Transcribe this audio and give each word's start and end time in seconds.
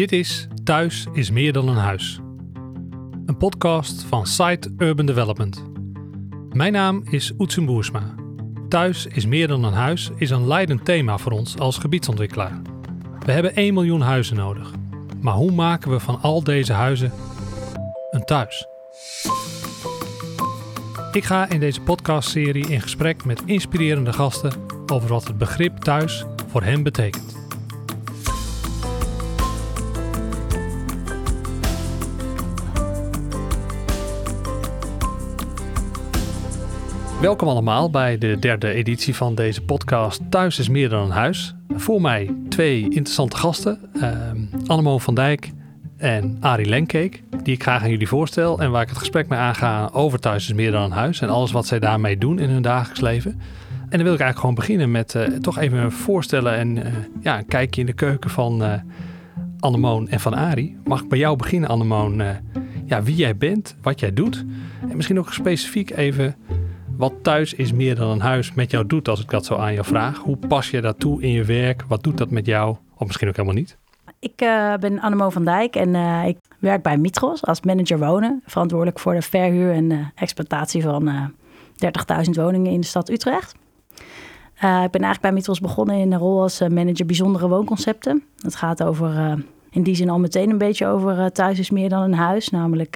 Dit 0.00 0.12
is 0.12 0.46
Thuis 0.64 1.06
is 1.12 1.30
meer 1.30 1.52
dan 1.52 1.68
een 1.68 1.76
huis. 1.76 2.20
Een 3.26 3.36
podcast 3.36 4.02
van 4.02 4.26
Site 4.26 4.74
Urban 4.78 5.06
Development. 5.06 5.64
Mijn 6.52 6.72
naam 6.72 7.02
is 7.10 7.32
Oetsen 7.38 7.64
Boersma. 7.64 8.14
Thuis 8.68 9.06
is 9.06 9.26
meer 9.26 9.48
dan 9.48 9.64
een 9.64 9.72
huis 9.72 10.10
is 10.16 10.30
een 10.30 10.46
leidend 10.46 10.84
thema 10.84 11.18
voor 11.18 11.32
ons 11.32 11.58
als 11.58 11.78
gebiedsontwikkelaar. 11.78 12.60
We 13.26 13.32
hebben 13.32 13.54
1 13.54 13.74
miljoen 13.74 14.00
huizen 14.00 14.36
nodig. 14.36 14.70
Maar 15.20 15.34
hoe 15.34 15.52
maken 15.52 15.90
we 15.90 16.00
van 16.00 16.20
al 16.20 16.44
deze 16.44 16.72
huizen 16.72 17.12
een 18.10 18.24
thuis? 18.24 18.66
Ik 21.12 21.24
ga 21.24 21.48
in 21.48 21.60
deze 21.60 21.80
podcastserie 21.80 22.68
in 22.68 22.80
gesprek 22.80 23.24
met 23.24 23.42
inspirerende 23.44 24.12
gasten 24.12 24.52
over 24.86 25.08
wat 25.08 25.26
het 25.26 25.38
begrip 25.38 25.76
thuis 25.78 26.24
voor 26.46 26.62
hen 26.62 26.82
betekent. 26.82 27.29
Welkom 37.20 37.48
allemaal 37.48 37.90
bij 37.90 38.18
de 38.18 38.38
derde 38.38 38.72
editie 38.72 39.14
van 39.14 39.34
deze 39.34 39.62
podcast 39.62 40.20
Thuis 40.30 40.58
is 40.58 40.68
meer 40.68 40.88
dan 40.88 41.04
een 41.04 41.10
huis. 41.10 41.54
Voor 41.68 42.00
mij 42.00 42.34
twee 42.48 42.82
interessante 42.82 43.36
gasten, 43.36 43.78
uh, 43.94 44.12
Annemoon 44.66 45.00
van 45.00 45.14
Dijk 45.14 45.50
en 45.96 46.36
Arie 46.40 46.66
Lenkeek, 46.66 47.22
die 47.42 47.54
ik 47.54 47.62
graag 47.62 47.82
aan 47.82 47.90
jullie 47.90 48.08
voorstel 48.08 48.60
en 48.60 48.70
waar 48.70 48.82
ik 48.82 48.88
het 48.88 48.98
gesprek 48.98 49.28
mee 49.28 49.38
aanga 49.38 49.90
over 49.92 50.18
Thuis 50.18 50.44
is 50.44 50.52
meer 50.52 50.70
dan 50.70 50.82
een 50.82 50.90
huis 50.90 51.20
en 51.20 51.28
alles 51.28 51.52
wat 51.52 51.66
zij 51.66 51.78
daarmee 51.78 52.18
doen 52.18 52.38
in 52.38 52.48
hun 52.48 52.62
dagelijks 52.62 53.00
leven. 53.00 53.30
En 53.70 53.98
dan 53.98 54.02
wil 54.02 54.14
ik 54.14 54.20
eigenlijk 54.20 54.38
gewoon 54.38 54.54
beginnen 54.54 54.90
met 54.90 55.14
uh, 55.14 55.22
toch 55.22 55.58
even 55.58 55.92
voorstellen 55.92 56.54
en 56.54 56.76
uh, 56.76 56.84
ja, 57.20 57.38
een 57.38 57.46
kijkje 57.46 57.80
in 57.80 57.86
de 57.86 57.92
keuken 57.92 58.30
van 58.30 58.62
uh, 58.62 58.72
Annemoon 59.58 60.08
en 60.08 60.20
van 60.20 60.34
Arie. 60.34 60.78
Mag 60.84 61.02
ik 61.02 61.08
bij 61.08 61.18
jou 61.18 61.36
beginnen, 61.36 61.68
Annemoon? 61.68 62.22
ja, 62.84 63.02
wie 63.02 63.16
jij 63.16 63.36
bent, 63.36 63.76
wat 63.82 64.00
jij 64.00 64.12
doet 64.12 64.44
en 64.88 64.96
misschien 64.96 65.18
ook 65.18 65.32
specifiek 65.32 65.90
even 65.90 66.34
wat 67.00 67.12
thuis 67.22 67.54
is 67.54 67.72
meer 67.72 67.94
dan 67.94 68.10
een 68.10 68.20
huis 68.20 68.54
met 68.54 68.70
jou 68.70 68.86
doet, 68.86 69.08
als 69.08 69.20
ik 69.20 69.30
dat 69.30 69.44
zo 69.44 69.56
aan 69.56 69.72
jou 69.72 69.86
vraag. 69.86 70.18
Hoe 70.18 70.36
pas 70.36 70.70
je 70.70 70.80
dat 70.80 70.98
toe 70.98 71.22
in 71.22 71.30
je 71.30 71.44
werk? 71.44 71.84
Wat 71.88 72.02
doet 72.02 72.18
dat 72.18 72.30
met 72.30 72.46
jou? 72.46 72.76
Of 72.96 73.06
misschien 73.06 73.28
ook 73.28 73.36
helemaal 73.36 73.58
niet. 73.58 73.76
Ik 74.18 74.42
uh, 74.42 74.74
ben 74.74 75.00
Annemo 75.00 75.30
van 75.30 75.44
Dijk 75.44 75.76
en 75.76 75.94
uh, 75.94 76.26
ik 76.26 76.38
werk 76.58 76.82
bij 76.82 76.96
Mitros 76.96 77.44
als 77.44 77.60
manager 77.60 77.98
wonen. 77.98 78.42
Verantwoordelijk 78.46 78.98
voor 78.98 79.14
de 79.14 79.22
verhuur 79.22 79.72
en 79.72 79.88
de 79.88 80.04
exploitatie 80.14 80.82
van 80.82 81.08
uh, 81.08 81.24
30.000 82.24 82.30
woningen 82.30 82.72
in 82.72 82.80
de 82.80 82.86
stad 82.86 83.10
Utrecht. 83.10 83.54
ik 84.54 84.90
ben 84.90 85.02
eigenlijk 85.02 85.20
bij 85.20 85.32
Mitros 85.32 85.60
begonnen 85.60 85.96
in 85.96 86.10
de 86.10 86.16
rol 86.16 86.42
als 86.42 86.60
manager 86.60 87.06
bijzondere 87.06 87.48
woonconcepten. 87.48 88.22
Het 88.42 88.56
gaat 88.56 88.82
over, 88.82 89.38
in 89.70 89.82
die 89.82 89.94
zin 89.94 90.10
al 90.10 90.18
meteen 90.18 90.50
een 90.50 90.58
beetje 90.58 90.86
over 90.86 91.32
thuis 91.32 91.58
is 91.58 91.70
meer 91.70 91.88
dan 91.88 92.02
een 92.02 92.14
huis. 92.14 92.50
Namelijk, 92.50 92.94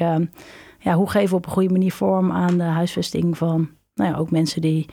ja, 0.79 0.95
hoe 0.95 1.11
geven 1.11 1.31
we 1.31 1.37
op 1.37 1.47
een 1.47 1.53
goede 1.53 1.73
manier 1.73 1.93
vorm 1.93 2.33
aan 2.33 2.59
de 2.59 2.65
huisvesting 2.65 3.39
van 3.39 3.69
nou 3.95 4.11
ja, 4.11 4.17
ook 4.17 4.31
mensen 4.31 4.61
die 4.61 4.87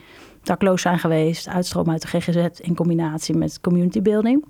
dakloos 0.44 0.82
zijn 0.82 1.00
geweest, 1.00 1.48
uitstroom 1.48 1.90
uit 1.90 2.02
de 2.02 2.08
GGZ 2.08 2.60
in 2.60 2.76
combinatie 2.76 3.36
met 3.36 3.62
community 3.62 4.02
building. 4.02 4.46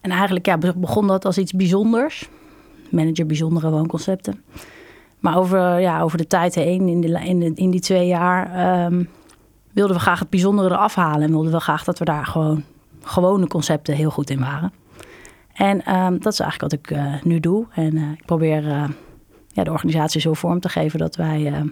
En 0.00 0.10
eigenlijk 0.10 0.46
ja, 0.46 0.58
begon 0.58 1.06
dat 1.06 1.24
als 1.24 1.38
iets 1.38 1.52
bijzonders. 1.52 2.28
Manager 2.90 3.26
bijzondere 3.26 3.70
woonconcepten. 3.70 4.42
Maar 5.18 5.36
over, 5.36 5.80
ja, 5.80 6.00
over 6.00 6.18
de 6.18 6.26
tijd 6.26 6.54
heen, 6.54 6.88
in, 6.88 7.00
de, 7.00 7.08
in, 7.08 7.40
de, 7.40 7.52
in 7.54 7.70
die 7.70 7.80
twee 7.80 8.06
jaar, 8.06 8.84
um, 8.84 9.08
wilden 9.72 9.96
we 9.96 10.02
graag 10.02 10.18
het 10.18 10.30
bijzondere 10.30 10.68
eraf 10.68 10.94
halen. 10.94 11.22
En 11.22 11.30
wilden 11.30 11.52
we 11.52 11.60
graag 11.60 11.84
dat 11.84 11.98
we 11.98 12.04
daar 12.04 12.26
gewoon 12.26 12.64
gewone 13.02 13.46
concepten 13.46 13.94
heel 13.94 14.10
goed 14.10 14.30
in 14.30 14.40
waren. 14.40 14.72
En 15.52 15.94
um, 15.94 16.20
dat 16.20 16.32
is 16.32 16.40
eigenlijk 16.40 16.72
wat 16.72 16.72
ik 16.72 16.90
uh, 16.90 17.22
nu 17.22 17.40
doe. 17.40 17.66
En 17.74 17.96
uh, 17.96 18.10
ik 18.10 18.24
probeer 18.24 18.64
uh, 18.64 18.84
ja, 19.48 19.64
de 19.64 19.70
organisatie 19.70 20.20
zo 20.20 20.34
vorm 20.34 20.60
te 20.60 20.68
geven 20.68 20.98
dat 20.98 21.16
wij 21.16 21.46
ehm, 21.46 21.68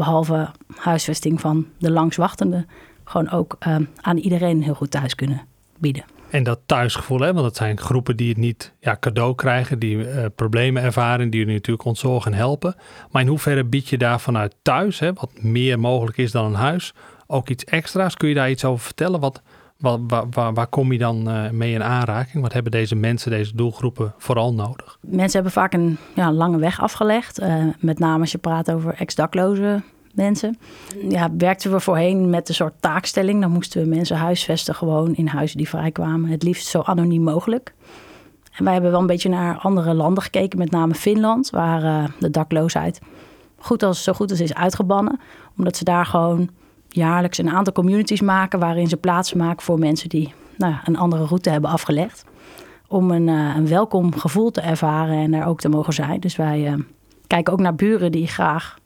behalve 0.00 0.48
huisvesting 0.76 1.40
van 1.40 1.66
de 1.78 1.90
langswachtende, 1.90 2.66
gewoon 3.04 3.30
ook 3.30 3.56
uh, 3.66 3.76
aan 4.00 4.16
iedereen 4.16 4.62
heel 4.62 4.74
goed 4.74 4.90
thuis 4.90 5.14
kunnen 5.14 5.40
bieden. 5.78 6.04
En 6.30 6.42
dat 6.42 6.60
thuisgevoel, 6.66 7.20
hè? 7.20 7.32
want 7.32 7.46
het 7.46 7.56
zijn 7.56 7.78
groepen 7.78 8.16
die 8.16 8.28
het 8.28 8.36
niet 8.36 8.72
ja, 8.80 8.96
cadeau 9.00 9.34
krijgen, 9.34 9.78
die 9.78 9.96
uh, 9.96 10.24
problemen 10.34 10.82
ervaren, 10.82 11.30
die 11.30 11.40
jullie 11.40 11.54
natuurlijk 11.54 11.86
ontzorgen 11.86 12.32
en 12.32 12.38
helpen. 12.38 12.74
Maar 13.10 13.22
in 13.22 13.28
hoeverre 13.28 13.64
bied 13.64 13.88
je 13.88 13.98
daar 13.98 14.20
vanuit 14.20 14.54
thuis, 14.62 14.98
hè, 14.98 15.12
wat 15.12 15.42
meer 15.42 15.78
mogelijk 15.78 16.16
is 16.16 16.30
dan 16.30 16.44
een 16.44 16.54
huis, 16.54 16.94
ook 17.26 17.48
iets 17.48 17.64
extra's? 17.64 18.14
Kun 18.14 18.28
je 18.28 18.34
daar 18.34 18.50
iets 18.50 18.64
over 18.64 18.84
vertellen? 18.84 19.20
Wat, 19.20 19.42
Waar, 19.80 19.98
waar, 20.30 20.54
waar, 20.54 20.66
kom 20.66 20.92
je 20.92 20.98
dan 20.98 21.28
uh, 21.28 21.50
mee 21.50 21.72
in 21.72 21.82
aanraking? 21.82 22.42
Wat 22.42 22.52
hebben 22.52 22.72
deze 22.72 22.94
mensen, 22.94 23.30
deze 23.30 23.56
doelgroepen 23.56 24.14
vooral 24.18 24.54
nodig? 24.54 24.98
Mensen 25.00 25.32
hebben 25.32 25.52
vaak 25.52 25.72
een 25.72 25.98
ja, 26.14 26.32
lange 26.32 26.58
weg 26.58 26.80
afgelegd. 26.80 27.40
Uh, 27.40 27.64
met 27.78 27.98
name 27.98 28.20
als 28.20 28.32
je 28.32 28.38
praat 28.38 28.72
over 28.72 28.94
ex-dakloze 28.94 29.82
mensen. 30.12 30.58
Ja, 31.08 31.28
werkten 31.38 31.70
we 31.70 31.80
voorheen 31.80 32.30
met 32.30 32.48
een 32.48 32.54
soort 32.54 32.74
taakstelling. 32.80 33.40
Dan 33.40 33.50
moesten 33.50 33.82
we 33.82 33.88
mensen 33.88 34.16
huisvesten 34.16 34.74
gewoon 34.74 35.14
in 35.14 35.26
huizen 35.26 35.56
die 35.56 35.68
vrijkwamen. 35.68 36.30
Het 36.30 36.42
liefst 36.42 36.66
zo 36.66 36.80
anoniem 36.80 37.22
mogelijk. 37.22 37.74
En 38.52 38.64
wij 38.64 38.72
hebben 38.72 38.90
wel 38.90 39.00
een 39.00 39.06
beetje 39.06 39.28
naar 39.28 39.58
andere 39.58 39.94
landen 39.94 40.22
gekeken, 40.22 40.58
met 40.58 40.70
name 40.70 40.94
Finland, 40.94 41.50
waar 41.50 41.82
uh, 41.82 42.04
de 42.18 42.30
dakloosheid 42.30 43.00
goed 43.60 43.82
als, 43.82 44.02
zo 44.02 44.12
goed 44.12 44.30
als 44.30 44.40
is 44.40 44.54
uitgebannen. 44.54 45.20
Omdat 45.56 45.76
ze 45.76 45.84
daar 45.84 46.06
gewoon 46.06 46.50
jaarlijks 46.92 47.38
een 47.38 47.50
aantal 47.50 47.72
communities 47.72 48.20
maken 48.20 48.58
waarin 48.58 48.88
ze 48.88 48.96
plaats 48.96 49.34
maken 49.34 49.62
voor 49.62 49.78
mensen 49.78 50.08
die 50.08 50.34
nou, 50.56 50.74
een 50.84 50.96
andere 50.96 51.24
route 51.24 51.50
hebben 51.50 51.70
afgelegd. 51.70 52.24
Om 52.88 53.10
een, 53.10 53.28
uh, 53.28 53.54
een 53.56 53.68
welkom 53.68 54.18
gevoel 54.18 54.50
te 54.50 54.60
ervaren 54.60 55.16
en 55.16 55.30
daar 55.30 55.46
ook 55.46 55.60
te 55.60 55.68
mogen 55.68 55.92
zijn. 55.92 56.20
Dus 56.20 56.36
wij 56.36 56.72
uh, 56.72 56.74
kijken 57.26 57.52
ook 57.52 57.60
naar 57.60 57.74
buren 57.74 58.12
die 58.12 58.26
graag 58.26 58.78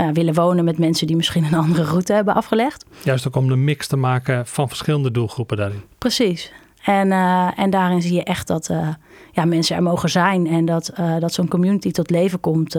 uh, 0.00 0.08
willen 0.12 0.34
wonen 0.34 0.64
met 0.64 0.78
mensen 0.78 1.06
die 1.06 1.16
misschien 1.16 1.44
een 1.44 1.54
andere 1.54 1.84
route 1.84 2.12
hebben 2.12 2.34
afgelegd. 2.34 2.84
Juist 3.02 3.26
ook 3.26 3.36
om 3.36 3.48
de 3.48 3.56
mix 3.56 3.86
te 3.86 3.96
maken 3.96 4.46
van 4.46 4.68
verschillende 4.68 5.10
doelgroepen 5.10 5.56
daarin. 5.56 5.82
Precies. 5.98 6.52
En, 6.84 7.12
en 7.56 7.70
daarin 7.70 8.02
zie 8.02 8.14
je 8.14 8.24
echt 8.24 8.46
dat 8.46 8.70
ja, 9.32 9.44
mensen 9.44 9.76
er 9.76 9.82
mogen 9.82 10.08
zijn 10.08 10.46
en 10.46 10.64
dat, 10.64 10.92
dat 11.18 11.32
zo'n 11.32 11.48
community 11.48 11.90
tot 11.90 12.10
leven 12.10 12.40
komt. 12.40 12.78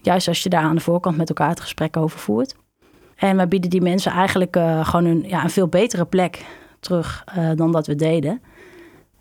juist 0.00 0.28
als 0.28 0.42
je 0.42 0.48
daar 0.48 0.62
aan 0.62 0.74
de 0.74 0.80
voorkant 0.80 1.16
met 1.16 1.28
elkaar 1.28 1.48
het 1.48 1.60
gesprek 1.60 1.96
over 1.96 2.18
voert. 2.18 2.54
En 3.20 3.36
we 3.36 3.46
bieden 3.46 3.70
die 3.70 3.80
mensen 3.80 4.12
eigenlijk 4.12 4.56
uh, 4.56 4.84
gewoon 4.86 5.04
een, 5.04 5.24
ja, 5.26 5.44
een 5.44 5.50
veel 5.50 5.68
betere 5.68 6.04
plek 6.04 6.44
terug 6.80 7.24
uh, 7.38 7.50
dan 7.54 7.72
dat 7.72 7.86
we 7.86 7.94
deden. 7.94 8.42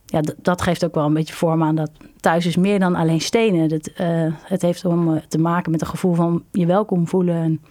Ja, 0.06 0.22
dat 0.38 0.62
geeft 0.62 0.86
ook 0.86 0.96
wel 0.96 1.06
een 1.06 1.14
beetje 1.14 1.34
vorm 1.34 1.64
aan 1.64 1.76
dat 1.76 1.92
thuis 2.20 2.46
is 2.46 2.56
meer 2.56 2.80
dan 2.80 2.96
alleen 2.96 3.22
stenen. 3.22 3.70
Dat, 3.70 3.90
uh, 4.02 4.34
het 4.44 4.62
heeft 4.62 4.86
om 4.86 5.22
te 5.28 5.38
maken 5.38 5.72
met 5.72 5.82
een 5.82 5.88
gevoel 5.88 6.14
van 6.14 6.44
je 6.52 6.66
welkom 6.66 7.08
voelen. 7.08 7.36
En, 7.36 7.62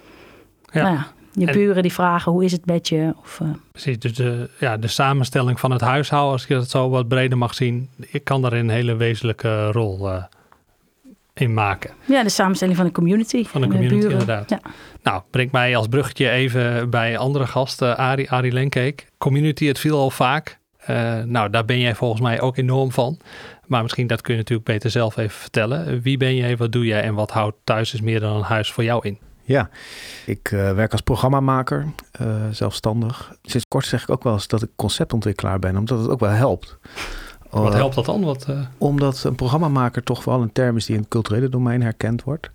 ja. 0.72 0.82
Nou 0.82 0.94
ja, 0.94 1.06
je 1.32 1.46
en, 1.46 1.52
buren 1.52 1.82
die 1.82 1.92
vragen 1.92 2.32
hoe 2.32 2.44
is 2.44 2.52
het 2.52 2.66
met 2.66 2.88
je. 2.88 3.14
Of, 3.20 3.40
Precies, 3.72 3.98
dus 3.98 4.14
de, 4.14 4.50
ja, 4.58 4.76
de 4.76 4.88
samenstelling 4.88 5.60
van 5.60 5.70
het 5.70 5.80
huishouden, 5.80 6.32
als 6.32 6.46
je 6.46 6.54
dat 6.54 6.70
zo 6.70 6.88
wat 6.88 7.08
breder 7.08 7.38
mag 7.38 7.54
zien, 7.54 7.88
ik 7.96 8.24
kan 8.24 8.42
daarin 8.42 8.60
een 8.60 8.74
hele 8.74 8.96
wezenlijke 8.96 9.70
rol 9.72 10.08
in 11.40 11.54
maken. 11.54 11.90
Ja, 12.04 12.22
de 12.22 12.28
samenstelling 12.28 12.76
van 12.76 12.86
de 12.86 12.92
community. 12.92 13.44
Van 13.44 13.60
de 13.60 13.68
community, 13.68 14.06
inderdaad. 14.08 14.50
Ja. 14.50 14.60
Nou, 15.02 15.22
breng 15.30 15.52
mij 15.52 15.76
als 15.76 15.86
bruggetje 15.86 16.30
even 16.30 16.90
bij 16.90 17.18
andere 17.18 17.46
gasten, 17.46 17.96
Arie, 17.96 18.30
Arie 18.30 18.52
Lenkeek. 18.52 19.06
Community, 19.18 19.66
het 19.66 19.78
viel 19.78 19.98
al 19.98 20.10
vaak. 20.10 20.58
Uh, 20.90 21.22
nou, 21.22 21.50
daar 21.50 21.64
ben 21.64 21.78
jij 21.78 21.94
volgens 21.94 22.20
mij 22.20 22.40
ook 22.40 22.56
enorm 22.56 22.92
van. 22.92 23.18
Maar 23.66 23.82
misschien 23.82 24.06
dat 24.06 24.20
kun 24.20 24.32
je 24.32 24.38
natuurlijk 24.38 24.68
beter 24.68 24.90
zelf 24.90 25.16
even 25.16 25.38
vertellen. 25.38 26.00
Wie 26.02 26.16
ben 26.16 26.36
jij, 26.36 26.56
wat 26.56 26.72
doe 26.72 26.86
jij 26.86 27.02
en 27.02 27.14
wat 27.14 27.30
houdt 27.30 27.56
thuis 27.64 27.94
is 27.94 28.00
meer 28.00 28.20
dan 28.20 28.36
een 28.36 28.42
huis 28.42 28.72
voor 28.72 28.84
jou 28.84 29.06
in? 29.06 29.18
Ja, 29.42 29.70
ik 30.26 30.50
uh, 30.50 30.72
werk 30.72 30.92
als 30.92 31.00
programmamaker, 31.00 31.86
uh, 32.20 32.28
zelfstandig. 32.50 33.32
Sinds 33.42 33.66
kort 33.68 33.86
zeg 33.86 34.02
ik 34.02 34.10
ook 34.10 34.22
wel 34.22 34.32
eens 34.32 34.48
dat 34.48 34.62
ik 34.62 34.68
conceptontwikkelaar 34.76 35.58
ben, 35.58 35.76
omdat 35.76 35.98
het 35.98 36.08
ook 36.08 36.20
wel 36.20 36.30
helpt. 36.30 36.78
Wat 37.50 37.74
helpt 37.74 37.94
dat 37.94 38.04
dan? 38.04 38.24
Wat, 38.24 38.46
uh... 38.50 38.60
Omdat 38.78 39.24
een 39.24 39.34
programmamaker 39.34 40.02
toch 40.02 40.24
wel 40.24 40.42
een 40.42 40.52
term 40.52 40.76
is 40.76 40.86
die 40.86 40.94
in 40.94 41.00
het 41.00 41.10
culturele 41.10 41.48
domein 41.48 41.82
herkend 41.82 42.22
wordt. 42.22 42.50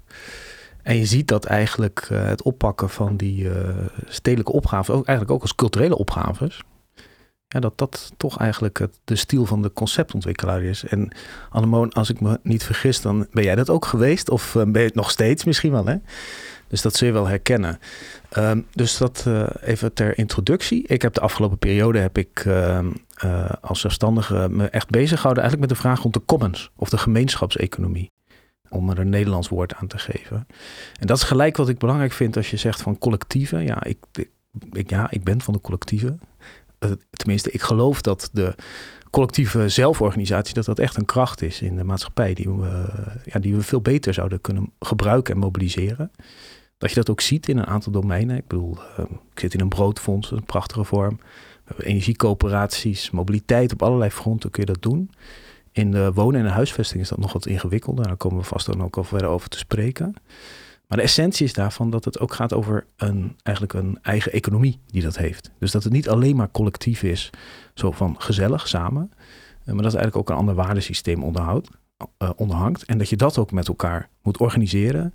En 0.84 0.98
je 0.98 1.06
ziet 1.06 1.28
dat 1.28 1.46
eigenlijk 1.46 2.08
uh, 2.12 2.26
het 2.26 2.42
oppakken 2.42 2.90
van 2.90 3.16
die 3.16 3.44
uh, 3.44 3.52
stedelijke 4.08 4.52
opgaven, 4.52 4.94
ook, 4.94 5.06
eigenlijk 5.06 5.36
ook 5.36 5.42
als 5.42 5.56
culturele 5.56 5.98
opgaves, 5.98 6.64
ja, 7.48 7.60
dat 7.60 7.78
dat 7.78 8.12
toch 8.18 8.38
eigenlijk 8.38 8.80
het, 8.80 9.00
de 9.04 9.16
stiel 9.16 9.46
van 9.46 9.62
de 9.62 9.74
conceptontwikkelaar 9.74 10.64
is. 10.64 10.84
En 10.84 11.16
Annemoon, 11.50 11.92
als 11.92 12.10
ik 12.10 12.22
me 12.22 12.40
niet 12.44 12.64
vergis, 12.64 13.02
dan 13.02 13.28
ben 13.32 13.44
jij 13.44 13.56
dat 13.56 13.70
ook 13.70 13.86
geweest, 13.86 14.30
of 14.30 14.54
ben 14.54 14.82
je 14.82 14.88
het 14.88 14.96
nog 14.96 15.12
steeds 15.12 15.44
misschien 15.44 15.72
wel, 15.72 15.86
hè? 15.86 15.96
Dus 16.74 16.82
dat 16.82 17.00
je 17.00 17.12
wel 17.12 17.28
herkennen. 17.28 17.80
Um, 18.38 18.66
dus 18.72 18.98
dat 18.98 19.26
uh, 19.28 19.46
even 19.62 19.94
ter 19.94 20.18
introductie. 20.18 20.88
Ik 20.88 21.02
heb 21.02 21.14
de 21.14 21.20
afgelopen 21.20 21.58
periode 21.58 22.00
heb 22.00 22.18
ik 22.18 22.46
uh, 22.46 22.80
uh, 23.26 23.50
als 23.62 23.80
zelfstandige 23.80 24.48
me 24.50 24.68
echt 24.68 24.90
bezig 24.90 25.16
gehouden 25.16 25.44
eigenlijk 25.44 25.60
met 25.60 25.70
de 25.70 25.84
vraag 25.84 26.02
rond 26.02 26.14
de 26.14 26.26
commons 26.26 26.72
of 26.76 26.90
de 26.90 26.98
gemeenschapseconomie. 26.98 28.12
Om 28.70 28.90
er 28.90 29.00
een 29.00 29.10
Nederlands 29.10 29.48
woord 29.48 29.76
aan 29.76 29.88
te 29.88 29.98
geven. 29.98 30.48
En 31.00 31.08
dat 31.08 31.18
is 31.18 31.24
gelijk 31.24 31.58
wat 31.58 31.70
ik 31.70 31.78
belangrijk 31.78 32.12
vind 32.12 32.38
als 32.38 32.52
je 32.52 32.58
zegt 32.58 32.82
van 32.82 32.98
collectieven. 32.98 33.64
Ja, 33.64 33.84
ik, 33.84 33.98
ik 34.72 34.90
ja, 34.90 35.12
ik 35.12 35.24
ben 35.24 35.42
van 35.42 35.54
de 35.54 35.62
collectieven. 35.62 36.20
tenminste, 37.10 37.52
ik 37.52 37.62
geloof 37.62 38.02
dat 38.02 38.30
de 38.32 38.56
collectieve 39.10 39.70
zelforganisatie, 39.70 40.54
dat 40.54 40.66
dat 40.66 40.80
echt 40.80 40.98
een 40.98 41.06
kracht 41.06 41.42
is 41.42 41.62
in 41.62 41.76
de 41.76 41.84
maatschappij 41.84 42.34
die 42.34 42.50
we, 42.50 42.86
ja, 43.26 43.40
die 43.40 43.56
we 43.56 43.62
veel 43.62 43.82
beter 43.82 44.14
zouden 44.14 44.42
kunnen 44.42 44.72
gebruiken 44.80 45.34
en 45.34 45.40
mobiliseren. 45.40 46.12
Dat 46.84 46.92
je 46.92 46.98
dat 46.98 47.10
ook 47.10 47.22
ziet 47.22 47.50
in 47.50 47.58
een 47.58 47.68
aantal 47.68 47.92
domeinen. 47.92 48.38
Ik 48.38 48.48
bedoel, 48.48 48.78
uh, 49.00 49.06
ik 49.32 49.40
zit 49.40 49.54
in 49.54 49.60
een 49.60 49.70
broodfonds, 49.70 50.32
een 50.32 50.44
prachtige 50.44 50.84
vorm. 50.84 51.16
We 51.18 51.62
hebben 51.66 51.86
energiecoöperaties, 51.86 53.12
mobiliteit, 53.12 53.74
op 53.74 53.82
allerlei 53.82 54.10
fronten 54.10 54.50
kun 54.50 54.66
je 54.66 54.72
dat 54.74 54.82
doen. 54.82 55.12
In 55.72 55.92
de 55.92 56.12
wonen- 56.14 56.40
en 56.40 56.46
de 56.46 56.52
huisvesting 56.52 57.02
is 57.02 57.10
dat 57.10 57.18
nog 57.18 57.34
wat 57.34 57.46
ingewikkelder. 57.46 58.08
Daar 58.08 58.18
komen 58.18 58.38
we 58.38 58.44
vast 58.44 58.66
dan 58.66 58.84
ook 58.84 58.98
al 58.98 59.04
verder 59.04 59.28
over 59.28 59.50
te 59.50 59.58
spreken. 59.58 60.14
Maar 60.88 60.98
de 60.98 61.04
essentie 61.04 61.46
is 61.46 61.54
daarvan 61.54 61.90
dat 61.90 62.06
het 62.06 62.20
ook 62.20 62.34
gaat 62.34 62.54
over 62.54 62.86
een, 62.98 63.38
eigenlijk 63.44 63.78
een 63.78 64.00
eigen 64.02 64.32
economie 64.32 64.80
die 64.88 65.02
dat 65.02 65.18
heeft. 65.18 65.52
Dus 65.60 65.72
dat 65.72 65.84
het 65.84 65.94
niet 65.94 66.10
alleen 66.10 66.36
maar 66.36 66.52
collectief 66.52 67.04
is, 67.04 67.30
zo 67.74 67.92
van 67.92 68.16
gezellig 68.18 68.68
samen. 68.68 69.12
Eh, 69.12 69.74
maar 69.74 69.84
dat 69.84 69.92
het 69.92 70.02
eigenlijk 70.02 70.16
ook 70.16 70.30
een 70.30 70.42
ander 70.42 70.56
waardesysteem 70.56 71.24
onderhoudt, 71.24 71.70
uh, 72.20 72.30
onderhangt. 72.36 72.84
En 72.84 72.98
dat 72.98 73.10
je 73.10 73.18
dat 73.18 73.38
ook 73.38 73.52
met 73.52 73.68
elkaar 73.68 74.10
moet 74.22 74.38
organiseren 74.38 75.14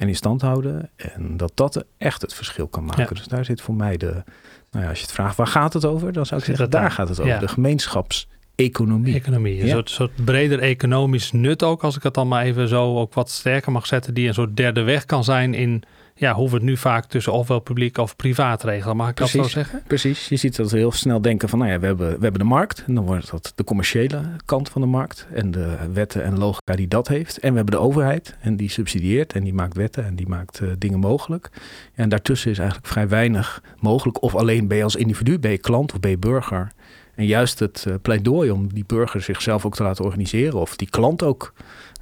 en 0.00 0.08
in 0.08 0.16
stand 0.16 0.42
houden. 0.42 0.90
En 0.96 1.36
dat 1.36 1.52
dat 1.54 1.84
echt 1.98 2.22
het 2.22 2.34
verschil 2.34 2.68
kan 2.68 2.84
maken. 2.84 3.14
Dus 3.14 3.26
daar 3.26 3.44
zit 3.44 3.60
voor 3.60 3.74
mij 3.74 3.96
de, 3.96 4.22
nou 4.70 4.84
ja, 4.84 4.88
als 4.88 4.98
je 4.98 5.04
het 5.04 5.14
vraagt 5.14 5.36
waar 5.36 5.46
gaat 5.46 5.72
het 5.72 5.84
over, 5.84 6.12
dan 6.12 6.26
zou 6.26 6.40
ik 6.40 6.46
zeggen, 6.46 6.70
daar 6.70 6.90
gaat 6.90 7.08
het 7.08 7.20
over. 7.20 7.38
De 7.38 7.48
gemeenschapseconomie. 7.48 9.14
Economie, 9.14 9.62
een 9.62 9.68
soort, 9.68 9.90
soort, 9.90 10.24
breder 10.24 10.58
economisch 10.58 11.32
nut 11.32 11.62
ook, 11.62 11.82
als 11.82 11.96
ik 11.96 12.02
het 12.02 12.14
dan 12.14 12.28
maar 12.28 12.44
even 12.44 12.68
zo 12.68 12.98
ook 12.98 13.14
wat 13.14 13.30
sterker 13.30 13.72
mag 13.72 13.86
zetten, 13.86 14.14
die 14.14 14.28
een 14.28 14.34
soort 14.34 14.56
derde 14.56 14.82
weg 14.82 15.04
kan 15.04 15.24
zijn 15.24 15.54
in 15.54 15.82
ja, 16.20 16.34
hoe 16.34 16.48
we 16.48 16.54
het 16.54 16.62
nu 16.62 16.76
vaak 16.76 17.04
tussen 17.04 17.32
ofwel 17.32 17.58
publiek 17.58 17.98
of 17.98 18.16
privaat 18.16 18.62
regelen. 18.64 18.96
Mag 18.96 19.08
ik 19.08 19.14
precies, 19.14 19.36
dat 19.36 19.44
zo 19.44 19.50
zeggen? 19.50 19.82
Precies. 19.86 20.28
Je 20.28 20.36
ziet 20.36 20.56
dat 20.56 20.70
we 20.70 20.76
heel 20.76 20.92
snel 20.92 21.20
denken 21.20 21.48
van, 21.48 21.58
nou 21.58 21.70
ja, 21.70 21.78
we 21.78 21.86
hebben, 21.86 22.08
we 22.08 22.22
hebben 22.22 22.40
de 22.40 22.46
markt. 22.46 22.84
En 22.86 22.94
dan 22.94 23.04
wordt 23.04 23.30
dat 23.30 23.52
de 23.54 23.64
commerciële 23.64 24.22
kant 24.44 24.68
van 24.68 24.80
de 24.80 24.86
markt. 24.86 25.26
En 25.32 25.50
de 25.50 25.76
wetten 25.92 26.24
en 26.24 26.38
logica 26.38 26.76
die 26.76 26.88
dat 26.88 27.08
heeft. 27.08 27.38
En 27.38 27.50
we 27.50 27.56
hebben 27.56 27.74
de 27.74 27.80
overheid. 27.80 28.36
En 28.40 28.56
die 28.56 28.70
subsidieert 28.70 29.32
en 29.32 29.44
die 29.44 29.54
maakt 29.54 29.76
wetten 29.76 30.04
en 30.04 30.14
die 30.14 30.28
maakt 30.28 30.60
uh, 30.60 30.70
dingen 30.78 30.98
mogelijk. 30.98 31.50
En 31.94 32.08
daartussen 32.08 32.50
is 32.50 32.58
eigenlijk 32.58 32.88
vrij 32.88 33.08
weinig 33.08 33.62
mogelijk. 33.78 34.22
Of 34.22 34.34
alleen 34.34 34.68
ben 34.68 34.76
je 34.76 34.84
als 34.84 34.96
individu, 34.96 35.38
ben 35.38 35.50
je 35.50 35.58
klant 35.58 35.92
of 35.92 36.00
ben 36.00 36.10
je 36.10 36.18
burger. 36.18 36.72
En 37.14 37.26
juist 37.26 37.58
het 37.58 37.84
uh, 37.88 37.94
pleidooi 38.02 38.50
om 38.50 38.74
die 38.74 38.84
burger 38.86 39.22
zichzelf 39.22 39.66
ook 39.66 39.74
te 39.74 39.82
laten 39.82 40.04
organiseren. 40.04 40.60
Of 40.60 40.76
die 40.76 40.90
klant 40.90 41.22
ook 41.22 41.52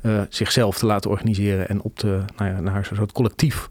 uh, 0.02 0.20
zichzelf 0.28 0.78
te 0.78 0.86
laten 0.86 1.10
organiseren. 1.10 1.68
En 1.68 1.82
op 1.82 1.96
te, 1.96 2.20
nou 2.36 2.50
ja, 2.50 2.60
naar 2.60 2.76
een 2.76 2.96
soort 2.96 3.12
collectief 3.12 3.68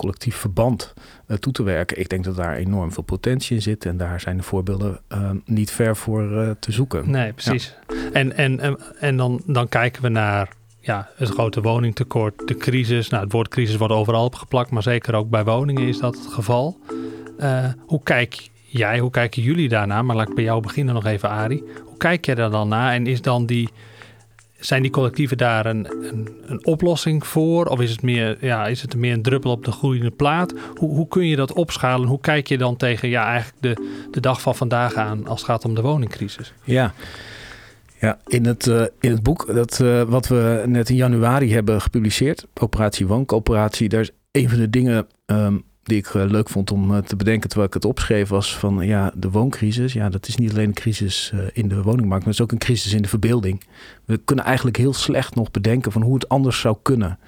collectief 0.00 0.36
verband 0.36 0.94
uh, 1.28 1.36
toe 1.36 1.52
te 1.52 1.62
werken. 1.62 2.00
Ik 2.00 2.08
denk 2.08 2.24
dat 2.24 2.36
daar 2.36 2.56
enorm 2.56 2.92
veel 2.92 3.02
potentie 3.02 3.56
in 3.56 3.62
zit. 3.62 3.86
En 3.86 3.96
daar 3.96 4.20
zijn 4.20 4.36
de 4.36 4.42
voorbeelden 4.42 5.00
uh, 5.12 5.30
niet 5.44 5.70
ver 5.70 5.96
voor 5.96 6.22
uh, 6.22 6.50
te 6.60 6.72
zoeken. 6.72 7.10
Nee, 7.10 7.32
precies. 7.32 7.76
Ja. 7.88 7.94
En, 8.12 8.36
en, 8.36 8.60
en, 8.60 8.78
en 9.00 9.16
dan, 9.16 9.42
dan 9.46 9.68
kijken 9.68 10.02
we 10.02 10.08
naar 10.08 10.48
ja, 10.80 11.08
het 11.16 11.28
grote 11.28 11.60
woningtekort, 11.60 12.48
de 12.48 12.56
crisis. 12.56 13.08
Nou, 13.08 13.22
het 13.22 13.32
woord 13.32 13.48
crisis 13.48 13.76
wordt 13.76 13.94
overal 13.94 14.24
opgeplakt, 14.24 14.70
maar 14.70 14.82
zeker 14.82 15.14
ook 15.14 15.30
bij 15.30 15.44
woningen 15.44 15.82
is 15.82 15.98
dat 15.98 16.18
het 16.18 16.26
geval. 16.26 16.78
hoe 17.86 18.02
kijk 18.02 18.48
jij, 18.66 18.98
hoe 18.98 19.10
kijken 19.10 19.42
jullie 19.42 19.68
daarna? 19.68 20.02
Maar 20.02 20.16
laat 20.16 20.28
ik 20.28 20.34
bij 20.34 20.44
jou 20.44 20.60
beginnen 20.60 20.94
nog 20.94 21.06
even, 21.06 21.28
Ari. 21.28 21.62
Hoe 21.84 21.96
kijk 21.96 22.24
jij 22.24 22.34
daar 22.34 22.50
dan 22.50 22.68
naar? 22.68 22.92
En 22.92 23.06
is 23.06 23.22
dan 23.22 23.46
die 23.46 23.68
zijn 24.60 24.82
die 24.82 24.90
collectieven 24.90 25.36
daar 25.36 25.66
een, 25.66 25.86
een, 26.02 26.28
een, 26.46 26.66
oplossing 26.66 27.26
voor? 27.26 27.66
Of 27.66 27.80
is 27.80 27.90
het, 27.90 28.02
meer, 28.02 28.36
ja, 28.40 28.66
is 28.66 28.82
het 28.82 28.96
meer 28.96 29.12
een 29.12 29.22
druppel 29.22 29.50
op 29.50 29.64
de 29.64 29.72
groeiende 29.72 30.10
plaat? 30.10 30.54
Hoe, 30.74 30.94
hoe 30.94 31.08
kun 31.08 31.26
je 31.26 31.36
dat 31.36 31.52
opschalen? 31.52 32.08
Hoe 32.08 32.20
kijk 32.20 32.48
je 32.48 32.58
dan 32.58 32.76
tegen 32.76 33.08
ja, 33.08 33.24
eigenlijk 33.24 33.62
de, 33.62 34.06
de 34.10 34.20
dag 34.20 34.40
van 34.40 34.54
vandaag 34.54 34.94
aan 34.94 35.26
als 35.26 35.40
het 35.40 35.50
gaat 35.50 35.64
om 35.64 35.74
de 35.74 35.80
woningcrisis? 35.80 36.52
Ja, 36.64 36.94
ja, 38.00 38.18
in 38.26 38.46
het, 38.46 38.66
uh, 38.66 38.82
in 39.00 39.10
het 39.10 39.22
boek 39.22 39.54
dat, 39.54 39.78
uh, 39.82 40.02
wat 40.02 40.28
we 40.28 40.62
net 40.66 40.88
in 40.88 40.96
januari 40.96 41.52
hebben 41.52 41.80
gepubliceerd, 41.80 42.46
Operatie 42.60 43.06
Wooncoöperatie, 43.06 43.88
daar 43.88 44.00
is 44.00 44.10
een 44.30 44.48
van 44.48 44.58
de 44.58 44.70
dingen 44.70 45.06
um, 45.26 45.64
die 45.90 45.98
ik 45.98 46.14
uh, 46.14 46.24
leuk 46.24 46.48
vond 46.48 46.70
om 46.70 46.90
uh, 46.90 46.98
te 46.98 47.16
bedenken 47.16 47.48
terwijl 47.48 47.68
ik 47.68 47.74
het 47.74 47.84
opschreef, 47.84 48.28
was 48.28 48.58
van 48.58 48.86
ja, 48.86 49.12
de 49.14 49.30
wooncrisis. 49.30 49.92
Ja, 49.92 50.08
dat 50.08 50.28
is 50.28 50.36
niet 50.36 50.50
alleen 50.50 50.68
een 50.68 50.74
crisis 50.74 51.32
uh, 51.34 51.40
in 51.52 51.68
de 51.68 51.82
woningmarkt, 51.82 52.24
maar 52.24 52.32
het 52.32 52.40
is 52.40 52.40
ook 52.40 52.52
een 52.52 52.58
crisis 52.58 52.92
in 52.92 53.02
de 53.02 53.08
verbeelding. 53.08 53.64
We 54.04 54.16
kunnen 54.16 54.44
eigenlijk 54.44 54.76
heel 54.76 54.92
slecht 54.92 55.34
nog 55.34 55.50
bedenken 55.50 55.92
van 55.92 56.02
hoe 56.02 56.14
het 56.14 56.28
anders 56.28 56.60
zou 56.60 56.76
kunnen. 56.82 57.18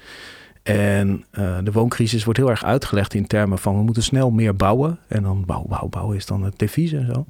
En 0.62 1.24
de 1.64 1.72
wooncrisis 1.72 2.24
wordt 2.24 2.38
heel 2.38 2.50
erg 2.50 2.64
uitgelegd 2.64 3.14
in 3.14 3.26
termen 3.26 3.58
van 3.58 3.76
we 3.76 3.82
moeten 3.82 4.02
snel 4.02 4.30
meer 4.30 4.56
bouwen. 4.56 4.98
En 5.08 5.22
dan 5.22 5.44
bouw, 5.46 5.64
bouw, 5.68 5.88
bouwen 5.88 6.16
is 6.16 6.26
dan 6.26 6.42
het 6.42 6.58
devies 6.58 6.92
en 6.92 7.06
zo. 7.06 7.26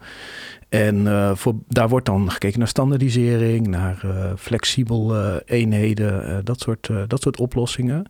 En 0.68 1.06
voor, 1.36 1.54
daar 1.68 1.88
wordt 1.88 2.06
dan 2.06 2.30
gekeken 2.30 2.58
naar 2.58 2.68
standaardisering, 2.68 3.66
naar 3.66 4.06
flexibel 4.38 5.16
eenheden, 5.38 6.44
dat, 6.44 6.60
soort, 6.60 6.90
dat 7.06 7.22
soort 7.22 7.40
oplossingen. 7.40 8.06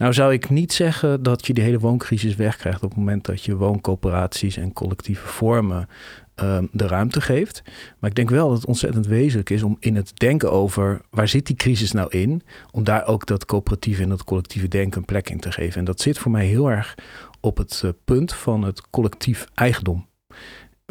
Nou 0.00 0.12
zou 0.12 0.32
ik 0.32 0.50
niet 0.50 0.72
zeggen 0.72 1.22
dat 1.22 1.46
je 1.46 1.54
die 1.54 1.64
hele 1.64 1.78
wooncrisis 1.78 2.34
wegkrijgt 2.34 2.82
op 2.82 2.88
het 2.88 2.98
moment 2.98 3.24
dat 3.24 3.44
je 3.44 3.56
wooncoöperaties 3.56 4.56
en 4.56 4.72
collectieve 4.72 5.26
vormen 5.26 5.88
um, 6.36 6.68
de 6.72 6.86
ruimte 6.86 7.20
geeft. 7.20 7.62
Maar 7.98 8.10
ik 8.10 8.16
denk 8.16 8.30
wel 8.30 8.48
dat 8.48 8.56
het 8.56 8.66
ontzettend 8.66 9.06
wezenlijk 9.06 9.50
is 9.50 9.62
om 9.62 9.76
in 9.80 9.96
het 9.96 10.18
denken 10.18 10.52
over 10.52 11.00
waar 11.10 11.28
zit 11.28 11.46
die 11.46 11.56
crisis 11.56 11.92
nou 11.92 12.10
in, 12.10 12.42
om 12.70 12.84
daar 12.84 13.06
ook 13.06 13.26
dat 13.26 13.44
coöperatieve 13.44 14.02
en 14.02 14.08
dat 14.08 14.24
collectieve 14.24 14.68
denken 14.68 14.98
een 14.98 15.04
plek 15.04 15.30
in 15.30 15.40
te 15.40 15.52
geven. 15.52 15.78
En 15.78 15.84
dat 15.84 16.00
zit 16.00 16.18
voor 16.18 16.30
mij 16.30 16.46
heel 16.46 16.70
erg 16.70 16.94
op 17.40 17.56
het 17.56 17.82
uh, 17.84 17.90
punt 18.04 18.32
van 18.34 18.62
het 18.62 18.90
collectief 18.90 19.46
eigendom 19.54 20.06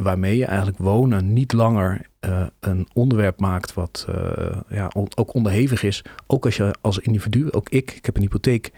waarmee 0.01 0.37
je 0.37 0.45
eigenlijk 0.45 0.77
wonen 0.77 1.33
niet 1.33 1.53
langer 1.53 2.01
uh, 2.25 2.43
een 2.59 2.87
onderwerp 2.93 3.39
maakt 3.39 3.73
wat 3.73 4.07
uh, 4.09 4.57
ja, 4.69 4.91
ook 5.15 5.33
onderhevig 5.33 5.83
is. 5.83 6.03
Ook 6.27 6.45
als 6.45 6.57
je 6.57 6.75
als 6.81 6.99
individu, 6.99 7.51
ook 7.51 7.69
ik, 7.69 7.91
ik 7.91 8.05
heb 8.05 8.15
een 8.15 8.21
hypotheek. 8.21 8.71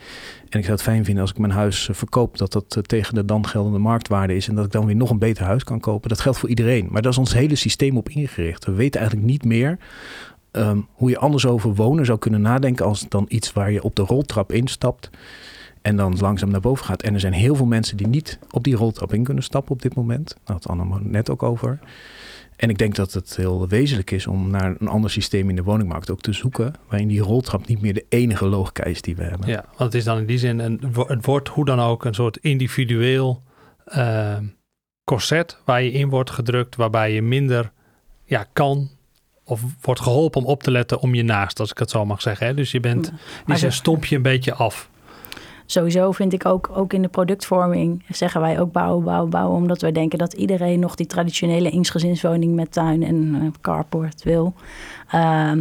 En 0.49 0.59
ik 0.59 0.65
zou 0.65 0.71
het 0.71 0.81
fijn 0.81 1.05
vinden 1.05 1.21
als 1.21 1.31
ik 1.31 1.37
mijn 1.37 1.51
huis 1.51 1.87
uh, 1.87 1.95
verkoop, 1.95 2.37
dat 2.37 2.51
dat 2.51 2.77
tegen 2.81 3.15
de 3.15 3.25
dan 3.25 3.47
geldende 3.47 3.79
marktwaarde 3.79 4.35
is. 4.35 4.47
En 4.47 4.55
dat 4.55 4.65
ik 4.65 4.71
dan 4.71 4.85
weer 4.85 4.95
nog 4.95 5.09
een 5.09 5.19
beter 5.19 5.45
huis 5.45 5.63
kan 5.63 5.79
kopen. 5.79 6.09
Dat 6.09 6.19
geldt 6.19 6.37
voor 6.37 6.49
iedereen. 6.49 6.87
Maar 6.91 7.01
daar 7.01 7.11
is 7.11 7.17
ons 7.17 7.33
hele 7.33 7.55
systeem 7.55 7.97
op 7.97 8.09
ingericht. 8.09 8.65
We 8.65 8.71
weten 8.71 8.99
eigenlijk 8.99 9.29
niet 9.29 9.45
meer 9.45 9.77
um, 10.51 10.87
hoe 10.91 11.09
je 11.09 11.17
anders 11.17 11.45
over 11.45 11.75
wonen 11.75 12.05
zou 12.05 12.19
kunnen 12.19 12.41
nadenken 12.41 12.85
als 12.85 13.05
dan 13.09 13.25
iets 13.27 13.53
waar 13.53 13.71
je 13.71 13.83
op 13.83 13.95
de 13.95 14.01
roltrap 14.01 14.51
instapt. 14.51 15.09
En 15.81 15.95
dan 15.95 16.17
langzaam 16.19 16.49
naar 16.49 16.61
boven 16.61 16.85
gaat. 16.85 17.01
En 17.01 17.13
er 17.13 17.19
zijn 17.19 17.33
heel 17.33 17.55
veel 17.55 17.65
mensen 17.65 17.97
die 17.97 18.07
niet 18.07 18.39
op 18.51 18.63
die 18.63 18.75
roltrap 18.75 19.13
in 19.13 19.23
kunnen 19.23 19.43
stappen 19.43 19.71
op 19.71 19.81
dit 19.81 19.95
moment. 19.95 20.37
Daar 20.43 20.55
had 20.55 20.67
Anne 20.67 20.99
net 21.01 21.29
ook 21.29 21.43
over. 21.43 21.79
En 22.55 22.69
ik 22.69 22.77
denk 22.77 22.95
dat 22.95 23.13
het 23.13 23.35
heel 23.35 23.67
wezenlijk 23.67 24.11
is 24.11 24.27
om 24.27 24.49
naar 24.49 24.75
een 24.79 24.87
ander 24.87 25.09
systeem 25.09 25.49
in 25.49 25.55
de 25.55 25.63
woningmarkt 25.63 26.11
ook 26.11 26.21
te 26.21 26.33
zoeken. 26.33 26.73
Waarin 26.87 27.07
die 27.07 27.21
roltrap 27.21 27.67
niet 27.67 27.81
meer 27.81 27.93
de 27.93 28.05
enige 28.09 28.45
logica 28.45 28.83
is 28.83 29.01
die 29.01 29.15
we 29.15 29.23
hebben. 29.23 29.47
Ja, 29.47 29.65
want 29.65 29.79
het 29.79 29.93
is 29.93 30.03
dan 30.03 30.17
in 30.17 30.25
die 30.25 30.37
zin, 30.37 30.59
een, 30.59 30.93
het 31.07 31.25
wordt 31.25 31.47
hoe 31.47 31.65
dan 31.65 31.79
ook 31.79 32.05
een 32.05 32.13
soort 32.13 32.37
individueel 32.37 33.43
uh, 33.95 34.37
corset 35.03 35.57
waar 35.65 35.83
je 35.83 35.91
in 35.91 36.09
wordt 36.09 36.29
gedrukt. 36.29 36.75
Waarbij 36.75 37.13
je 37.13 37.21
minder 37.21 37.71
ja, 38.23 38.45
kan 38.53 38.89
of 39.43 39.61
wordt 39.81 40.01
geholpen 40.01 40.41
om 40.41 40.47
op 40.47 40.63
te 40.63 40.71
letten 40.71 40.99
om 40.99 41.15
je 41.15 41.23
naast, 41.23 41.59
als 41.59 41.71
ik 41.71 41.77
het 41.77 41.89
zo 41.89 42.05
mag 42.05 42.21
zeggen. 42.21 42.47
Hè? 42.47 42.53
Dus 42.53 42.71
je 42.71 42.79
bent, 42.79 43.13
die 43.45 43.65
een 43.65 43.71
stompje 43.71 44.15
een 44.15 44.21
beetje 44.21 44.53
af 44.53 44.89
sowieso 45.71 46.11
vind 46.11 46.33
ik 46.33 46.45
ook, 46.45 46.69
ook 46.73 46.93
in 46.93 47.01
de 47.01 47.07
productvorming 47.07 48.03
zeggen 48.09 48.41
wij 48.41 48.59
ook 48.59 48.71
bouwen, 48.71 49.03
bouwen, 49.03 49.29
bouwen. 49.29 49.57
Omdat 49.57 49.81
wij 49.81 49.91
denken 49.91 50.17
dat 50.17 50.33
iedereen 50.33 50.79
nog 50.79 50.95
die 50.95 51.05
traditionele 51.05 51.69
eensgezinswoning 51.69 52.55
met 52.55 52.71
tuin 52.71 53.03
en 53.03 53.35
uh, 53.35 53.51
carport 53.61 54.23
wil. 54.23 54.53
Uh, 55.15 55.51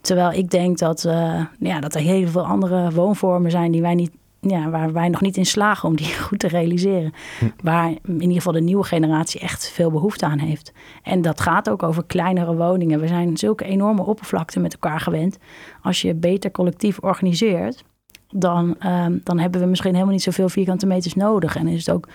terwijl 0.00 0.32
ik 0.32 0.50
denk 0.50 0.78
dat, 0.78 1.04
uh, 1.04 1.44
ja, 1.58 1.80
dat 1.80 1.94
er 1.94 2.00
heel 2.00 2.28
veel 2.28 2.46
andere 2.46 2.90
woonvormen 2.90 3.50
zijn 3.50 3.72
die 3.72 3.80
wij 3.80 3.94
niet, 3.94 4.10
ja, 4.40 4.70
waar 4.70 4.92
wij 4.92 5.08
nog 5.08 5.20
niet 5.20 5.36
in 5.36 5.46
slagen 5.46 5.88
om 5.88 5.96
die 5.96 6.14
goed 6.26 6.38
te 6.38 6.48
realiseren. 6.48 7.12
Hm. 7.38 7.44
Waar 7.62 7.90
in 8.04 8.20
ieder 8.20 8.36
geval 8.36 8.52
de 8.52 8.60
nieuwe 8.60 8.84
generatie 8.84 9.40
echt 9.40 9.70
veel 9.70 9.90
behoefte 9.90 10.26
aan 10.26 10.38
heeft. 10.38 10.72
En 11.02 11.22
dat 11.22 11.40
gaat 11.40 11.70
ook 11.70 11.82
over 11.82 12.04
kleinere 12.04 12.54
woningen. 12.56 13.00
We 13.00 13.06
zijn 13.06 13.36
zulke 13.36 13.64
enorme 13.64 14.04
oppervlakte 14.04 14.60
met 14.60 14.72
elkaar 14.72 15.00
gewend. 15.00 15.38
Als 15.82 16.02
je 16.02 16.14
beter 16.14 16.50
collectief 16.50 16.98
organiseert, 16.98 17.84
dan, 18.30 18.76
um, 18.86 19.20
dan 19.24 19.38
hebben 19.38 19.60
we 19.60 19.66
misschien 19.66 19.92
helemaal 19.92 20.12
niet 20.12 20.22
zoveel 20.22 20.48
vierkante 20.48 20.86
meters 20.86 21.14
nodig. 21.14 21.56
En 21.56 21.68
is 21.68 21.86
het 21.86 21.94
ook, 21.94 22.08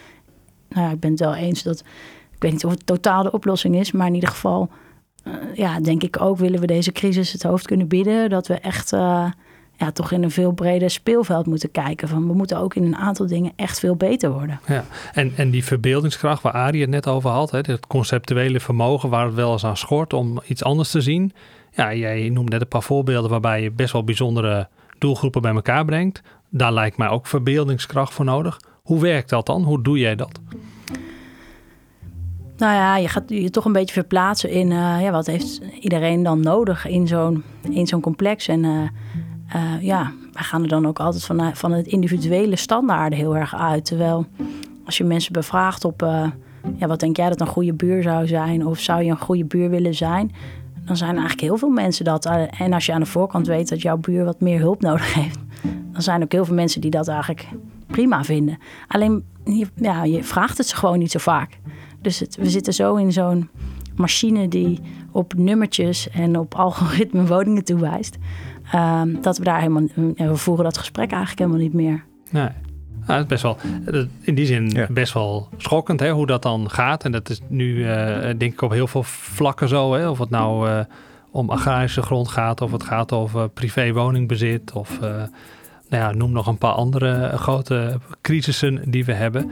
nou 0.69 0.85
ja, 0.87 0.91
ik 0.91 0.99
ben 0.99 1.11
het 1.11 1.19
wel 1.19 1.35
eens 1.35 1.63
dat, 1.63 1.79
ik 2.35 2.41
weet 2.41 2.51
niet 2.51 2.65
of 2.65 2.71
het 2.71 2.85
totaal 2.85 3.23
de 3.23 3.31
oplossing 3.31 3.75
is, 3.75 3.91
maar 3.91 4.07
in 4.07 4.13
ieder 4.13 4.29
geval, 4.29 4.69
uh, 5.27 5.33
ja, 5.53 5.79
denk 5.79 6.03
ik 6.03 6.21
ook, 6.21 6.37
willen 6.37 6.59
we 6.59 6.67
deze 6.67 6.91
crisis 6.91 7.31
het 7.31 7.43
hoofd 7.43 7.65
kunnen 7.65 7.87
bieden, 7.87 8.29
dat 8.29 8.47
we 8.47 8.53
echt 8.59 8.93
uh, 8.93 9.25
ja, 9.77 9.91
toch 9.91 10.11
in 10.11 10.23
een 10.23 10.31
veel 10.31 10.51
breder 10.51 10.89
speelveld 10.89 11.45
moeten 11.45 11.71
kijken. 11.71 12.07
Van 12.07 12.27
we 12.27 12.33
moeten 12.33 12.57
ook 12.57 12.75
in 12.75 12.83
een 12.83 12.95
aantal 12.95 13.27
dingen 13.27 13.51
echt 13.55 13.79
veel 13.79 13.95
beter 13.95 14.31
worden. 14.31 14.59
Ja, 14.67 14.85
en, 15.13 15.33
en 15.35 15.49
die 15.49 15.63
verbeeldingskracht 15.63 16.41
waar 16.41 16.53
Arie 16.53 16.81
het 16.81 16.89
net 16.89 17.07
over 17.07 17.29
had, 17.29 17.51
hè, 17.51 17.57
het 17.57 17.87
conceptuele 17.87 18.59
vermogen 18.59 19.09
waar 19.09 19.25
het 19.25 19.35
wel 19.35 19.51
eens 19.51 19.65
aan 19.65 19.77
schort 19.77 20.13
om 20.13 20.41
iets 20.45 20.63
anders 20.63 20.91
te 20.91 21.01
zien. 21.01 21.33
Ja, 21.71 21.93
jij 21.93 22.29
noemt 22.29 22.49
net 22.49 22.61
een 22.61 22.67
paar 22.67 22.83
voorbeelden 22.83 23.29
waarbij 23.29 23.61
je 23.61 23.71
best 23.71 23.93
wel 23.93 24.03
bijzondere 24.03 24.67
doelgroepen 25.03 25.41
bij 25.41 25.53
elkaar 25.53 25.85
brengt. 25.85 26.21
Daar 26.49 26.73
lijkt 26.73 26.97
mij 26.97 27.07
ook 27.07 27.27
verbeeldingskracht 27.27 28.13
voor 28.13 28.25
nodig. 28.25 28.59
Hoe 28.83 29.01
werkt 29.01 29.29
dat 29.29 29.45
dan? 29.45 29.63
Hoe 29.63 29.81
doe 29.81 29.99
jij 29.99 30.15
dat? 30.15 30.39
Nou 32.57 32.73
ja, 32.73 32.97
je 32.97 33.07
gaat 33.07 33.23
je 33.27 33.49
toch 33.49 33.65
een 33.65 33.71
beetje 33.73 33.93
verplaatsen 33.93 34.49
in 34.49 34.71
uh, 34.71 35.01
ja, 35.01 35.11
wat 35.11 35.25
heeft 35.25 35.61
iedereen 35.79 36.23
dan 36.23 36.39
nodig 36.39 36.87
in 36.87 37.07
zo'n, 37.07 37.43
in 37.69 37.87
zo'n 37.87 38.01
complex. 38.01 38.47
En 38.47 38.63
uh, 38.63 38.81
uh, 39.55 39.81
ja, 39.81 40.11
wij 40.33 40.43
gaan 40.43 40.61
er 40.61 40.67
dan 40.67 40.87
ook 40.87 40.99
altijd 40.99 41.23
van, 41.23 41.55
van 41.55 41.71
het 41.71 41.87
individuele 41.87 42.55
standaarden 42.55 43.19
heel 43.19 43.35
erg 43.35 43.55
uit. 43.55 43.85
Terwijl 43.85 44.25
als 44.85 44.97
je 44.97 45.03
mensen 45.03 45.33
bevraagt 45.33 45.85
op 45.85 46.01
ja, 46.77 46.87
wat 46.87 46.99
denk 46.99 47.17
jij 47.17 47.29
dat 47.29 47.41
een 47.41 47.47
goede 47.47 47.73
buur 47.73 48.03
zou 48.03 48.27
zijn? 48.27 48.65
Of 48.65 48.79
zou 48.79 49.03
je 49.03 49.09
een 49.09 49.17
goede 49.17 49.45
buur 49.45 49.69
willen 49.69 49.95
zijn? 49.95 50.31
Dan 50.85 50.97
zijn 50.97 51.11
eigenlijk 51.11 51.41
heel 51.41 51.57
veel 51.57 51.69
mensen 51.69 52.05
dat. 52.05 52.25
En 52.57 52.73
als 52.73 52.85
je 52.85 52.93
aan 52.93 52.99
de 52.99 53.05
voorkant 53.05 53.47
weet 53.47 53.69
dat 53.69 53.81
jouw 53.81 53.97
buur 53.97 54.25
wat 54.25 54.41
meer 54.41 54.59
hulp 54.59 54.81
nodig 54.81 55.13
heeft, 55.23 55.39
dan 55.91 56.01
zijn 56.01 56.23
ook 56.23 56.31
heel 56.31 56.45
veel 56.45 56.55
mensen 56.55 56.81
die 56.81 56.91
dat 56.91 57.07
eigenlijk 57.07 57.47
prima 57.87 58.23
vinden. 58.23 58.57
Alleen, 58.87 59.23
ja, 59.75 60.03
je 60.03 60.23
vraagt 60.23 60.57
het 60.57 60.67
ze 60.67 60.75
gewoon 60.75 60.99
niet 60.99 61.11
zo 61.11 61.19
vaak. 61.19 61.59
Dus 62.01 62.23
we 62.39 62.49
zitten 62.49 62.73
zo 62.73 62.95
in 62.95 63.11
zo'n 63.11 63.49
machine 63.95 64.47
die 64.47 64.79
op 65.11 65.33
nummertjes 65.33 66.09
en 66.09 66.39
op 66.39 66.55
algoritme 66.65 67.25
woningen 67.25 67.63
toewijst. 67.63 68.17
Um, 68.75 69.21
dat 69.21 69.37
we 69.37 69.43
daar 69.43 69.59
helemaal. 69.59 69.87
We 70.15 70.35
voeren 70.35 70.63
dat 70.63 70.77
gesprek 70.77 71.11
eigenlijk 71.11 71.39
helemaal 71.39 71.61
niet 71.61 71.73
meer. 71.73 72.03
Nee. 72.29 72.49
Nou, 73.07 73.21
het 73.21 73.31
is 73.31 73.41
best 73.41 73.43
wel, 73.43 73.57
in 74.21 74.35
die 74.35 74.45
zin 74.45 74.87
best 74.89 75.13
wel 75.13 75.49
schokkend 75.57 75.99
hè, 75.99 76.11
hoe 76.11 76.25
dat 76.25 76.41
dan 76.41 76.69
gaat. 76.69 77.03
En 77.03 77.11
dat 77.11 77.29
is 77.29 77.41
nu 77.47 77.75
uh, 77.75 78.17
denk 78.37 78.53
ik 78.53 78.61
op 78.61 78.71
heel 78.71 78.87
veel 78.87 79.03
vlakken 79.03 79.67
zo. 79.67 79.93
Hè, 79.93 80.09
of 80.09 80.19
het 80.19 80.29
nou 80.29 80.69
uh, 80.69 80.79
om 81.31 81.49
agrarische 81.49 82.01
grond 82.01 82.27
gaat, 82.27 82.61
of 82.61 82.71
het 82.71 82.83
gaat 82.83 83.11
over 83.11 83.49
privé 83.49 83.91
woningbezit. 83.91 84.71
Of 84.73 84.95
uh, 84.95 85.09
nou 85.89 86.03
ja, 86.03 86.11
noem 86.11 86.31
nog 86.31 86.47
een 86.47 86.57
paar 86.57 86.73
andere 86.73 87.31
grote 87.37 87.99
crisissen 88.21 88.91
die 88.91 89.05
we 89.05 89.13
hebben. 89.13 89.51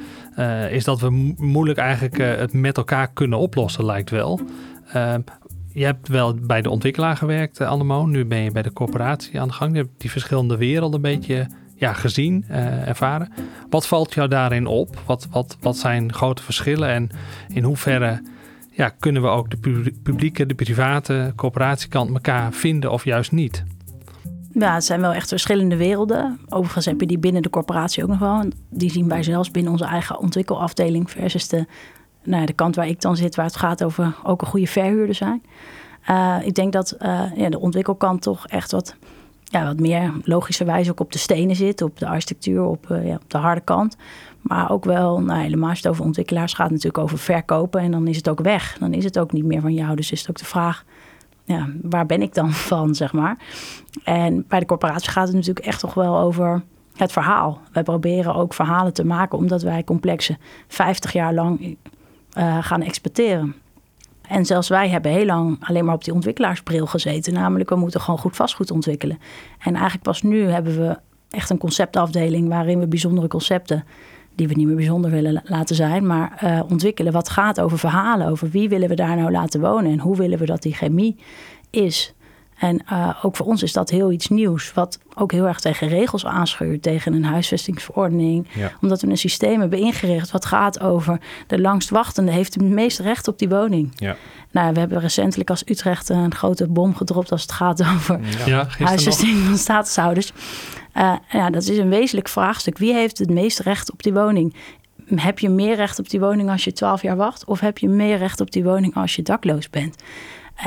is 0.72 0.84
dat 0.84 1.00
we 1.00 1.34
moeilijk 1.38 1.80
eigenlijk 1.80 2.18
het 2.18 2.54
met 2.54 2.78
elkaar 2.78 3.12
kunnen 3.14 3.40
oplossen, 3.40 3.86
lijkt 3.86 4.10
wel. 4.10 4.40
je 5.74 5.86
hebt 5.86 6.08
wel 6.08 6.34
bij 6.34 6.62
de 6.62 6.70
ontwikkelaar 6.70 7.18
gewerkt, 7.18 7.62
Annemo. 7.62 8.06
Nu 8.06 8.26
ben 8.26 8.44
je 8.44 8.52
bij 8.52 8.62
de 8.62 8.74
corporatie 8.74 9.42
aan 9.42 9.48
de 9.48 9.54
gang. 9.54 9.72
Je 9.72 9.82
hebt 9.82 10.02
die 10.02 10.12
verschillende 10.12 10.58
werelden 10.58 10.96
een 10.96 11.20
beetje 11.20 11.48
ja, 11.82 11.94
gezien, 11.94 12.46
uh, 12.50 12.88
ervaren. 12.88 13.32
Wat 13.70 13.88
valt 13.88 14.14
jou 14.14 14.28
daarin 14.28 14.68
op? 14.68 15.02
Wat, 15.06 15.28
wat, 15.32 15.58
wat 15.60 15.78
zijn 15.78 16.14
grote 16.14 16.44
verschillen 16.44 16.90
en 16.90 17.10
in 17.48 17.64
hoeverre 17.64 18.22
ja, 18.72 18.90
kunnen 18.90 19.22
we 19.22 19.28
ook 19.28 19.50
de 19.50 19.92
publieke, 20.04 20.46
de 20.46 20.54
private 20.54 21.34
coöperatiekant 21.36 22.14
elkaar 22.14 22.54
vinden 22.54 22.92
of 22.92 23.04
juist 23.04 23.32
niet? 23.32 23.64
Ja, 24.54 24.74
het 24.74 24.86
zijn 24.86 25.02
wel 25.02 25.14
echt 25.14 25.28
verschillende 25.28 25.76
werelden. 25.76 26.40
Overigens 26.50 26.86
heb 26.86 27.00
je 27.00 27.08
die 27.08 27.20
binnen 27.20 27.42
de 27.42 27.50
corporatie 27.50 28.04
ook 28.04 28.10
nog 28.10 28.20
wel. 28.20 28.44
Die 28.70 28.92
zien 28.92 29.08
wij 29.08 29.24
zelfs 29.24 29.52
binnen 29.52 29.72
onze 29.72 29.86
eigen 29.86 30.20
ontwikkelafdeling 30.20 31.12
versus 31.12 31.48
de, 31.48 31.66
nou 32.24 32.40
ja, 32.40 32.46
de 32.46 32.54
kant 32.54 32.76
waar 32.76 32.88
ik 32.88 33.02
dan 33.02 33.16
zit, 33.16 33.36
waar 33.36 33.46
het 33.46 33.56
gaat 33.56 33.84
over 33.84 34.16
ook 34.24 34.42
een 34.42 34.48
goede 34.48 34.68
verhuurder 34.68 35.16
zijn. 35.16 35.44
Uh, 36.10 36.38
ik 36.44 36.54
denk 36.54 36.74
dat 36.74 36.96
uh, 37.00 37.24
ja, 37.36 37.50
de 37.50 37.60
ontwikkelkant 37.60 38.22
toch 38.22 38.48
echt 38.48 38.72
wat 38.72 38.96
ja, 39.52 39.66
wat 39.66 39.80
meer 39.80 40.14
logischerwijs 40.24 40.90
ook 40.90 41.00
op 41.00 41.12
de 41.12 41.18
stenen 41.18 41.56
zit, 41.56 41.82
op 41.82 42.00
de 42.00 42.08
architectuur, 42.08 42.64
op, 42.64 42.90
uh, 42.92 43.08
ja, 43.08 43.16
op 43.16 43.30
de 43.30 43.38
harde 43.38 43.62
kant. 43.62 43.98
Maar 44.42 44.72
ook 44.72 44.86
wel, 44.86 45.22
nou, 45.22 45.42
helemaal 45.42 45.70
als 45.70 45.78
het 45.78 45.88
over 45.88 46.04
ontwikkelaars 46.04 46.54
gaat, 46.54 46.70
natuurlijk 46.70 46.98
over 46.98 47.18
verkopen. 47.18 47.82
En 47.82 47.92
dan 47.92 48.08
is 48.08 48.16
het 48.16 48.30
ook 48.30 48.42
weg. 48.42 48.78
Dan 48.80 48.94
is 48.94 49.04
het 49.04 49.20
ook 49.20 49.32
niet 49.32 49.46
meer 49.46 49.62
van 49.62 49.74
jou. 49.74 49.96
Dus 49.96 50.12
is 50.12 50.20
het 50.20 50.30
ook 50.30 50.38
de 50.38 50.46
vraag, 50.46 50.86
ja, 51.44 51.70
waar 51.82 52.06
ben 52.06 52.22
ik 52.22 52.34
dan 52.34 52.52
van, 52.72 52.96
zeg 52.96 53.14
maar. 53.14 53.38
En 54.04 54.46
bij 54.48 54.60
de 54.60 54.66
corporatie 54.66 55.10
gaat 55.10 55.28
het 55.28 55.36
natuurlijk 55.36 55.66
echt 55.66 55.80
toch 55.80 55.94
wel 55.94 56.18
over 56.18 56.62
het 56.96 57.12
verhaal. 57.12 57.62
Wij 57.72 57.84
proberen 57.84 58.36
ook 58.36 58.54
verhalen 58.54 58.94
te 58.94 59.06
maken, 59.06 59.38
omdat 59.38 59.62
wij 59.62 59.84
complexen 59.84 60.38
50 60.68 61.14
jaar 61.14 61.34
lang 61.34 61.78
uh, 62.38 62.58
gaan 62.62 62.82
exporteren. 62.82 63.56
En 64.32 64.46
zelfs 64.46 64.68
wij 64.68 64.90
hebben 64.90 65.12
heel 65.12 65.26
lang 65.26 65.58
alleen 65.62 65.86
maar 65.86 65.96
op 65.96 66.04
die 66.04 66.14
ontwikkelaarsbril 66.14 66.86
gezeten. 66.86 67.34
Namelijk, 67.34 67.70
we 67.70 67.76
moeten 67.76 68.02
gewoon 68.02 68.20
goed 68.20 68.36
vastgoed 68.36 68.72
ontwikkelen. 68.72 69.20
En 69.60 69.74
eigenlijk 69.74 70.04
pas 70.04 70.22
nu 70.22 70.44
hebben 70.44 70.78
we 70.78 70.98
echt 71.30 71.50
een 71.50 71.58
conceptafdeling 71.58 72.48
waarin 72.48 72.80
we 72.80 72.88
bijzondere 72.88 73.28
concepten, 73.28 73.84
die 74.36 74.48
we 74.48 74.54
niet 74.54 74.68
meer 74.68 74.76
bijzonder 74.76 75.12
willen 75.12 75.42
laten 75.46 75.76
zijn, 75.76 76.06
maar 76.06 76.42
uh, 76.44 76.60
ontwikkelen 76.70 77.14
wat 77.14 77.30
gaat 77.30 77.60
over 77.60 77.80
verhalen. 77.80 78.28
Over 78.28 78.50
wie 78.50 78.70
willen 78.70 78.90
we 78.90 78.96
daar 78.96 79.16
nou 79.16 79.32
laten 79.32 79.62
wonen 79.62 79.92
en 79.92 80.00
hoe 80.00 80.18
willen 80.18 80.40
we 80.40 80.46
dat 80.46 80.62
die 80.62 80.74
chemie 80.74 81.16
is. 81.70 82.14
En 82.62 82.82
uh, 82.92 83.10
ook 83.22 83.36
voor 83.36 83.46
ons 83.46 83.64
is 83.64 83.74
dat 83.74 83.90
heel 83.90 84.12
iets 84.12 84.30
nieuws, 84.30 84.74
wat 84.74 85.00
ook 85.16 85.32
heel 85.32 85.48
erg 85.48 85.60
tegen 85.60 85.88
regels 85.88 86.26
aanschuurt, 86.26 86.82
tegen 86.82 87.14
een 87.14 87.24
huisvestingsverordening. 87.24 88.48
Ja. 88.54 88.72
Omdat 88.82 89.02
we 89.02 89.08
een 89.08 89.18
systeem 89.18 89.60
hebben 89.60 89.80
ingericht 89.80 90.32
wat 90.32 90.46
gaat 90.46 90.80
over 90.80 91.20
de 91.48 91.60
langstwachtende 91.60 92.32
heeft 92.32 92.54
het 92.54 92.64
meeste 92.64 93.04
recht 93.04 93.28
op 93.28 93.40
die 93.40 93.50
woning. 93.50 93.92
Ja. 93.96 94.16
Nou, 94.52 94.74
we 94.74 94.80
hebben 94.80 95.00
recentelijk 95.00 95.50
als 95.50 95.64
Utrecht 95.66 96.10
een 96.10 96.36
grote 96.36 96.68
bom 96.68 96.96
gedropt 96.96 97.32
als 97.32 97.42
het 97.42 97.52
gaat 97.52 97.84
over 97.84 98.20
ja. 98.46 98.68
huisvesting 98.80 99.38
van 99.46 99.58
statushouders. 99.58 100.32
Uh, 100.98 101.14
ja, 101.30 101.50
dat 101.50 101.68
is 101.68 101.78
een 101.78 101.90
wezenlijk 101.90 102.28
vraagstuk. 102.28 102.78
Wie 102.78 102.94
heeft 102.94 103.18
het 103.18 103.30
meeste 103.30 103.64
recht 103.64 103.92
op 103.92 104.04
die 104.04 104.14
woning? 104.14 104.56
Heb 105.16 105.40
je 105.40 105.50
meer 105.50 105.76
recht 105.76 106.00
op 106.00 106.10
die 106.10 106.20
woning 106.20 106.50
als 106.50 106.64
je 106.64 106.74
12 106.74 107.02
jaar 107.02 107.16
wacht? 107.16 107.46
Of 107.46 107.60
heb 107.60 107.78
je 107.78 107.90
meer 107.90 108.18
recht 108.18 108.42
op 108.42 108.52
die 108.52 108.64
woning 108.64 108.96
als 108.96 109.16
je 109.16 109.22
dakloos 109.22 109.70
bent? 109.70 109.96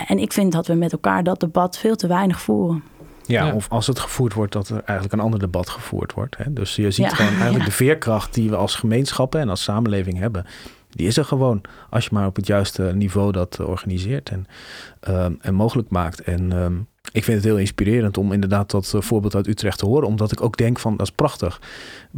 En 0.07 0.19
ik 0.19 0.33
vind 0.33 0.53
dat 0.53 0.67
we 0.67 0.75
met 0.75 0.93
elkaar 0.93 1.23
dat 1.23 1.41
debat 1.41 1.79
veel 1.79 1.97
te 1.97 2.07
weinig 2.07 2.41
voeren. 2.41 2.83
Ja, 3.27 3.55
of 3.55 3.69
als 3.69 3.87
het 3.87 3.99
gevoerd 3.99 4.33
wordt, 4.33 4.53
dat 4.53 4.69
er 4.69 4.83
eigenlijk 4.85 5.13
een 5.13 5.21
ander 5.21 5.41
debat 5.41 5.69
gevoerd 5.69 6.13
wordt. 6.13 6.37
Hè? 6.37 6.53
Dus 6.53 6.77
je 6.77 6.91
ziet 6.91 7.13
gewoon 7.13 7.33
eigenlijk 7.33 7.65
de 7.71 7.71
veerkracht 7.71 8.35
die 8.35 8.51
we 8.51 8.57
als 8.57 8.75
gemeenschappen 8.75 9.41
en 9.41 9.49
als 9.49 9.63
samenleving 9.63 10.19
hebben. 10.19 10.47
Die 10.91 11.07
is 11.07 11.17
er 11.17 11.25
gewoon 11.25 11.61
als 11.91 12.05
je 12.05 12.11
maar 12.13 12.27
op 12.27 12.37
het 12.37 12.47
juiste 12.47 12.83
niveau 12.95 13.33
dat 13.33 13.61
organiseert 13.61 14.31
en, 14.31 14.47
um, 15.09 15.39
en 15.41 15.55
mogelijk 15.55 15.89
maakt. 15.89 16.21
En 16.21 16.53
um, 16.53 16.87
ik 17.13 17.25
vind 17.25 17.37
het 17.37 17.47
heel 17.47 17.59
inspirerend 17.59 18.19
om 18.19 18.33
inderdaad 18.33 18.71
dat 18.71 18.93
uh, 18.95 19.01
voorbeeld 19.01 19.35
uit 19.35 19.47
Utrecht 19.47 19.79
te 19.79 19.87
horen. 19.87 20.09
Omdat 20.09 20.33
ik 20.33 20.41
ook 20.41 20.57
denk 20.57 20.79
van, 20.79 20.97
dat 20.97 21.07
is 21.07 21.13
prachtig. 21.13 21.61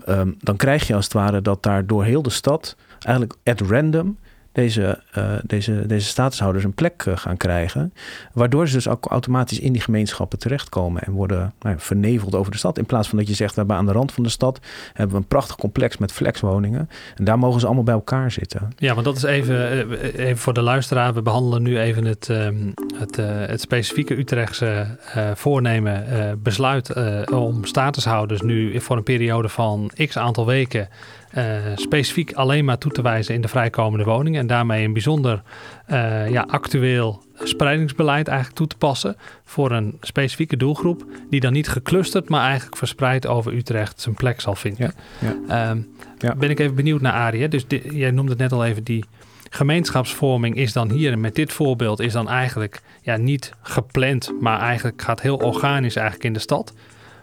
Um, 0.09 0.37
dan 0.39 0.57
krijg 0.57 0.87
je 0.87 0.95
als 0.95 1.05
het 1.05 1.15
ware 1.15 1.43
dat 1.43 1.63
daar 1.63 1.87
door 1.87 2.05
heel 2.05 2.23
de 2.23 2.31
stad 2.31 2.77
eigenlijk 2.99 3.39
at 3.45 3.61
random 3.61 4.19
deze, 4.57 4.99
uh, 5.19 5.25
deze, 5.43 5.87
deze 5.87 6.07
statushouders 6.07 6.65
een 6.65 6.75
plek 6.75 7.05
uh, 7.09 7.17
gaan 7.17 7.37
krijgen. 7.37 7.93
Waardoor 8.33 8.69
ze 8.69 8.75
dus 8.75 8.89
ook 8.89 9.07
automatisch 9.07 9.61
in 9.61 9.73
die 9.73 9.83
gemeenschappen 9.83 10.39
terechtkomen 10.39 11.03
en 11.03 11.13
worden 11.13 11.55
nou, 11.61 11.77
verneveld 11.79 12.35
over 12.35 12.53
de 12.53 12.59
stad. 12.59 12.79
In 12.79 12.87
plaats 12.87 13.09
van 13.09 13.19
dat 13.19 13.29
je 13.29 13.35
zegt, 13.35 13.51
we 13.51 13.59
hebben 13.59 13.77
aan 13.77 13.87
de 13.87 13.93
rand 13.93 14.13
van 14.13 14.23
de 14.23 14.29
stad 14.29 14.61
hebben 14.93 15.17
we 15.17 15.23
een 15.23 15.29
prachtig 15.29 15.57
complex 15.57 15.97
met 15.97 16.13
flexwoningen. 16.13 16.89
En 17.17 17.25
daar 17.25 17.39
mogen 17.39 17.61
ze 17.61 17.67
allemaal 17.67 17.85
bij 17.85 17.95
elkaar 17.95 18.31
zitten. 18.31 18.69
Ja, 18.77 18.93
want 18.93 19.07
dat 19.07 19.17
is 19.17 19.23
even, 19.23 19.71
eh, 20.01 20.27
even 20.27 20.39
voor 20.39 20.55
de 20.55 20.63
luisteraar. 20.63 21.15
We 21.15 21.23
behandelen 21.23 21.63
nu 21.63 21.79
even 21.81 22.05
het, 22.05 22.29
um, 22.29 22.75
het, 22.95 23.17
het 23.51 23.61
specifieke 23.61 24.19
Utrechtse 24.19 24.87
voornemen, 25.35 26.05
besluit 26.43 26.93
om 27.31 27.65
statushouders 27.65 28.41
nu 28.41 28.81
voor 28.81 28.97
een 28.97 29.03
periode 29.03 29.49
van 29.49 29.91
x 30.07 30.19
aantal 30.19 30.47
weken 30.47 30.89
uh, 31.37 31.43
specifiek 31.75 32.33
alleen 32.33 32.65
maar 32.65 32.79
toe 32.79 32.93
te 32.93 33.03
wijzen 33.03 33.35
in 33.35 33.41
de 33.41 33.49
vrijkomende 33.49 34.05
woningen. 34.05 34.41
En 34.41 34.47
daarmee 34.47 34.85
een 34.85 34.93
bijzonder 34.93 35.43
uh, 35.91 36.31
ja, 36.31 36.47
actueel 36.49 37.23
spreidingsbeleid 37.43 38.29
eigenlijk 38.29 38.59
toe 38.59 38.67
te 38.67 38.77
passen 38.77 39.17
voor 39.45 39.71
een 39.71 39.99
specifieke 40.01 40.57
doelgroep. 40.57 41.05
Die 41.31 41.41
dan 41.41 41.53
niet 41.53 41.69
geclusterd, 41.69 42.29
maar 42.29 42.47
eigenlijk 42.47 42.77
verspreid 42.77 43.27
over 43.27 43.55
Utrecht 43.55 44.01
zijn 44.01 44.15
plek 44.15 44.41
zal 44.41 44.55
vinden. 44.55 44.93
Ja, 45.19 45.35
ja. 45.49 45.71
Um, 45.71 45.89
ja. 46.19 46.35
Ben 46.35 46.51
ik 46.51 46.59
even 46.59 46.75
benieuwd 46.75 47.01
naar 47.01 47.13
Arie. 47.13 47.49
Dus 47.49 47.65
jij 47.91 48.11
noemde 48.11 48.31
het 48.31 48.41
net 48.41 48.53
al 48.53 48.65
even, 48.65 48.85
die 48.85 49.05
gemeenschapsvorming 49.51 50.57
is 50.57 50.73
dan 50.73 50.91
hier 50.91 51.19
met 51.19 51.35
dit 51.35 51.53
voorbeeld 51.53 52.01
is 52.01 52.13
dan 52.13 52.29
eigenlijk 52.29 52.83
ja, 53.03 53.17
niet 53.17 53.53
gepland, 53.63 54.33
maar 54.41 54.61
eigenlijk 54.61 55.03
gaat 55.03 55.21
heel 55.21 55.37
organisch 55.37 55.97
eigenlijk 55.97 56.27
in 56.27 56.33
de 56.33 56.39
stad. 56.39 56.75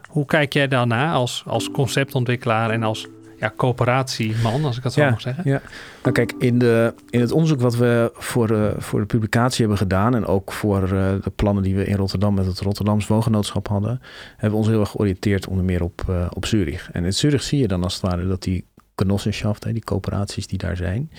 Hoe 0.10 0.25
kijk 0.25 0.53
jij 0.53 0.67
daarna 0.67 1.12
als, 1.12 1.43
als 1.48 1.72
conceptontwikkelaar 1.72 2.70
en 2.70 2.84
als 2.84 3.08
ja, 3.40 3.54
coöperatieman, 3.56 4.66
als 4.66 4.78
ik 4.78 4.84
dat 4.84 4.94
zo 4.94 5.10
mag 5.10 5.22
zeggen. 5.22 5.44
Ja, 5.46 5.62
nou 6.02 6.16
kijk, 6.16 6.34
in, 6.40 6.60
de, 6.60 6.94
in 7.10 7.20
het 7.20 7.32
onderzoek 7.32 7.62
wat 7.62 7.75
we 7.75 8.12
voor, 8.13 8.52
uh, 8.52 8.68
voor 8.78 9.00
de 9.00 9.06
publicatie 9.06 9.60
hebben 9.60 9.78
gedaan... 9.78 10.16
en 10.16 10.25
ook 10.25 10.52
voor 10.52 10.82
uh, 10.82 10.90
de 11.22 11.32
plannen 11.36 11.63
die 11.63 11.75
we 11.75 11.86
in 11.86 11.96
Rotterdam 11.96 12.34
met 12.34 12.46
het 12.46 12.60
Rotterdams 12.60 13.08
Woongenootschap 13.08 13.68
hadden... 13.68 14.02
hebben 14.32 14.50
we 14.50 14.56
ons 14.56 14.68
heel 14.68 14.80
erg 14.80 14.90
georiënteerd 14.90 15.48
onder 15.48 15.66
meer 15.66 15.84
op, 15.84 16.06
uh, 16.10 16.25
op 16.30 16.46
Zurich. 16.46 16.90
En 16.92 17.06
in 17.06 17.13
Zurich 17.13 17.44
zie 17.44 17.60
je 17.60 17.68
dan 17.68 17.84
als 17.84 17.94
het 17.94 18.02
ware 18.02 18.28
dat 18.28 18.44
die 18.44 18.66
Genossenschaft, 18.95 19.63
die 19.63 19.83
coöperaties 19.83 20.47
die 20.47 20.57
daar 20.57 20.77
zijn, 20.77 21.12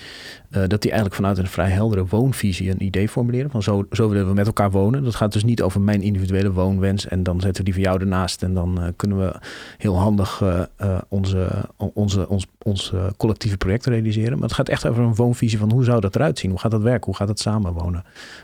uh, 0.49 0.63
dat 0.67 0.81
die 0.81 0.91
eigenlijk 0.91 1.13
vanuit 1.15 1.37
een 1.37 1.47
vrij 1.47 1.69
heldere 1.69 2.05
woonvisie 2.05 2.69
een 2.69 2.83
idee 2.83 3.09
formuleren 3.09 3.51
van 3.51 3.63
zo, 3.63 3.85
zo 3.91 4.09
willen 4.09 4.27
we 4.27 4.33
met 4.33 4.45
elkaar 4.45 4.71
wonen. 4.71 5.03
Dat 5.03 5.15
gaat 5.15 5.33
dus 5.33 5.43
niet 5.43 5.61
over 5.61 5.81
mijn 5.81 6.01
individuele 6.01 6.51
woonwens 6.51 7.07
en 7.07 7.23
dan 7.23 7.41
zetten 7.41 7.57
we 7.57 7.71
die 7.71 7.73
van 7.73 7.91
jou 7.91 8.01
ernaast 8.01 8.43
en 8.43 8.53
dan 8.53 8.81
uh, 8.81 8.87
kunnen 8.95 9.17
we 9.17 9.35
heel 9.77 9.97
handig 9.97 10.41
uh, 10.41 10.61
onze, 11.07 11.69
onze, 11.77 12.29
ons, 12.29 12.45
ons 12.61 12.93
collectieve 13.17 13.57
project 13.57 13.85
realiseren. 13.85 14.33
Maar 14.33 14.47
het 14.47 14.57
gaat 14.57 14.69
echt 14.69 14.87
over 14.87 15.03
een 15.03 15.15
woonvisie 15.15 15.59
van 15.59 15.71
hoe 15.71 15.83
zou 15.83 16.01
dat 16.01 16.15
eruit 16.15 16.39
zien? 16.39 16.51
Hoe 16.51 16.59
gaat 16.59 16.71
dat 16.71 16.81
werken? 16.81 17.05
Hoe 17.05 17.15
gaat 17.15 17.27
het 17.27 17.39
samenwonen 17.39 18.03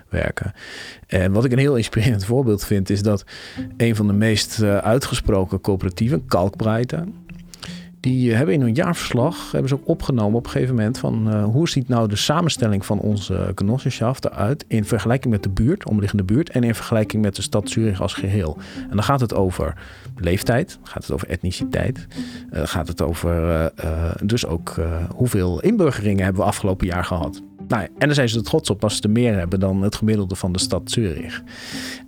werken? 0.10 0.54
En 1.08 1.32
wat 1.32 1.46
ik 1.46 1.52
een 1.52 1.58
heel 1.58 1.76
inspirerend 1.76 2.26
voorbeeld 2.26 2.66
vind 2.66 2.90
is 2.90 3.04
dat 3.04 3.26
een 3.78 3.96
van 3.96 4.08
de 4.08 4.14
meest 4.14 4.64
uitgesproken 4.64 5.62
coöperatieven, 5.62 6.26
Kalkbreite, 6.26 7.04
die 8.02 8.34
hebben 8.34 8.56
in 8.56 8.62
hun 8.62 8.74
jaarverslag 8.74 9.52
hebben 9.52 9.70
ze 9.70 9.76
ook 9.76 9.88
opgenomen 9.88 10.38
op 10.38 10.46
een 10.46 10.52
gegeven 10.52 10.76
moment 10.76 10.98
van 10.98 11.28
uh, 11.28 11.44
hoe 11.44 11.70
ziet 11.70 11.88
nou 11.88 12.08
de 12.08 12.16
samenstelling 12.16 12.86
van 12.86 13.00
onze 13.00 13.52
genossenschaft 13.56 14.26
eruit 14.26 14.66
in 14.68 14.86
vergelijking 14.86 15.34
met 15.34 15.44
de 15.44 15.50
buurt, 15.50 15.86
omliggende 15.86 16.24
buurt 16.24 16.50
en 16.50 16.64
in 16.64 16.76
vergelijking 16.76 17.22
met 17.22 17.36
de 17.36 17.42
stad 17.42 17.70
Zurich 17.70 18.02
als 18.02 18.14
geheel. 18.14 18.58
En 18.90 18.96
dan 18.96 19.04
gaat 19.04 19.20
het 19.20 19.34
over 19.34 19.74
leeftijd, 20.16 20.80
gaat 20.84 21.04
het 21.04 21.12
over 21.12 21.28
etniciteit, 21.28 22.08
uh, 22.54 22.62
gaat 22.66 22.88
het 22.88 23.02
over 23.02 23.72
dus 24.24 24.46
ook 24.46 24.76
hoeveel 25.16 25.62
inburgeringen 25.62 26.24
hebben 26.24 26.42
we 26.42 26.48
afgelopen 26.48 26.88
jaar 26.88 27.06
gehad. 27.06 27.42
Nou, 27.68 27.84
en 27.84 28.06
dan 28.06 28.14
zijn 28.14 28.30
ze 28.30 28.38
er 28.38 28.44
trots 28.44 28.70
op 28.70 28.84
als 28.84 28.96
ze 28.96 29.02
er 29.02 29.10
meer 29.10 29.38
hebben 29.38 29.60
dan 29.60 29.82
het 29.82 29.96
gemiddelde 29.96 30.36
van 30.36 30.52
de 30.52 30.60
stad 30.60 30.92
Zurich. 30.92 31.44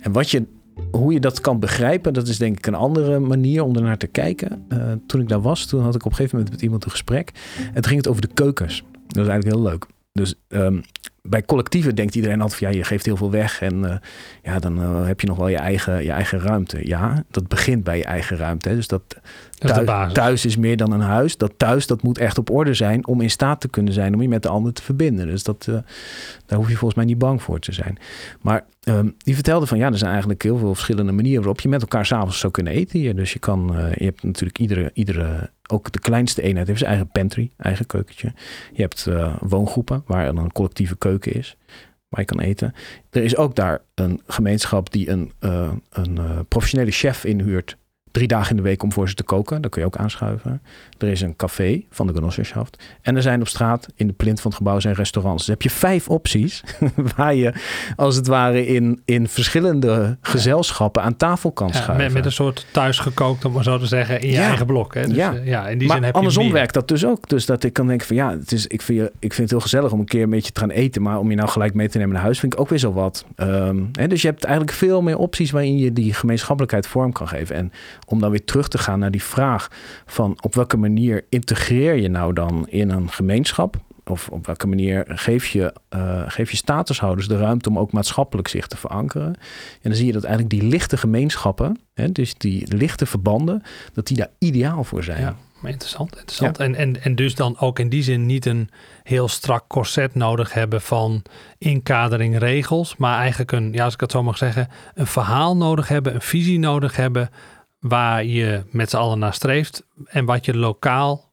En 0.00 0.12
wat 0.12 0.30
je 0.30 0.46
hoe 0.90 1.12
je 1.12 1.20
dat 1.20 1.40
kan 1.40 1.60
begrijpen, 1.60 2.12
dat 2.12 2.28
is 2.28 2.38
denk 2.38 2.58
ik 2.58 2.66
een 2.66 2.74
andere 2.74 3.18
manier 3.18 3.62
om 3.62 3.76
ernaar 3.76 3.98
te 3.98 4.06
kijken. 4.06 4.66
Uh, 4.68 4.92
toen 5.06 5.20
ik 5.20 5.28
daar 5.28 5.40
was, 5.40 5.66
toen 5.66 5.82
had 5.82 5.94
ik 5.94 6.04
op 6.04 6.10
een 6.10 6.16
gegeven 6.16 6.36
moment 6.36 6.54
met 6.54 6.64
iemand 6.64 6.84
een 6.84 6.90
gesprek. 6.90 7.30
Toen 7.72 7.84
ging 7.84 7.96
het 7.96 8.08
over 8.08 8.22
de 8.22 8.34
keukens. 8.34 8.82
Dat 9.06 9.24
is 9.24 9.28
eigenlijk 9.28 9.56
heel 9.56 9.70
leuk. 9.70 9.86
Dus 10.12 10.34
um, 10.48 10.82
bij 11.22 11.42
collectieven 11.42 11.94
denkt 11.94 12.14
iedereen 12.14 12.40
altijd 12.40 12.58
van 12.58 12.70
ja, 12.70 12.76
je 12.76 12.84
geeft 12.84 13.04
heel 13.04 13.16
veel 13.16 13.30
weg 13.30 13.60
en 13.60 13.74
uh, 13.84 13.94
ja, 14.42 14.58
dan 14.58 14.80
uh, 14.80 15.06
heb 15.06 15.20
je 15.20 15.26
nog 15.26 15.36
wel 15.36 15.48
je 15.48 15.56
eigen, 15.56 16.04
je 16.04 16.10
eigen 16.10 16.40
ruimte. 16.40 16.86
Ja, 16.86 17.24
dat 17.30 17.48
begint 17.48 17.84
bij 17.84 17.98
je 17.98 18.04
eigen 18.04 18.36
ruimte. 18.36 18.68
Hè. 18.68 18.74
Dus 18.74 18.88
dat, 18.88 19.02
thuis, 19.66 20.06
is 20.08 20.12
thuis, 20.12 20.44
is 20.44 20.56
meer 20.56 20.76
dan 20.76 20.92
een 20.92 21.00
huis. 21.00 21.36
Dat 21.36 21.52
thuis, 21.56 21.86
dat 21.86 22.02
moet 22.02 22.18
echt 22.18 22.38
op 22.38 22.50
orde 22.50 22.74
zijn 22.74 23.06
om 23.06 23.20
in 23.20 23.30
staat 23.30 23.60
te 23.60 23.68
kunnen 23.68 23.92
zijn 23.92 24.14
om 24.14 24.22
je 24.22 24.28
met 24.28 24.42
de 24.42 24.48
ander 24.48 24.72
te 24.72 24.82
verbinden. 24.82 25.26
Dus 25.26 25.42
dat, 25.42 25.66
uh, 25.70 25.76
daar 26.46 26.58
hoef 26.58 26.68
je 26.68 26.76
volgens 26.76 26.94
mij 26.94 27.04
niet 27.04 27.18
bang 27.18 27.42
voor 27.42 27.58
te 27.58 27.72
zijn. 27.72 27.98
Maar 28.40 28.64
um, 28.88 29.14
die 29.18 29.34
vertelde 29.34 29.66
van 29.66 29.78
ja, 29.78 29.86
er 29.86 29.98
zijn 29.98 30.10
eigenlijk 30.10 30.42
heel 30.42 30.58
veel 30.58 30.74
verschillende 30.74 31.12
manieren 31.12 31.40
waarop 31.40 31.60
je 31.60 31.68
met 31.68 31.80
elkaar 31.80 32.06
s'avonds 32.06 32.38
zou 32.38 32.52
kunnen 32.52 32.72
eten 32.72 32.98
hier. 32.98 33.16
Dus 33.16 33.32
je 33.32 33.38
kan, 33.38 33.74
je 33.94 34.04
hebt 34.04 34.22
natuurlijk 34.22 34.58
iedere, 34.58 34.90
iedere 34.94 35.50
ook 35.66 35.92
de 35.92 35.98
kleinste 35.98 36.42
eenheid 36.42 36.66
heeft 36.66 36.78
zijn 36.78 36.90
eigen 36.90 37.10
pantry, 37.10 37.50
eigen 37.56 37.86
keukentje. 37.86 38.32
Je 38.72 38.82
hebt 38.82 39.06
uh, 39.08 39.36
woongroepen 39.40 40.02
waar 40.06 40.28
een 40.28 40.52
collectieve 40.52 40.96
keuken 40.96 41.32
is, 41.32 41.56
waar 42.08 42.20
je 42.20 42.26
kan 42.26 42.40
eten. 42.40 42.74
Er 43.10 43.22
is 43.22 43.36
ook 43.36 43.54
daar 43.54 43.82
een 43.94 44.20
gemeenschap 44.26 44.92
die 44.92 45.10
een, 45.10 45.32
uh, 45.40 45.72
een 45.90 46.16
uh, 46.16 46.38
professionele 46.48 46.90
chef 46.90 47.24
inhuurt 47.24 47.76
drie 48.14 48.28
dagen 48.28 48.50
in 48.50 48.56
de 48.56 48.62
week 48.62 48.82
om 48.82 48.92
voor 48.92 49.08
ze 49.08 49.14
te 49.14 49.22
koken. 49.22 49.62
Dat 49.62 49.70
kun 49.70 49.80
je 49.80 49.86
ook 49.86 49.96
aanschuiven. 49.96 50.62
Er 50.98 51.08
is 51.08 51.20
een 51.20 51.36
café 51.36 51.82
van 51.90 52.06
de 52.06 52.12
Genossenschaft. 52.12 52.82
En 53.02 53.16
er 53.16 53.22
zijn 53.22 53.40
op 53.40 53.48
straat, 53.48 53.86
in 53.94 54.06
de 54.06 54.12
plint 54.12 54.40
van 54.40 54.50
het 54.50 54.58
gebouw, 54.58 54.80
zijn 54.80 54.94
restaurants. 54.94 55.38
Dus 55.38 55.46
heb 55.46 55.62
je 55.62 55.70
vijf 55.70 56.08
opties 56.08 56.62
waar 57.16 57.34
je 57.34 57.52
als 57.96 58.16
het 58.16 58.26
ware 58.26 58.66
in, 58.66 59.02
in 59.04 59.28
verschillende 59.28 60.16
gezelschappen 60.20 61.02
aan 61.02 61.16
tafel 61.16 61.52
kan 61.52 61.66
ja, 61.66 61.72
schuiven. 61.72 62.04
Met, 62.04 62.12
met, 62.12 62.24
een 62.24 62.32
soort 62.32 62.66
thuisgekookt, 62.70 63.44
om 63.44 63.52
maar 63.52 63.62
zo 63.62 63.78
te 63.78 63.86
zeggen, 63.86 64.20
in 64.20 64.30
je 64.30 64.38
eigen 64.38 64.66
blok. 64.66 64.94
Hè? 64.94 65.06
Dus, 65.06 65.16
ja. 65.16 65.34
Uh, 65.34 65.46
ja, 65.46 65.68
in 65.68 65.78
die 65.78 65.88
maar 65.88 65.96
zin 65.96 66.06
heb 66.06 66.14
andersom 66.14 66.52
werkt 66.52 66.74
dat 66.74 66.88
dus 66.88 67.06
ook. 67.06 67.28
Dus 67.28 67.46
dat 67.46 67.64
ik 67.64 67.72
kan 67.72 67.86
denken 67.86 68.06
van 68.06 68.16
ja, 68.16 68.30
het 68.30 68.52
is, 68.52 68.66
ik, 68.66 68.82
vind, 68.82 69.00
ik 69.18 69.32
vind 69.32 69.36
het 69.36 69.50
heel 69.50 69.60
gezellig 69.60 69.92
om 69.92 70.00
een 70.00 70.04
keer 70.04 70.22
een 70.22 70.30
beetje 70.30 70.52
te 70.52 70.60
gaan 70.60 70.70
eten. 70.70 71.02
Maar 71.02 71.18
om 71.18 71.30
je 71.30 71.36
nou 71.36 71.48
gelijk 71.48 71.74
mee 71.74 71.88
te 71.88 71.98
nemen 71.98 72.14
naar 72.14 72.22
huis 72.22 72.38
vind 72.38 72.52
ik 72.52 72.60
ook 72.60 72.68
weer 72.68 72.78
zo 72.78 72.92
wat. 72.92 73.24
Um, 73.36 73.90
hè, 73.92 74.06
dus 74.06 74.22
je 74.22 74.28
hebt 74.28 74.44
eigenlijk 74.44 74.76
veel 74.76 75.02
meer 75.02 75.18
opties 75.18 75.50
waarin 75.50 75.78
je 75.78 75.92
die 75.92 76.14
gemeenschappelijkheid 76.14 76.86
vorm 76.86 77.12
kan 77.12 77.28
geven. 77.28 77.56
En 77.56 77.72
om 78.04 78.20
dan 78.20 78.30
weer 78.30 78.44
terug 78.44 78.68
te 78.68 78.78
gaan 78.78 78.98
naar 78.98 79.10
die 79.10 79.22
vraag 79.22 79.68
van 80.06 80.38
op 80.40 80.54
welke 80.54 80.76
manier 80.76 81.24
integreer 81.28 81.94
je 81.94 82.08
nou 82.08 82.32
dan 82.32 82.68
in 82.68 82.90
een 82.90 83.10
gemeenschap? 83.10 83.76
Of 84.06 84.28
op 84.28 84.46
welke 84.46 84.66
manier 84.66 85.04
geef 85.08 85.46
je, 85.46 85.74
uh, 85.96 86.22
geef 86.26 86.50
je 86.50 86.56
statushouders 86.56 87.28
de 87.28 87.36
ruimte 87.36 87.68
om 87.68 87.78
ook 87.78 87.92
maatschappelijk 87.92 88.48
zich 88.48 88.66
te 88.66 88.76
verankeren? 88.76 89.26
En 89.26 89.90
dan 89.90 89.94
zie 89.94 90.06
je 90.06 90.12
dat 90.12 90.24
eigenlijk 90.24 90.60
die 90.60 90.68
lichte 90.70 90.96
gemeenschappen, 90.96 91.80
hè, 91.94 92.12
dus 92.12 92.34
die 92.34 92.76
lichte 92.76 93.06
verbanden, 93.06 93.62
dat 93.92 94.06
die 94.06 94.16
daar 94.16 94.30
ideaal 94.38 94.84
voor 94.84 95.04
zijn. 95.04 95.20
Ja. 95.20 95.36
Interessant, 95.62 96.10
interessant. 96.10 96.58
En, 96.58 96.74
en, 96.74 97.02
en 97.02 97.14
dus 97.14 97.34
dan 97.34 97.58
ook 97.58 97.78
in 97.78 97.88
die 97.88 98.02
zin 98.02 98.26
niet 98.26 98.46
een 98.46 98.70
heel 99.02 99.28
strak 99.28 99.64
corset 99.68 100.14
nodig 100.14 100.52
hebben 100.52 100.80
van 100.80 101.22
inkadering 101.58 102.38
regels, 102.38 102.96
maar 102.96 103.18
eigenlijk 103.18 103.52
een, 103.52 103.72
ja, 103.72 103.84
als 103.84 103.94
ik 103.94 104.00
het 104.00 104.10
zo 104.10 104.22
mag 104.22 104.36
zeggen, 104.36 104.68
een 104.94 105.06
verhaal 105.06 105.56
nodig 105.56 105.88
hebben, 105.88 106.14
een 106.14 106.20
visie 106.20 106.58
nodig 106.58 106.96
hebben 106.96 107.30
waar 107.88 108.24
je 108.24 108.62
met 108.70 108.90
z'n 108.90 108.96
allen 108.96 109.18
naar 109.18 109.34
streeft 109.34 109.86
en 110.04 110.24
wat 110.24 110.44
je 110.44 110.56
lokaal 110.56 111.32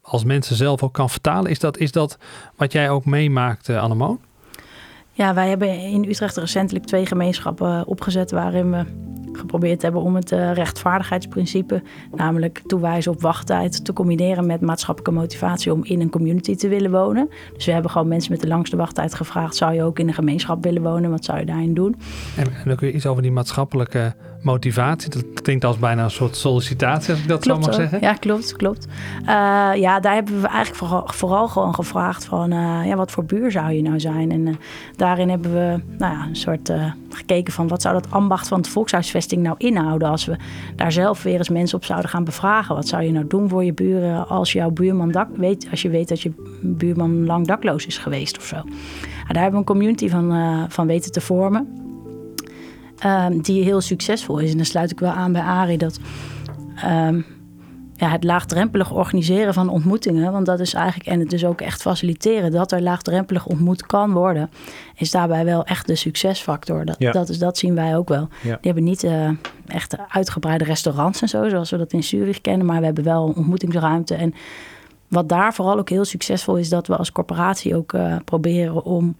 als 0.00 0.24
mensen 0.24 0.56
zelf 0.56 0.82
ook 0.82 0.92
kan 0.92 1.10
vertalen. 1.10 1.50
Is 1.50 1.58
dat, 1.58 1.78
is 1.78 1.92
dat 1.92 2.18
wat 2.56 2.72
jij 2.72 2.90
ook 2.90 3.04
meemaakt, 3.04 3.68
uh, 3.68 3.82
Annemoon? 3.82 4.20
Ja, 5.12 5.34
wij 5.34 5.48
hebben 5.48 5.78
in 5.78 6.04
Utrecht 6.04 6.36
recentelijk 6.36 6.84
twee 6.84 7.06
gemeenschappen 7.06 7.86
opgezet 7.86 8.30
waarin 8.30 8.70
we 8.70 8.84
geprobeerd 9.32 9.82
hebben 9.82 10.00
om 10.00 10.14
het 10.14 10.32
uh, 10.32 10.52
rechtvaardigheidsprincipe, 10.52 11.82
namelijk 12.14 12.62
toewijzen 12.66 13.12
op 13.12 13.20
wachttijd, 13.20 13.84
te 13.84 13.92
combineren 13.92 14.46
met 14.46 14.60
maatschappelijke 14.60 15.20
motivatie 15.20 15.72
om 15.72 15.84
in 15.84 16.00
een 16.00 16.10
community 16.10 16.56
te 16.56 16.68
willen 16.68 16.90
wonen. 16.90 17.28
Dus 17.52 17.66
we 17.66 17.72
hebben 17.72 17.90
gewoon 17.90 18.08
mensen 18.08 18.32
met 18.32 18.40
de 18.40 18.46
langste 18.46 18.76
wachttijd 18.76 19.14
gevraagd: 19.14 19.56
zou 19.56 19.74
je 19.74 19.82
ook 19.82 19.98
in 19.98 20.08
een 20.08 20.14
gemeenschap 20.14 20.64
willen 20.64 20.82
wonen? 20.82 21.10
Wat 21.10 21.24
zou 21.24 21.38
je 21.38 21.46
daarin 21.46 21.74
doen? 21.74 21.96
En, 22.36 22.44
en 22.44 22.64
dan 22.64 22.76
kun 22.76 22.86
je 22.86 22.94
iets 22.94 23.06
over 23.06 23.22
die 23.22 23.32
maatschappelijke 23.32 24.14
motivatie. 24.42 25.10
Dat 25.10 25.42
klinkt 25.42 25.64
als 25.64 25.78
bijna 25.78 26.04
een 26.04 26.10
soort 26.10 26.36
sollicitatie, 26.36 27.12
als 27.12 27.22
ik 27.22 27.28
dat 27.28 27.40
klopt, 27.40 27.64
zo 27.64 27.70
mag 27.70 27.78
zeggen. 27.78 28.00
Ja, 28.00 28.12
klopt, 28.12 28.56
klopt. 28.56 28.86
Uh, 29.20 29.26
ja, 29.74 30.00
daar 30.00 30.14
hebben 30.14 30.40
we 30.40 30.46
eigenlijk 30.46 30.76
vooral, 30.76 31.04
vooral 31.06 31.48
gewoon 31.48 31.74
gevraagd 31.74 32.24
van... 32.24 32.52
Uh, 32.52 32.86
ja, 32.86 32.96
wat 32.96 33.10
voor 33.10 33.24
buur 33.24 33.50
zou 33.50 33.72
je 33.72 33.82
nou 33.82 34.00
zijn? 34.00 34.30
En 34.30 34.46
uh, 34.46 34.54
daarin 34.96 35.28
hebben 35.28 35.52
we 35.52 35.80
nou 35.98 36.14
ja, 36.14 36.26
een 36.26 36.36
soort 36.36 36.72
gekeken 37.08 37.52
van... 37.52 37.68
wat 37.68 37.82
zou 37.82 37.94
dat 37.94 38.10
ambacht 38.10 38.48
van 38.48 38.62
de 38.62 38.70
volkshuisvesting 38.70 39.42
nou 39.42 39.54
inhouden... 39.58 40.08
als 40.08 40.24
we 40.24 40.36
daar 40.76 40.92
zelf 40.92 41.22
weer 41.22 41.38
eens 41.38 41.48
mensen 41.48 41.76
op 41.76 41.84
zouden 41.84 42.10
gaan 42.10 42.24
bevragen. 42.24 42.74
Wat 42.74 42.88
zou 42.88 43.02
je 43.02 43.12
nou 43.12 43.26
doen 43.26 43.48
voor 43.48 43.64
je 43.64 43.72
buren 43.72 44.28
als 44.28 44.52
jouw 44.52 44.70
buurman 44.70 45.10
dak 45.10 45.28
weet... 45.36 45.66
als 45.70 45.82
je 45.82 45.88
weet 45.88 46.08
dat 46.08 46.20
je 46.20 46.32
buurman 46.60 47.26
lang 47.26 47.46
dakloos 47.46 47.86
is 47.86 47.98
geweest 47.98 48.38
of 48.38 48.44
zo. 48.44 48.56
daar 49.26 49.42
hebben 49.42 49.52
we 49.52 49.58
een 49.58 49.64
community 49.64 50.08
van, 50.08 50.66
van 50.68 50.86
weten 50.86 51.12
te 51.12 51.20
vormen... 51.20 51.81
Um, 53.06 53.42
die 53.42 53.64
heel 53.64 53.80
succesvol 53.80 54.38
is. 54.38 54.50
En 54.50 54.56
dan 54.56 54.66
sluit 54.66 54.90
ik 54.90 55.00
wel 55.00 55.10
aan 55.10 55.32
bij 55.32 55.42
Ari 55.42 55.76
dat 55.76 55.98
um, 56.84 57.26
ja, 58.02 58.08
het 58.08 58.24
laagdrempelig 58.24 58.92
organiseren 58.92 59.54
van 59.54 59.68
ontmoetingen, 59.68 60.32
want 60.32 60.46
dat 60.46 60.60
is 60.60 60.74
eigenlijk, 60.74 61.08
en 61.08 61.20
het 61.20 61.30
dus 61.30 61.44
ook 61.44 61.60
echt 61.60 61.82
faciliteren 61.82 62.50
dat 62.50 62.72
er 62.72 62.82
laagdrempelig 62.82 63.46
ontmoet 63.46 63.86
kan 63.86 64.12
worden, 64.12 64.50
is 64.96 65.10
daarbij 65.10 65.44
wel 65.44 65.64
echt 65.64 65.86
de 65.86 65.94
succesfactor. 65.94 66.84
Dat, 66.84 66.96
ja. 66.98 67.12
dat, 67.12 67.28
is, 67.28 67.38
dat 67.38 67.58
zien 67.58 67.74
wij 67.74 67.96
ook 67.96 68.08
wel. 68.08 68.28
Ja. 68.42 68.48
Die 68.48 68.58
hebben 68.60 68.84
niet 68.84 69.04
uh, 69.04 69.30
echt 69.66 69.96
uitgebreide 70.08 70.64
restaurants 70.64 71.22
en 71.22 71.28
zo, 71.28 71.48
zoals 71.48 71.70
we 71.70 71.76
dat 71.76 71.92
in 71.92 72.02
Zurich 72.02 72.40
kennen, 72.40 72.66
maar 72.66 72.78
we 72.78 72.84
hebben 72.84 73.04
wel 73.04 73.32
ontmoetingsruimte. 73.36 74.14
En 74.14 74.34
wat 75.08 75.28
daar 75.28 75.54
vooral 75.54 75.78
ook 75.78 75.88
heel 75.88 76.04
succesvol 76.04 76.56
is, 76.56 76.68
dat 76.68 76.86
we 76.86 76.96
als 76.96 77.12
corporatie 77.12 77.76
ook 77.76 77.92
uh, 77.92 78.16
proberen 78.24 78.84
om. 78.84 79.16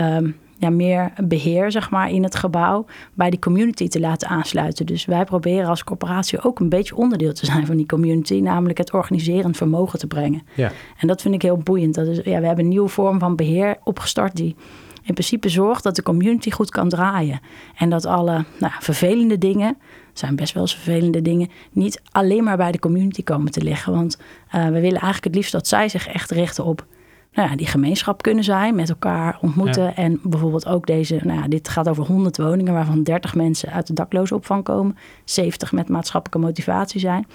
Um, 0.00 0.36
ja, 0.62 0.70
meer 0.70 1.12
beheer 1.24 1.70
zeg 1.70 1.90
maar, 1.90 2.10
in 2.10 2.22
het 2.22 2.34
gebouw 2.34 2.84
bij 3.14 3.30
die 3.30 3.38
community 3.38 3.88
te 3.88 4.00
laten 4.00 4.28
aansluiten. 4.28 4.86
Dus 4.86 5.04
wij 5.04 5.24
proberen 5.24 5.68
als 5.68 5.84
corporatie 5.84 6.42
ook 6.42 6.60
een 6.60 6.68
beetje 6.68 6.96
onderdeel 6.96 7.32
te 7.32 7.46
zijn 7.46 7.66
van 7.66 7.76
die 7.76 7.86
community, 7.86 8.40
namelijk 8.40 8.78
het 8.78 8.92
organiserend 8.92 9.56
vermogen 9.56 9.98
te 9.98 10.06
brengen. 10.06 10.42
Ja. 10.54 10.72
En 10.98 11.06
dat 11.06 11.22
vind 11.22 11.34
ik 11.34 11.42
heel 11.42 11.56
boeiend. 11.56 11.94
Dat 11.94 12.06
is, 12.06 12.16
ja, 12.16 12.40
we 12.40 12.46
hebben 12.46 12.64
een 12.64 12.70
nieuwe 12.70 12.88
vorm 12.88 13.18
van 13.18 13.36
beheer 13.36 13.76
opgestart 13.84 14.36
die 14.36 14.56
in 15.02 15.14
principe 15.14 15.48
zorgt 15.48 15.82
dat 15.82 15.96
de 15.96 16.02
community 16.02 16.50
goed 16.50 16.70
kan 16.70 16.88
draaien. 16.88 17.40
En 17.76 17.90
dat 17.90 18.06
alle 18.06 18.44
nou, 18.58 18.72
vervelende 18.78 19.38
dingen, 19.38 19.76
zijn 20.12 20.36
best 20.36 20.52
wel 20.54 20.62
eens 20.62 20.74
vervelende 20.74 21.22
dingen, 21.22 21.48
niet 21.72 22.02
alleen 22.10 22.44
maar 22.44 22.56
bij 22.56 22.72
de 22.72 22.78
community 22.78 23.22
komen 23.22 23.52
te 23.52 23.62
liggen. 23.62 23.92
Want 23.92 24.18
uh, 24.54 24.64
we 24.64 24.80
willen 24.80 25.00
eigenlijk 25.00 25.24
het 25.24 25.34
liefst 25.34 25.52
dat 25.52 25.68
zij 25.68 25.88
zich 25.88 26.08
echt 26.08 26.30
richten 26.30 26.64
op 26.64 26.86
nou 27.32 27.50
ja, 27.50 27.56
die 27.56 27.66
gemeenschap 27.66 28.22
kunnen 28.22 28.44
zijn, 28.44 28.74
met 28.74 28.88
elkaar 28.88 29.38
ontmoeten. 29.40 29.96
En 29.96 30.20
bijvoorbeeld 30.22 30.66
ook 30.66 30.86
deze, 30.86 31.20
nou 31.24 31.40
ja, 31.40 31.48
dit 31.48 31.68
gaat 31.68 31.88
over 31.88 32.04
100 32.04 32.36
woningen, 32.36 32.72
waarvan 32.72 33.02
30 33.02 33.34
mensen 33.34 33.72
uit 33.72 33.86
de 33.86 33.92
dakloze 33.92 34.34
opvang 34.34 34.64
komen, 34.64 34.96
70 35.24 35.72
met 35.72 35.88
maatschappelijke 35.88 36.46
motivatie 36.46 37.00
zijn. 37.00 37.26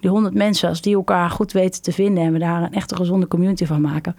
Die 0.00 0.10
100 0.10 0.34
mensen, 0.34 0.68
als 0.68 0.80
die 0.80 0.94
elkaar 0.94 1.30
goed 1.30 1.52
weten 1.52 1.82
te 1.82 1.92
vinden 1.92 2.24
en 2.24 2.32
we 2.32 2.38
daar 2.38 2.62
een 2.62 2.72
echte 2.72 2.96
gezonde 2.96 3.28
community 3.28 3.66
van 3.66 3.80
maken, 3.80 4.16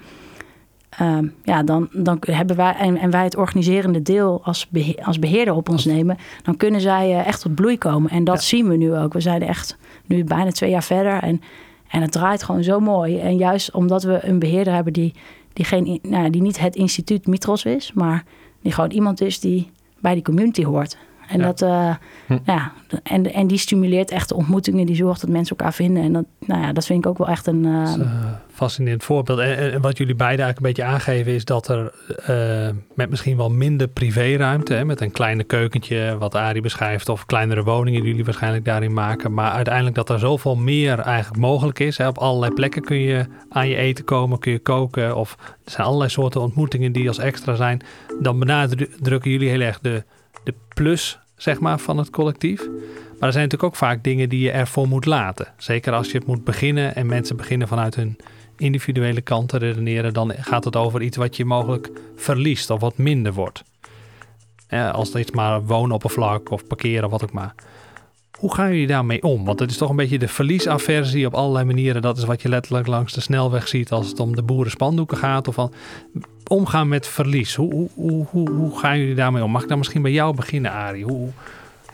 uh, 1.01 1.17
ja, 1.43 1.63
dan, 1.63 1.89
dan 1.91 2.17
hebben 2.21 2.55
wij 2.55 2.73
en, 2.73 2.97
en 2.97 3.09
wij 3.09 3.23
het 3.23 3.35
organiserende 3.35 4.01
deel 4.01 4.41
als, 4.43 4.67
beheer, 4.69 5.03
als 5.03 5.19
beheerder 5.19 5.53
op 5.53 5.69
ons 5.69 5.85
nemen, 5.85 6.17
dan 6.43 6.57
kunnen 6.57 6.81
zij 6.81 7.09
uh, 7.09 7.27
echt 7.27 7.41
tot 7.41 7.55
bloei 7.55 7.77
komen. 7.77 8.11
En 8.11 8.23
dat 8.23 8.35
ja. 8.35 8.41
zien 8.41 8.67
we 8.67 8.75
nu 8.75 8.95
ook. 8.95 9.13
We 9.13 9.19
zijn 9.19 9.41
echt 9.41 9.77
nu 10.05 10.23
bijna 10.23 10.51
twee 10.51 10.69
jaar 10.69 10.83
verder 10.83 11.21
en 11.21 11.41
en 11.95 12.01
het 12.01 12.11
draait 12.11 12.43
gewoon 12.43 12.63
zo 12.63 12.79
mooi. 12.79 13.19
En 13.19 13.37
juist 13.37 13.71
omdat 13.71 14.03
we 14.03 14.19
een 14.27 14.39
beheerder 14.39 14.73
hebben 14.73 14.93
die, 14.93 15.13
die, 15.53 15.65
geen, 15.65 15.99
nou, 16.01 16.29
die 16.29 16.41
niet 16.41 16.59
het 16.59 16.75
instituut 16.75 17.27
Mitros 17.27 17.65
is, 17.65 17.93
maar 17.93 18.23
die 18.61 18.71
gewoon 18.71 18.91
iemand 18.91 19.21
is 19.21 19.39
die 19.39 19.71
bij 19.99 20.13
die 20.13 20.23
community 20.23 20.63
hoort. 20.63 20.97
En, 21.29 21.39
Ja. 21.39 21.45
dat, 21.45 21.61
eh, 21.61 21.95
Hm. 22.25 22.37
ja, 22.45 22.71
en, 23.03 23.33
en 23.33 23.47
die 23.47 23.57
stimuleert 23.57 24.11
echt 24.11 24.29
de 24.29 24.35
ontmoetingen. 24.35 24.85
Die 24.85 24.95
zorgt 24.95 25.21
dat 25.21 25.29
mensen 25.29 25.57
elkaar 25.57 25.73
vinden. 25.73 26.03
En 26.03 26.13
dat, 26.13 26.25
nou 26.39 26.61
ja, 26.61 26.73
dat 26.73 26.85
vind 26.85 26.99
ik 27.05 27.09
ook 27.11 27.17
wel 27.17 27.27
echt 27.27 27.47
een... 27.47 27.61
Dat 27.61 27.87
is 27.87 27.93
een 27.93 28.01
eh, 28.01 28.25
fascinerend 28.53 29.03
voorbeeld. 29.03 29.39
En, 29.39 29.57
en- 29.71 29.81
wat 29.81 29.97
jullie 29.97 30.15
beiden 30.15 30.45
eigenlijk 30.45 30.77
een 30.77 30.83
beetje 30.83 30.95
aangeven 30.97 31.31
is 31.33 31.45
dat 31.45 31.67
er 31.67 31.93
met 32.93 33.09
misschien 33.09 33.37
wel 33.37 33.49
minder 33.49 33.87
privéruimte, 33.87 34.73
hè, 34.73 34.85
met 34.85 35.01
een 35.01 35.11
kleine 35.11 35.43
keukentje, 35.43 36.15
wat 36.19 36.35
Arie 36.35 36.61
beschrijft, 36.61 37.09
of 37.09 37.25
kleinere 37.25 37.63
woningen 37.63 37.99
die 38.01 38.09
jullie 38.09 38.25
waarschijnlijk 38.25 38.65
daarin 38.65 38.93
maken, 38.93 39.33
maar 39.33 39.51
uiteindelijk 39.51 39.95
dat 39.95 40.09
er 40.09 40.19
zoveel 40.19 40.55
meer 40.55 40.99
eigenlijk 40.99 41.41
mogelijk 41.41 41.79
is. 41.79 41.97
Hè. 41.97 42.07
Op 42.07 42.17
allerlei 42.17 42.53
plekken 42.53 42.81
kun 42.81 42.97
je 42.97 43.25
aan 43.49 43.67
je 43.67 43.75
eten 43.75 44.03
komen, 44.05 44.39
kun 44.39 44.51
je 44.51 44.59
koken, 44.59 45.15
of 45.15 45.35
er 45.65 45.71
zijn 45.71 45.87
allerlei 45.87 46.09
soorten 46.09 46.41
ontmoetingen 46.41 46.91
die 46.91 47.07
als 47.07 47.17
extra 47.19 47.55
zijn. 47.55 47.81
Dan 48.19 48.39
benadrukken 48.39 49.31
jullie 49.31 49.49
heel 49.49 49.61
erg 49.61 49.79
de, 49.79 50.03
de 50.45 50.53
plus, 50.73 51.19
zeg 51.35 51.59
maar, 51.59 51.79
van 51.79 51.97
het 51.97 52.09
collectief. 52.09 52.67
Maar 53.19 53.27
er 53.27 53.31
zijn 53.31 53.43
natuurlijk 53.43 53.63
ook 53.63 53.75
vaak 53.75 54.03
dingen 54.03 54.29
die 54.29 54.39
je 54.39 54.51
ervoor 54.51 54.87
moet 54.87 55.05
laten. 55.05 55.47
Zeker 55.57 55.93
als 55.93 56.11
je 56.11 56.17
het 56.17 56.27
moet 56.27 56.43
beginnen 56.43 56.95
en 56.95 57.05
mensen 57.05 57.35
beginnen 57.37 57.67
vanuit 57.67 57.95
hun 57.95 58.17
individuele 58.57 59.21
kant 59.21 59.49
te 59.49 59.57
redeneren, 59.57 60.13
dan 60.13 60.33
gaat 60.37 60.63
het 60.63 60.75
over 60.75 61.01
iets 61.01 61.17
wat 61.17 61.35
je 61.35 61.45
mogelijk 61.45 61.91
verliest 62.15 62.69
of 62.69 62.79
wat 62.79 62.97
minder 62.97 63.33
wordt. 63.33 63.63
Ja, 64.69 64.89
als 64.89 65.13
het 65.13 65.33
maar 65.33 65.65
woonoppervlak 65.65 66.51
of 66.51 66.67
parkeren 66.67 67.05
of 67.05 67.11
wat 67.11 67.23
ook 67.23 67.31
maar. 67.31 67.55
Hoe 68.39 68.53
gaan 68.53 68.69
jullie 68.69 68.87
daarmee 68.87 69.23
om? 69.23 69.45
Want 69.45 69.59
het 69.59 69.71
is 69.71 69.77
toch 69.77 69.89
een 69.89 69.95
beetje 69.95 70.19
de 70.19 70.27
verliesaversie 70.27 71.25
op 71.25 71.33
allerlei 71.33 71.65
manieren. 71.65 72.01
Dat 72.01 72.17
is 72.17 72.23
wat 72.23 72.41
je 72.41 72.49
letterlijk 72.49 72.87
langs 72.87 73.13
de 73.13 73.21
snelweg 73.21 73.67
ziet 73.67 73.91
als 73.91 74.07
het 74.07 74.19
om 74.19 74.35
de 74.35 74.43
boerenspandoeken 74.43 75.17
gaat. 75.17 75.47
Of 75.47 75.55
van 75.55 75.73
omgaan 76.47 76.87
met 76.87 77.07
verlies. 77.07 77.55
Hoe, 77.55 77.71
hoe, 77.71 77.89
hoe, 77.93 78.25
hoe, 78.29 78.49
hoe 78.49 78.79
gaan 78.79 78.99
jullie 78.99 79.15
daarmee 79.15 79.43
om? 79.43 79.51
Mag 79.51 79.61
ik 79.61 79.69
dan 79.69 79.77
misschien 79.77 80.01
bij 80.01 80.11
jou 80.11 80.35
beginnen, 80.35 80.71
Arie? 80.71 81.03
Hoe, 81.03 81.29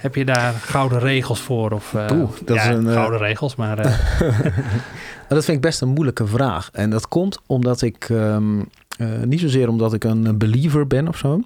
heb 0.02 0.16
je 0.16 0.26
daar 0.26 0.54
gouden 0.54 1.00
regels 1.00 1.40
voor? 1.40 1.72
Of, 1.72 1.94
eh, 1.94 2.06
Oeh, 2.12 2.30
dat 2.46 2.56
ja, 2.56 2.64
is 2.64 2.76
een, 2.76 2.88
eh, 2.88 2.94
gouden 2.94 3.20
regels, 3.20 3.56
maar 3.56 3.80
eh, 3.80 4.00
dat 5.28 5.46
vind 5.46 5.58
ik 5.58 5.62
best 5.62 5.82
een 5.82 5.90
moeilijke 5.90 6.28
vraag. 6.28 6.70
En 6.74 6.90
dat 6.90 7.08
komt 7.08 7.40
omdat 7.46 7.82
ik, 7.82 8.10
ehm, 8.10 8.60
eh, 8.98 9.08
niet 9.26 9.40
zozeer 9.40 9.70
omdat 9.70 9.94
ik 9.94 10.04
een 10.04 10.38
believer 10.38 10.88
ben 10.88 11.08
of 11.08 11.18
zo. 11.18 11.42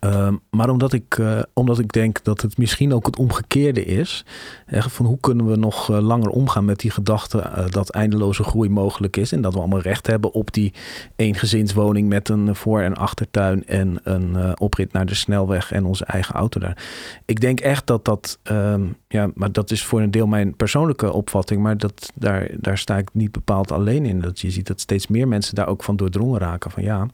Ehm, 0.00 0.34
maar 0.50 0.70
omdat 0.70 0.92
ik, 0.92 1.18
eh, 1.18 1.40
omdat 1.52 1.78
ik 1.78 1.92
denk 1.92 2.24
dat 2.24 2.40
het 2.40 2.58
misschien 2.58 2.92
ook 2.92 3.06
het 3.06 3.18
omgekeerde 3.18 3.84
is. 3.84 4.24
Van 4.68 5.06
hoe 5.06 5.18
kunnen 5.20 5.46
we 5.46 5.56
nog 5.56 5.90
eh, 5.90 5.98
langer 6.00 6.28
omgaan 6.28 6.64
met 6.64 6.80
die 6.80 6.90
gedachte 6.90 7.40
eh, 7.40 7.64
dat 7.70 7.90
eindeloze 7.90 8.42
groei 8.42 8.68
mogelijk 8.68 9.16
is. 9.16 9.32
En 9.32 9.40
dat 9.40 9.52
we 9.52 9.58
allemaal 9.58 9.80
recht 9.80 10.06
hebben 10.06 10.32
op 10.32 10.52
die 10.52 10.72
eengezinswoning 11.16 12.08
met 12.08 12.28
een 12.28 12.54
voor- 12.54 12.80
en 12.80 12.94
achtertuin. 12.94 13.66
En 13.66 14.00
een 14.02 14.58
oprit 14.60 14.92
naar 14.92 15.06
de 15.06 15.14
snelweg 15.14 15.72
en 15.72 15.84
onze 15.84 16.04
eigen 16.04 16.34
auto 16.34 16.60
daar. 16.60 16.76
Ik 17.24 17.40
denk 17.40 17.60
echt 17.60 17.86
dat 17.86 18.04
dat, 18.04 18.38
ehm, 18.42 18.82
ja, 19.08 19.30
maar 19.34 19.52
dat 19.52 19.70
is 19.70 19.84
voor 19.84 20.00
een 20.00 20.10
deel 20.10 20.26
mijn 20.26 20.56
persoonlijke 20.56 21.12
opvatting. 21.12 21.62
Maar 21.62 21.78
dat, 21.78 22.12
daar, 22.14 22.50
daar 22.60 22.78
sta 22.78 22.98
ik 22.98 23.08
niet 23.12 23.32
bepaald 23.32 23.72
alleen 23.72 24.06
in. 24.06 24.20
Dat 24.20 24.40
je 24.40 24.50
ziet 24.50 24.66
dat 24.66 24.80
steeds 24.80 25.06
meer 25.06 25.28
mensen 25.28 25.54
daar 25.54 25.68
ook 25.68 25.84
van 25.84 25.96
doordrongen 25.96 26.38
raken. 26.38 26.70
Van 26.70 26.82
ja, 26.82 27.06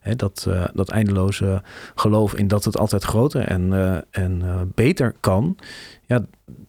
hè, 0.00 0.16
dat, 0.16 0.46
eh, 0.48 0.64
dat 0.72 0.88
eindeloze 0.88 1.62
geloof 1.94 2.34
in 2.34 2.48
dat 2.48 2.64
het 2.64 2.78
altijd 2.78 3.04
groter 3.04 3.44
en, 3.44 3.72
eh, 3.72 4.22
en 4.22 4.42
eh, 4.42 4.60
beter 4.74 5.14
kan. 5.20 5.56
Ja, 6.06 6.24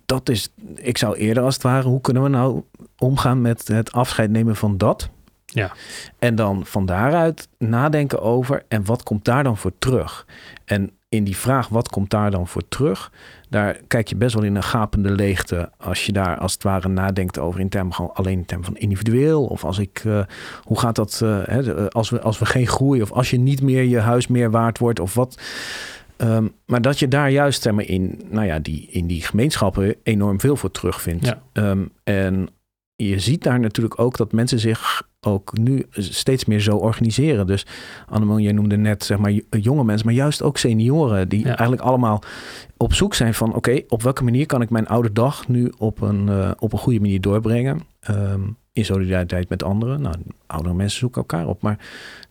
dat 0.06 0.30
is, 0.30 0.54
ik 0.76 0.98
zou 0.98 1.16
eerder 1.16 1.44
als 1.44 1.54
het 1.54 1.64
ware, 1.64 1.88
hoe 1.88 2.02
kunnen 2.02 2.24
we 2.24 2.30
nou 2.30 2.64
omgaan 2.98 3.42
met 3.42 3.68
het 3.68 3.92
afscheid 3.92 4.30
nemen 4.30 4.56
van 4.56 4.78
dat? 4.78 5.10
Ja. 5.46 5.72
En 6.20 6.36
dan 6.36 6.66
van 6.66 6.86
daaruit 6.86 7.48
nadenken 7.58 8.22
over 8.22 8.64
en 8.68 8.86
wat 8.86 9.04
komt 9.04 9.26
daar 9.26 9.44
dan 9.44 9.58
voor 9.58 9.74
terug? 9.80 10.26
En 10.66 10.92
in 11.10 11.24
die 11.24 11.38
vraag, 11.38 11.68
wat 11.68 11.90
komt 11.90 12.10
daar 12.10 12.32
dan 12.32 12.48
voor 12.48 12.68
terug? 12.68 13.12
Daar 13.50 13.80
kijk 13.88 14.08
je 14.08 14.16
best 14.16 14.34
wel 14.34 14.44
in 14.44 14.56
een 14.56 14.64
gapende 14.64 15.12
leegte 15.12 15.72
als 15.78 16.06
je 16.06 16.12
daar 16.12 16.38
als 16.38 16.54
het 16.54 16.64
ware 16.64 16.88
nadenkt 16.88 17.40
over 17.40 17.60
in 17.60 17.70
termen 17.70 17.94
gewoon 17.94 18.14
alleen 18.14 18.38
in 18.38 18.46
termen 18.46 18.66
van 18.66 18.78
individueel. 18.78 19.46
Of 19.46 19.64
als 19.64 19.78
ik, 19.80 20.02
eh, 20.06 20.24
hoe 20.64 20.80
gaat 20.80 20.96
dat 20.96 21.20
eh, 21.24 21.40
hè, 21.44 21.76
eh, 21.76 21.88
als, 21.88 22.10
we, 22.10 22.22
als 22.22 22.40
we 22.40 22.46
geen 22.46 22.68
groei 22.68 23.02
of 23.02 23.12
als 23.12 23.30
je 23.30 23.38
niet 23.40 23.62
meer 23.62 23.84
je 23.84 24.00
huis 24.00 24.28
meer 24.28 24.52
waard 24.52 24.78
wordt 24.78 25.00
of 25.00 25.14
wat. 25.14 25.42
Ehm, 26.18 26.48
maar 26.66 26.82
dat 26.82 27.00
je 27.00 27.08
daar 27.08 27.30
juist 27.32 27.62
zeg 27.62 27.74
maar, 27.74 27.86
in, 27.86 28.22
nou 28.30 28.46
ja, 28.46 28.60
die, 28.60 28.88
in 28.92 29.08
die 29.08 29.22
gemeenschappen 29.22 29.96
enorm 30.04 30.40
veel 30.40 30.56
voor 30.56 30.72
terugvindt. 30.72 31.26
Ja. 31.26 31.42
Ehm, 31.54 31.86
en 32.04 32.50
je 32.96 33.20
ziet 33.20 33.44
daar 33.44 33.60
natuurlijk 33.60 34.00
ook 34.00 34.18
dat 34.18 34.32
mensen 34.32 34.60
zich 34.60 35.08
ook 35.28 35.58
nu 35.58 35.86
steeds 35.92 36.46
meer 36.46 36.60
zo 36.60 36.76
organiseren. 36.76 37.48
Dus 37.48 37.66
Annemel, 38.08 38.40
jij 38.40 38.52
noemde 38.52 38.78
net 38.78 39.04
zeg 39.04 39.18
maar 39.18 39.32
jonge 39.50 39.84
mensen, 39.84 40.06
maar 40.06 40.16
juist 40.16 40.42
ook 40.42 40.58
senioren 40.58 41.30
die 41.30 41.40
Ja. 41.40 41.46
eigenlijk 41.46 41.82
allemaal 41.82 42.22
op 42.78 42.94
zoek 42.94 43.14
zijn 43.14 43.34
van 43.34 43.56
oké, 43.56 43.82
op 43.88 44.04
welke 44.04 44.24
manier 44.24 44.46
kan 44.46 44.62
ik 44.62 44.70
mijn 44.70 44.88
oude 44.88 45.12
dag 45.14 45.48
nu 45.48 45.72
op 45.78 46.02
een, 46.02 46.30
eh, 46.30 46.52
op 46.60 46.74
een 46.74 46.80
goede 46.80 47.00
manier 47.00 47.22
doorbrengen? 47.22 47.82
Ehm, 48.00 48.42
in 48.74 48.86
solidariteit 48.86 49.50
met 49.50 49.64
anderen. 49.64 50.02
Nou, 50.02 50.16
oudere 50.48 50.74
mensen 50.76 51.00
zoeken 51.00 51.22
elkaar 51.22 51.48
op, 51.48 51.62
maar 51.62 51.78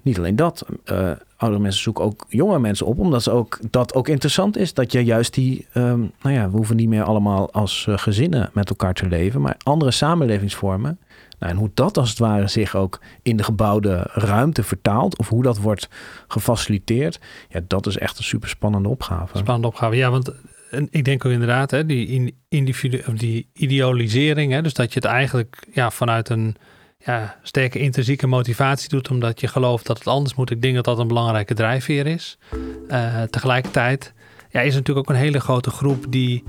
niet 0.03 0.19
alleen 0.19 0.37
dat. 0.37 0.67
Eh, 0.85 1.11
oudere 1.37 1.63
mensen 1.63 1.83
zoeken 1.83 2.05
ook 2.05 2.25
jonge 2.29 2.59
mensen 2.59 2.87
op, 2.87 2.99
omdat 2.99 3.23
ze 3.23 3.31
ook, 3.31 3.59
dat 3.71 3.95
ook 3.95 4.09
interessant 4.09 4.57
is. 4.57 4.75
Dat 4.75 4.93
je 4.93 5.05
juist 5.05 5.35
die, 5.35 5.67
ehm, 5.73 5.99
nou 6.23 6.35
ja, 6.35 6.51
we 6.51 6.57
hoeven 6.57 6.77
niet 6.77 6.89
meer 6.89 7.03
allemaal 7.03 7.53
als 7.53 7.87
eh, 7.89 7.99
gezinnen 7.99 8.51
met 8.53 8.69
elkaar 8.69 8.95
te 8.95 9.09
leven, 9.09 9.41
maar 9.41 9.57
andere 9.63 9.91
samenlevingsvormen. 9.91 10.99
Nou, 11.39 11.53
en 11.53 11.59
hoe 11.59 11.71
dat 11.75 11.99
als 11.99 12.09
het 12.09 12.19
ware 12.19 12.49
zich 12.49 12.77
ook 12.77 13.01
in 13.23 13.37
de 13.37 13.43
gebouwde 13.43 14.11
ruimte 14.13 14.63
vertaalt, 14.63 15.19
of 15.19 15.29
hoe 15.29 15.43
dat 15.43 15.59
wordt 15.59 15.89
gefaciliteerd, 16.29 17.21
ja, 17.49 17.61
dat 17.67 17.87
is 17.87 17.99
echt 17.99 18.19
een 18.19 18.25
super 18.25 18.49
spannende 18.49 18.89
opgave. 18.89 19.39
Spannende 19.39 19.69
opgave. 19.69 19.97
Ja, 19.97 20.11
want 20.11 20.33
ik 20.91 21.05
denk 21.05 21.25
ook 21.25 21.33
inderdaad, 21.33 21.71
hè, 21.71 21.87
die, 21.87 22.07
in, 22.07 22.35
individu 22.49 23.03
die 23.15 23.49
idealisering, 23.53 24.53
hè, 24.53 24.63
dus 24.63 24.75
dat 24.75 24.93
je 24.93 25.01
het 25.01 25.09
eigenlijk 25.09 25.67
ja, 25.73 25.91
vanuit 25.91 26.29
een 26.29 26.57
ja, 27.05 27.37
sterke 27.43 27.79
intrinsieke 27.79 28.27
motivatie 28.27 28.89
doet, 28.89 29.11
omdat 29.11 29.41
je 29.41 29.49
gelooft 29.49 29.87
dat 29.87 29.99
het 29.99 30.07
anders 30.07 30.35
moet. 30.35 30.51
Ik 30.51 30.63
denk 30.63 30.75
dat 30.75 30.85
dat 30.85 30.99
een 30.99 31.09
belangrijke 31.09 31.55
drijfveer 31.55 32.07
is. 32.07 32.39
Eh, 32.89 33.23
tegelijkertijd 33.23 34.13
ja, 34.51 34.61
is 34.61 34.73
er 34.73 34.79
natuurlijk 34.79 35.09
ook 35.09 35.15
een 35.15 35.23
hele 35.23 35.41
grote 35.41 35.71
groep 35.71 36.07
die 36.09 36.45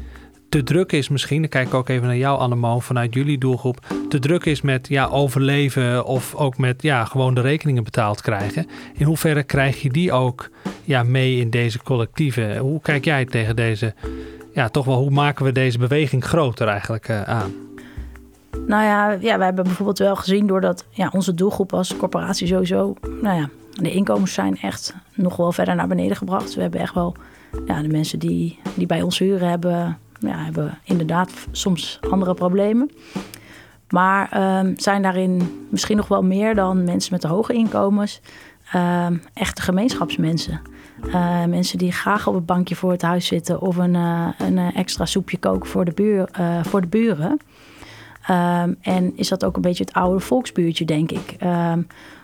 te 0.49 0.63
druk 0.63 0.91
is 0.91 1.09
misschien, 1.09 1.41
dan 1.41 1.49
kijk 1.49 1.67
ik 1.67 1.73
ook 1.73 1.89
even 1.89 2.07
naar 2.07 2.17
jou 2.17 2.39
Annemo, 2.39 2.79
vanuit 2.79 3.13
jullie 3.13 3.37
doelgroep, 3.37 3.85
te 4.09 4.19
druk 4.19 4.45
is 4.45 4.61
met 4.61 4.87
ja, 4.87 5.07
overleven 5.07 6.05
of 6.05 6.35
ook 6.35 6.57
met 6.57 6.81
ja, 6.81 7.05
gewoon 7.05 7.33
de 7.33 7.41
rekeningen 7.41 7.83
betaald 7.83 8.21
krijgen. 8.21 8.67
In 8.93 9.05
hoeverre 9.05 9.43
krijg 9.43 9.81
je 9.81 9.89
die 9.89 10.11
ook 10.11 10.49
ja, 10.83 11.03
mee 11.03 11.39
in 11.39 11.49
deze 11.49 11.83
collectieven? 11.83 12.57
Hoe 12.57 12.81
kijk 12.81 13.05
jij 13.05 13.25
tegen 13.25 13.55
deze, 13.55 13.93
ja, 14.53 14.69
toch 14.69 14.85
wel, 14.85 14.97
hoe 14.97 15.09
maken 15.09 15.45
we 15.45 15.51
deze 15.51 15.77
beweging 15.77 16.23
groter 16.23 16.67
eigenlijk 16.67 17.07
eh, 17.07 17.21
aan? 17.21 17.53
Nou 18.67 18.83
ja, 18.83 19.11
ja, 19.11 19.37
wij 19.37 19.45
hebben 19.45 19.63
bijvoorbeeld 19.63 19.99
wel 19.99 20.15
gezien 20.15 20.47
doordat 20.47 20.85
ja, 20.89 21.09
onze 21.13 21.33
doelgroep 21.33 21.73
als 21.73 21.97
corporatie 21.97 22.47
sowieso, 22.47 22.93
nou 23.21 23.39
ja, 23.39 23.49
de 23.71 23.91
inkomens 23.91 24.33
zijn 24.33 24.57
echt 24.61 24.95
nog 25.13 25.35
wel 25.35 25.51
verder 25.51 25.75
naar 25.75 25.87
beneden 25.87 26.17
gebracht. 26.17 26.53
We 26.53 26.61
hebben 26.61 26.79
echt 26.79 26.93
wel, 26.93 27.15
ja, 27.65 27.81
de 27.81 27.87
mensen 27.87 28.19
die, 28.19 28.59
die 28.75 28.85
bij 28.85 29.01
ons 29.01 29.19
huren 29.19 29.49
hebben, 29.49 29.97
ja, 30.19 30.43
hebben 30.43 30.77
inderdaad 30.83 31.31
soms 31.51 31.99
andere 32.09 32.33
problemen. 32.33 32.91
Maar 33.89 34.31
ehm, 34.31 34.73
zijn 34.75 35.01
daarin 35.01 35.65
misschien 35.69 35.97
nog 35.97 36.07
wel 36.07 36.23
meer 36.23 36.55
dan 36.55 36.83
mensen 36.83 37.13
met 37.13 37.21
de 37.21 37.27
hoge 37.27 37.53
inkomens, 37.53 38.21
ehm, 38.71 39.17
echte 39.33 39.61
gemeenschapsmensen. 39.61 40.61
Eh, 41.07 41.45
mensen 41.45 41.77
die 41.77 41.91
graag 41.91 42.27
op 42.27 42.33
het 42.33 42.45
bankje 42.45 42.75
voor 42.75 42.91
het 42.91 43.01
huis 43.01 43.25
zitten 43.25 43.61
of 43.61 43.77
een, 43.77 43.95
eh, 43.95 44.27
een 44.37 44.57
eh, 44.57 44.77
extra 44.77 45.05
soepje 45.05 45.37
koken 45.37 45.69
voor 45.69 45.85
de, 45.85 45.91
buur, 45.91 46.29
eh, 46.31 46.63
voor 46.63 46.81
de 46.81 46.87
buren. 46.87 47.39
En 48.81 49.11
is 49.15 49.27
dat 49.27 49.45
ook 49.45 49.55
een 49.55 49.61
beetje 49.61 49.83
het 49.83 49.93
oude 49.93 50.19
volksbuurtje, 50.19 50.85
denk 50.85 51.11
ik. 51.11 51.35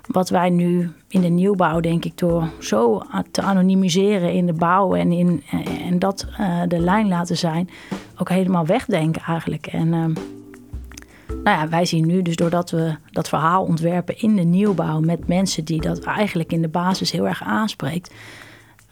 Wat 0.08 0.30
wij 0.30 0.50
nu 0.50 0.92
in 1.08 1.22
de 1.22 1.28
nieuwbouw, 1.28 1.80
denk 1.80 2.06
ik, 2.06 2.18
door 2.18 2.52
zo 2.60 3.02
te 3.32 3.42
anonimiseren 3.42 4.34
in 4.34 4.46
de 4.46 4.54
bouw 4.54 4.96
en, 4.96 5.12
in, 5.12 5.44
en 5.86 6.00
dat 6.00 6.28
uh, 6.40 6.62
de 6.68 6.80
lijn 6.80 7.08
laten 7.08 7.38
zijn, 7.38 7.70
ook 8.18 8.30
helemaal 8.30 8.66
wegdenken 8.66 9.22
eigenlijk. 9.22 9.68
En 9.68 9.94
um, 9.94 10.14
nou 11.28 11.60
ja, 11.60 11.70
wij 11.70 11.86
zien 11.86 12.06
nu 12.06 12.22
dus 12.22 12.36
doordat 12.36 12.70
we 12.70 12.96
dat 13.12 13.30
verhaal 13.30 13.64
ontwerpen 13.64 14.22
in 14.22 14.36
de 14.36 14.42
nieuwbouw 14.42 15.00
met 15.00 15.28
mensen 15.28 15.66
die 15.66 15.82
dat 15.82 16.00
eigenlijk 16.00 16.52
in 16.52 16.62
de 16.62 16.68
basis 16.68 17.12
heel 17.12 17.28
erg 17.28 17.44
aanspreekt, 17.44 18.14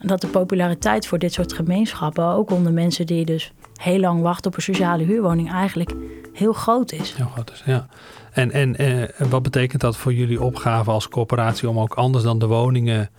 dat 0.02 0.22
de 0.22 0.28
populariteit 0.28 1.08
voor 1.08 1.20
dit 1.20 1.34
soort 1.34 1.54
gemeenschappen, 1.54 2.26
ook 2.26 2.52
onder 2.52 2.74
mensen 2.74 3.06
die 3.06 3.26
dus 3.26 3.54
heel 3.76 4.00
lang 4.00 4.22
wachten 4.22 4.52
op 4.52 4.58
een 4.58 4.64
sociale 4.64 5.04
huurwoning, 5.04 5.52
eigenlijk 5.52 5.94
heel 6.34 6.54
groot 6.54 6.92
is. 6.92 7.14
Heel 7.14 7.30
groot 7.34 7.52
is, 7.52 7.64
ja. 7.66 7.88
En, 8.32 8.52
en, 8.52 8.78
en 8.78 9.30
wat 9.30 9.44
betekent 9.44 9.82
dat 9.82 9.98
voor 9.98 10.14
jullie 10.14 10.42
opgave 10.42 10.92
als 10.92 11.08
corporatie 11.08 11.70
om 11.70 11.80
ook 11.80 11.94
anders 11.94 12.24
dan 12.24 12.40
de 12.40 12.48
woningen 12.48 13.10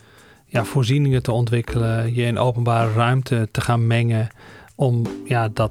ja, 0.47 0.65
voorzieningen 0.65 1.23
te 1.23 1.33
ontwikkelen, 1.33 2.15
je 2.15 2.23
in 2.23 2.39
openbare 2.39 2.93
ruimte 2.93 3.49
te 3.51 3.61
gaan 3.61 3.87
mengen, 3.87 4.29
om 4.75 5.03
ja, 5.25 5.49
dat, 5.49 5.71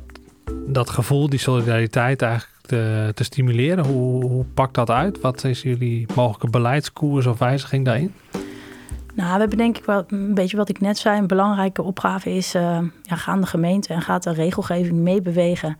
dat 0.67 0.89
gevoel, 0.89 1.29
die 1.29 1.39
solidariteit 1.39 2.21
eigenlijk 2.21 2.59
te, 2.61 3.11
te 3.13 3.23
stimuleren? 3.23 3.85
Hoe, 3.85 4.25
hoe 4.25 4.45
pakt 4.53 4.73
dat 4.73 4.89
uit? 4.89 5.21
Wat 5.21 5.43
is 5.43 5.61
jullie 5.61 6.07
mogelijke 6.15 6.49
beleidskoers 6.49 7.25
of 7.25 7.39
wijziging 7.39 7.85
daarin? 7.85 8.13
Nou, 9.15 9.33
we 9.33 9.39
hebben 9.39 9.57
denk 9.57 9.77
ik 9.77 9.85
wel 9.85 10.03
een 10.07 10.33
beetje 10.33 10.57
wat 10.57 10.69
ik 10.69 10.79
net 10.79 10.97
zei. 10.97 11.19
Een 11.19 11.27
belangrijke 11.27 11.81
opgave 11.81 12.29
is, 12.29 12.55
uh, 12.55 12.79
ja, 13.01 13.15
gaan 13.15 13.41
de 13.41 13.47
gemeente 13.47 13.93
en 13.93 14.01
gaat 14.01 14.23
de 14.23 14.33
regelgeving 14.33 14.97
meebewegen 14.97 15.77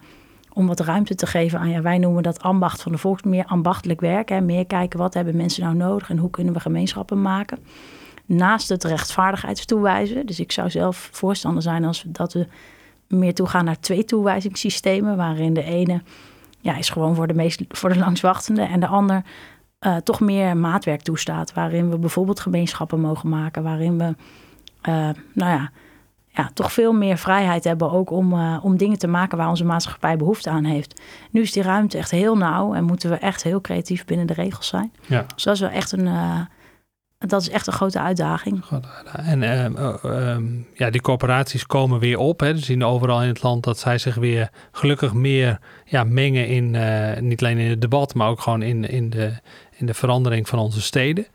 om 0.53 0.67
wat 0.67 0.79
ruimte 0.79 1.15
te 1.15 1.25
geven 1.25 1.59
aan, 1.59 1.69
ja, 1.69 1.81
wij 1.81 1.97
noemen 1.97 2.23
dat 2.23 2.41
ambacht 2.41 2.81
van 2.81 2.91
de 2.91 2.97
volks, 2.97 3.23
meer 3.23 3.45
ambachtelijk 3.45 4.01
werken. 4.01 4.45
Meer 4.45 4.65
kijken 4.65 4.99
wat 4.99 5.13
hebben 5.13 5.35
mensen 5.35 5.63
nou 5.63 5.75
nodig 5.75 6.09
en 6.09 6.17
hoe 6.17 6.29
kunnen 6.29 6.53
we 6.53 6.59
gemeenschappen 6.59 7.21
maken. 7.21 7.59
Naast 8.25 8.69
het 8.69 8.83
rechtvaardigheidstoewijzen. 8.83 10.25
Dus 10.25 10.39
ik 10.39 10.51
zou 10.51 10.69
zelf 10.69 11.09
voorstander 11.11 11.63
zijn 11.63 11.85
als 11.85 12.03
we, 12.03 12.11
dat 12.11 12.33
we 12.33 12.47
meer 13.07 13.33
toegaan 13.33 13.65
naar 13.65 13.79
twee 13.79 14.05
toewijzingssystemen, 14.05 15.17
waarin 15.17 15.53
de 15.53 15.63
ene 15.63 16.01
ja, 16.59 16.77
is 16.77 16.89
gewoon 16.89 17.15
voor 17.15 17.27
de, 17.27 17.33
meest, 17.33 17.61
voor 17.69 17.89
de 17.89 17.99
langswachtende 17.99 18.61
en 18.61 18.79
de 18.79 18.87
ander 18.87 19.23
uh, 19.85 19.95
toch 19.95 20.19
meer 20.19 20.57
maatwerk 20.57 21.01
toestaat. 21.01 21.53
Waarin 21.53 21.89
we 21.89 21.97
bijvoorbeeld 21.97 22.39
gemeenschappen 22.39 22.99
mogen 22.99 23.29
maken, 23.29 23.63
waarin 23.63 23.97
we 23.97 24.15
uh, 24.89 25.09
nou 25.33 25.51
ja, 25.51 25.71
ja, 26.27 26.49
toch 26.53 26.73
veel 26.73 26.93
meer 26.93 27.17
vrijheid 27.17 27.63
hebben 27.63 27.91
ook 27.91 28.11
om, 28.11 28.33
uh, 28.33 28.59
om 28.61 28.77
dingen 28.77 28.97
te 28.97 29.07
maken 29.07 29.37
waar 29.37 29.49
onze 29.49 29.65
maatschappij 29.65 30.17
behoefte 30.17 30.49
aan 30.49 30.63
heeft. 30.63 31.01
Nu 31.31 31.41
is 31.41 31.51
die 31.51 31.63
ruimte 31.63 31.97
echt 31.97 32.11
heel 32.11 32.37
nauw 32.37 32.73
en 32.73 32.83
moeten 32.83 33.09
we 33.09 33.15
echt 33.15 33.43
heel 33.43 33.61
creatief 33.61 34.05
binnen 34.05 34.27
de 34.27 34.33
regels 34.33 34.67
zijn. 34.67 34.93
Ja. 35.05 35.25
Dus 35.35 35.43
dat 35.43 35.53
is 35.53 35.59
wel 35.59 35.69
echt 35.69 35.91
een, 35.91 36.09
dat 37.17 37.41
is 37.41 37.49
echt 37.49 37.67
een 37.67 37.73
grote 37.73 37.99
uitdaging. 37.99 38.63
En 39.11 39.41
uh, 39.41 40.37
ja, 40.73 40.89
die 40.89 41.01
corporaties 41.01 41.65
komen 41.65 41.99
weer 41.99 42.17
op. 42.17 42.39
Hè. 42.39 42.53
We 42.53 42.59
zien 42.59 42.83
overal 42.83 43.21
in 43.21 43.27
het 43.27 43.43
land 43.43 43.63
dat 43.63 43.77
zij 43.77 43.97
zich 43.97 44.15
weer 44.15 44.49
gelukkig 44.71 45.13
meer 45.13 45.59
ja, 45.85 46.03
mengen 46.03 46.47
in, 46.47 46.77
niet 47.27 47.41
alleen 47.41 47.57
in 47.57 47.69
het 47.69 47.81
debat, 47.81 48.13
maar 48.13 48.29
ook 48.29 48.41
gewoon 48.41 48.61
in, 48.61 48.89
in, 48.89 49.09
de, 49.09 49.33
in 49.75 49.85
de 49.85 49.93
verandering 49.93 50.47
van 50.47 50.59
onze 50.59 50.81
steden. 50.81 51.25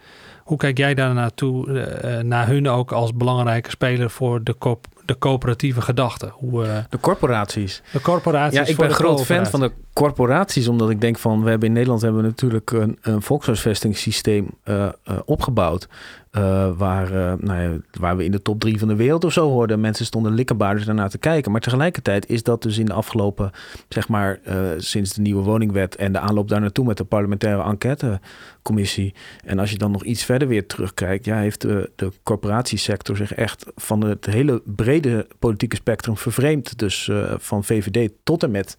Hoe 0.44 0.58
kijk 0.58 0.78
jij 0.78 0.94
daar 0.94 1.14
naartoe, 1.14 1.68
uh, 1.68 2.18
naar 2.18 2.46
hun 2.46 2.68
ook 2.68 2.92
als 2.92 3.14
belangrijke 3.14 3.70
speler 3.70 4.10
voor 4.10 4.42
de, 4.44 4.58
co 4.58 4.80
de 5.08 5.18
coöperatieve 5.18 5.80
gedachte? 5.80 6.30
Hoe, 6.32 6.64
uh, 6.64 6.78
de 6.88 7.00
corporaties. 7.00 7.82
De 7.92 8.00
corporaties. 8.00 8.58
Ja, 8.58 8.66
ik 8.66 8.76
ben 8.76 8.90
groot 8.90 9.24
fan 9.24 9.46
van 9.46 9.60
de 9.60 9.72
corporaties, 9.92 10.68
omdat 10.68 10.90
ik 10.90 11.00
denk 11.00 11.18
van, 11.18 11.42
we 11.42 11.50
hebben 11.50 11.68
in 11.68 11.74
Nederland 11.74 12.02
hebben 12.02 12.20
we 12.20 12.26
natuurlijk 12.26 12.70
een, 12.70 12.98
een 13.00 13.22
volkshuisvestingssysteem 13.22 14.48
uh, 14.64 14.88
opgebouwd. 15.24 15.88
Uh, 16.32 16.70
waar, 16.76 17.10
nou 17.40 17.60
ja, 17.60 17.76
waar 18.00 18.16
we 18.16 18.24
in 18.24 18.30
de 18.30 18.42
top 18.42 18.60
drie 18.60 18.78
van 18.78 18.88
de 18.88 18.96
wereld 18.96 19.24
of 19.24 19.32
zo 19.32 19.48
hoorden. 19.48 19.80
Mensen 19.80 20.06
stonden 20.06 20.32
likkenbaarders 20.32 20.86
daarna 20.86 21.08
te 21.08 21.18
kijken. 21.18 21.52
Maar 21.52 21.60
tegelijkertijd 21.60 22.28
is 22.28 22.42
dat 22.42 22.62
dus 22.62 22.78
in 22.78 22.86
de 22.86 22.92
afgelopen, 22.92 23.50
zeg 23.88 24.08
maar, 24.08 24.40
sinds 24.76 25.12
de 25.12 25.20
nieuwe 25.20 25.42
woningwet 25.42 25.96
en 25.96 26.12
de 26.12 26.18
aanloop 26.18 26.48
daar 26.48 26.60
naartoe 26.60 26.84
met 26.84 26.96
de 26.96 27.04
parlementaire 27.04 27.62
enquêtecommissie. 27.62 29.14
En 29.44 29.58
als 29.58 29.70
je 29.70 29.78
dan 29.78 29.90
nog 29.90 30.04
iets 30.04 30.24
verder 30.24 30.48
weer 30.48 30.66
terugkijkt, 30.66 31.24
ja, 31.24 31.36
heeft 31.36 31.60
de, 31.60 31.90
de 31.96 32.12
corporatiesector 32.22 33.16
zich 33.16 33.34
echt 33.34 33.66
van 33.76 34.04
het 34.04 34.26
hele 34.26 34.62
brede 34.64 34.97
politieke 35.38 35.76
spectrum 35.76 36.16
vervreemd. 36.16 36.78
Dus 36.78 37.10
van 37.38 37.64
VVD 37.64 38.10
tot 38.22 38.42
en 38.42 38.50
met 38.50 38.76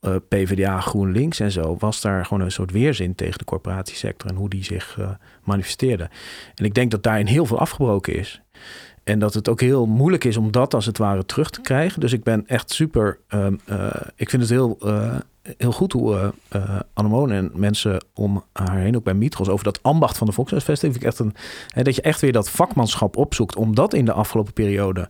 uh, 0.00 0.16
PvdA, 0.28 0.80
GroenLinks 0.80 1.40
en 1.40 1.50
zo, 1.50 1.76
was 1.78 2.00
daar 2.00 2.26
gewoon 2.26 2.42
een 2.42 2.52
soort 2.52 2.70
weerzin 2.70 3.14
tegen 3.14 3.38
de 3.38 3.44
corporatiesector 3.44 4.30
en 4.30 4.36
hoe 4.36 4.48
die 4.48 4.64
zich 4.64 4.96
uh, 4.98 5.10
manifesteerde. 5.44 6.10
En 6.54 6.64
ik 6.64 6.74
denk 6.74 6.90
dat 6.90 7.02
daarin 7.02 7.26
heel 7.26 7.46
veel 7.46 7.58
afgebroken 7.58 8.14
is. 8.14 8.40
En 9.04 9.18
dat 9.18 9.34
het 9.34 9.48
ook 9.48 9.60
heel 9.60 9.86
moeilijk 9.86 10.24
is 10.24 10.36
om 10.36 10.50
dat 10.50 10.74
als 10.74 10.86
het 10.86 10.98
ware 10.98 11.24
terug 11.24 11.50
te 11.50 11.60
krijgen. 11.60 12.00
Dus 12.00 12.12
ik 12.12 12.22
ben 12.22 12.46
echt 12.46 12.70
super. 12.70 13.18
Uh, 13.34 13.46
ik 14.16 14.30
vind 14.30 14.42
het 14.42 14.50
heel, 14.50 14.78
heel 15.56 15.72
goed 15.72 15.92
hoe 15.92 16.32
uh, 16.56 16.80
Anemone 16.94 17.34
en 17.34 17.50
mensen 17.54 18.04
om 18.14 18.44
haar 18.52 18.78
heen, 18.78 18.96
ook 18.96 19.04
bij 19.04 19.14
Mitros, 19.14 19.48
over 19.48 19.64
dat 19.64 19.82
ambacht 19.82 20.18
van 20.18 20.26
de 20.26 20.32
Volkshuisvesting. 20.32 20.94
Ik 20.94 21.02
echt 21.02 21.18
een. 21.18 21.34
Hè, 21.68 21.82
dat 21.82 21.94
je 21.94 22.02
echt 22.02 22.20
weer 22.20 22.32
dat 22.32 22.50
vakmanschap 22.50 23.16
opzoekt. 23.16 23.56
Omdat 23.56 23.94
in 23.94 24.04
de 24.04 24.12
afgelopen 24.12 24.52
periode 24.52 25.08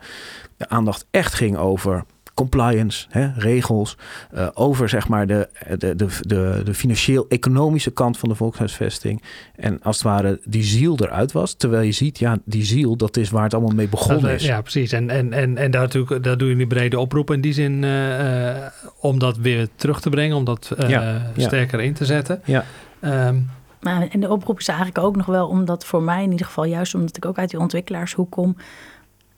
de 0.56 0.68
aandacht 0.68 1.06
echt 1.10 1.34
ging 1.34 1.56
over 1.56 2.04
compliance, 2.38 3.06
hè, 3.10 3.30
regels, 3.36 3.96
uh, 4.34 4.48
over 4.54 4.88
zeg 4.88 5.08
maar 5.08 5.26
de, 5.26 5.48
de, 5.78 5.96
de, 5.96 6.06
de, 6.20 6.60
de 6.64 6.74
financieel-economische 6.74 7.90
kant 7.90 8.18
van 8.18 8.28
de 8.28 8.34
volkshuisvesting. 8.34 9.22
En 9.56 9.82
als 9.82 9.96
het 9.96 10.04
ware 10.04 10.40
die 10.44 10.62
ziel 10.62 10.98
eruit 11.00 11.32
was. 11.32 11.54
Terwijl 11.54 11.82
je 11.82 11.92
ziet, 11.92 12.18
ja, 12.18 12.38
die 12.44 12.64
ziel, 12.64 12.96
dat 12.96 13.16
is 13.16 13.30
waar 13.30 13.42
het 13.42 13.54
allemaal 13.54 13.74
mee 13.74 13.88
begonnen 13.88 14.34
is. 14.34 14.44
Ja, 14.44 14.60
precies. 14.60 14.92
En, 14.92 15.10
en, 15.10 15.32
en, 15.32 15.56
en 15.56 15.70
daar, 15.70 15.82
natuurlijk, 15.82 16.24
daar 16.24 16.38
doe 16.38 16.48
je 16.48 16.62
een 16.62 16.68
brede 16.68 16.98
oproep 16.98 17.30
in 17.30 17.40
die 17.40 17.52
zin 17.52 17.82
uh, 17.82 18.56
om 19.00 19.18
dat 19.18 19.36
weer 19.36 19.68
terug 19.74 20.00
te 20.00 20.10
brengen, 20.10 20.36
om 20.36 20.44
dat 20.44 20.74
ja, 20.86 21.30
sterker 21.36 21.78
ja. 21.78 21.84
in 21.84 21.94
te 21.94 22.04
zetten. 22.04 22.40
Ja. 22.44 22.64
Um, 23.00 23.50
maar, 23.80 24.08
en 24.08 24.20
de 24.20 24.30
oproep 24.30 24.58
is 24.58 24.68
eigenlijk 24.68 24.98
ook 24.98 25.16
nog 25.16 25.26
wel 25.26 25.48
omdat 25.48 25.84
voor 25.84 26.02
mij 26.02 26.22
in 26.22 26.30
ieder 26.30 26.46
geval, 26.46 26.64
juist 26.64 26.94
omdat 26.94 27.16
ik 27.16 27.24
ook 27.24 27.38
uit 27.38 27.50
die 27.50 27.60
ontwikkelaarshoek 27.60 28.30
kom, 28.30 28.56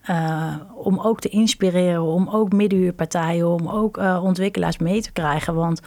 uh, 0.08 0.54
om 0.74 0.98
ook 0.98 1.20
te 1.20 1.28
inspireren, 1.28 2.02
om 2.02 2.28
ook 2.28 2.52
middenhuurpartijen, 2.52 3.48
om 3.48 3.68
ook 3.68 3.98
uh, 3.98 4.20
ontwikkelaars 4.22 4.78
mee 4.78 5.02
te 5.02 5.12
krijgen. 5.12 5.54
Want 5.54 5.80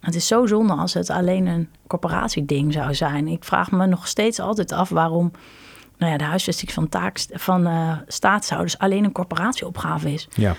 het 0.00 0.14
is 0.14 0.26
zo 0.26 0.46
zonde 0.46 0.72
als 0.72 0.94
het 0.94 1.10
alleen 1.10 1.46
een 1.46 1.68
corporatieding 1.86 2.72
zou 2.72 2.94
zijn. 2.94 3.28
Ik 3.28 3.44
vraag 3.44 3.70
me 3.70 3.86
nog 3.86 4.08
steeds 4.08 4.40
altijd 4.40 4.72
af 4.72 4.88
waarom 4.88 5.30
nou 5.98 6.12
ja, 6.12 6.18
de 6.18 6.24
huisvesting 6.24 6.72
van, 6.72 6.88
taak, 6.88 7.26
van 7.32 7.66
uh, 7.66 7.96
staatshouders 8.06 8.78
alleen 8.78 9.04
een 9.04 9.12
corporatieopgave 9.12 10.12
is. 10.12 10.28
Ja. 10.34 10.56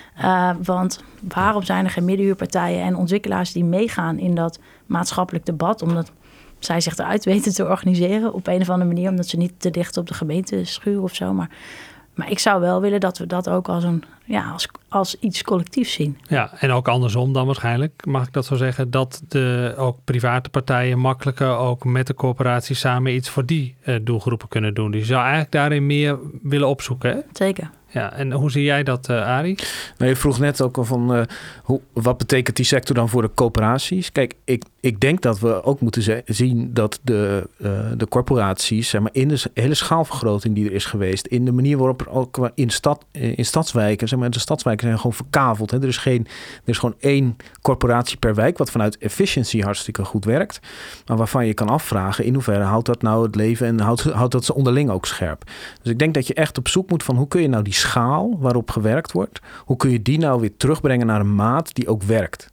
want 0.64 1.04
waarom 1.20 1.64
zijn 1.64 1.86
er 1.86 1.92
geen 1.92 2.06
middenhuurpartijen 2.06 2.84
en 2.84 2.96
ontwikkelaars 2.96 3.52
die 3.52 3.64
meegaan 3.64 4.20
in 4.20 4.36
dat 4.36 4.60
maatschappelijk 4.86 5.46
debat? 5.46 5.82
Omdat 5.82 6.12
zij 6.60 6.82
zich 6.82 6.98
eruit 6.98 7.26
weten 7.32 7.54
te 7.54 7.68
organiseren 7.68 8.34
op 8.34 8.48
een 8.48 8.62
of 8.62 8.70
andere 8.70 8.94
manier, 8.94 9.10
omdat 9.10 9.28
ze 9.28 9.38
niet 9.38 9.54
te 9.58 9.70
dicht 9.70 9.98
op 9.98 10.08
de 10.08 10.14
gemeente 10.14 10.66
schuren 10.66 11.04
of 11.04 11.16
zo. 11.16 11.34
Maar 11.34 11.50
maar 12.14 12.32
ik 12.32 12.40
zou 12.40 12.62
wel 12.62 12.82
willen 12.82 13.00
dat 13.00 13.18
we 13.18 13.28
dat 13.28 13.50
ook 13.50 13.70
als, 13.70 13.84
een, 13.84 14.04
ja, 14.26 14.52
als, 14.52 14.68
als 14.90 15.20
iets 15.20 15.44
collectiefs 15.44 15.94
zien. 15.94 16.18
Ja, 16.28 16.52
en 16.60 16.72
ook 16.72 16.88
andersom 16.88 17.34
dan 17.34 17.46
waarschijnlijk, 17.46 18.06
mag 18.06 18.28
ik 18.28 18.34
dat 18.34 18.46
zo 18.46 18.56
zeggen, 18.56 18.92
dat 18.92 19.22
de 19.28 19.74
ook 19.78 19.98
private 20.04 20.50
partijen 20.50 21.00
makkelijker 21.00 21.56
ook 21.56 21.84
met 21.84 22.08
de 22.08 22.14
corporatie 22.14 22.76
samen 22.76 23.14
iets 23.16 23.30
voor 23.30 23.46
die 23.46 23.76
uh, 23.86 23.96
doelgroepen 24.02 24.48
kunnen 24.48 24.74
doen. 24.74 24.92
Die 24.92 25.06
zou 25.06 25.22
eigenlijk 25.22 25.52
daarin 25.52 25.86
meer 25.86 26.18
willen 26.42 26.68
opzoeken. 26.68 27.12
Hè? 27.12 27.20
Zeker. 27.34 27.70
Ja, 27.94 28.14
en 28.14 28.32
hoe 28.32 28.52
zie 28.52 28.64
jij 28.64 28.84
dat, 28.84 29.10
uh, 29.10 29.26
Arie? 29.26 29.58
Nou, 29.98 30.10
je 30.10 30.18
vroeg 30.18 30.40
net 30.40 30.62
ook 30.62 30.78
al 30.78 30.86
van 30.86 31.16
uh, 31.16 31.22
hoe, 31.64 31.82
wat 31.94 32.18
betekent 32.18 32.56
die 32.56 32.66
sector 32.66 32.96
dan 32.96 33.10
voor 33.10 33.22
de 33.22 33.32
coöperaties? 33.36 34.12
Kijk, 34.12 34.34
ik, 34.44 34.64
ik 34.80 35.00
denk 35.00 35.22
dat 35.22 35.40
we 35.40 35.64
ook 35.64 35.82
moeten 35.82 36.24
zien 36.26 36.74
dat 36.74 37.00
de, 37.02 37.48
uh, 37.58 37.70
de 37.98 38.08
corporaties, 38.08 38.90
zeg 38.90 39.02
maar, 39.02 39.10
in 39.14 39.28
de 39.28 39.44
hele 39.54 39.74
schaalvergroting 39.74 40.56
die 40.56 40.66
er 40.66 40.74
is 40.74 40.86
geweest, 40.86 41.26
in 41.28 41.46
de 41.46 41.52
manier 41.52 41.78
waarop 41.78 42.02
er 42.02 42.10
ook 42.10 42.52
in, 42.56 42.70
stad, 42.70 43.06
in 43.12 43.46
stadswijken, 43.46 44.08
zeg 44.08 44.20
maar, 44.20 44.30
de 44.30 44.40
stadswijken 44.40 44.86
zijn 44.86 44.98
gewoon 44.98 45.14
verkaveld. 45.14 45.72
Hè? 45.72 45.82
Er, 45.82 45.88
is 45.88 45.98
geen, 45.98 46.28
er 46.64 46.70
is 46.70 46.78
gewoon 46.78 46.96
één 47.00 47.38
corporatie 47.62 48.18
per 48.18 48.36
wijk, 48.36 48.58
wat 48.58 48.72
vanuit 48.72 48.98
efficiency 48.98 49.62
hartstikke 49.62 50.06
goed 50.06 50.26
werkt, 50.26 50.60
maar 51.06 51.18
waarvan 51.18 51.46
je 51.46 51.54
kan 51.54 51.70
afvragen 51.70 52.26
in 52.26 52.34
hoeverre 52.34 52.64
houdt 52.64 52.86
dat 52.86 53.02
nou 53.02 53.24
het 53.24 53.36
leven 53.36 53.68
en 53.68 53.80
houdt, 53.80 54.04
houdt 54.04 54.32
dat 54.32 54.46
ze 54.46 54.54
onderling 54.54 54.90
ook 54.90 55.06
scherp. 55.06 55.44
Dus 55.82 55.92
ik 55.92 56.00
denk 56.00 56.14
dat 56.14 56.28
je 56.28 56.34
echt 56.34 56.58
op 56.58 56.68
zoek 56.68 56.90
moet 56.90 57.04
van 57.04 57.16
hoe 57.16 57.28
kun 57.28 57.42
je 57.42 57.48
nou 57.48 57.64
die 57.64 57.74
schaal 57.82 58.38
waarop 58.40 58.72
gewerkt 58.72 59.12
wordt, 59.12 59.40
hoe 59.66 59.78
kun 59.78 59.90
je 59.90 60.02
die 60.02 60.18
nou 60.18 60.40
weer 60.40 60.58
terugbrengen 60.58 61.08
naar 61.08 61.20
een 61.20 61.36
maat 61.36 61.74
die 61.74 61.88
ook 61.88 62.04
werkt? 62.04 62.50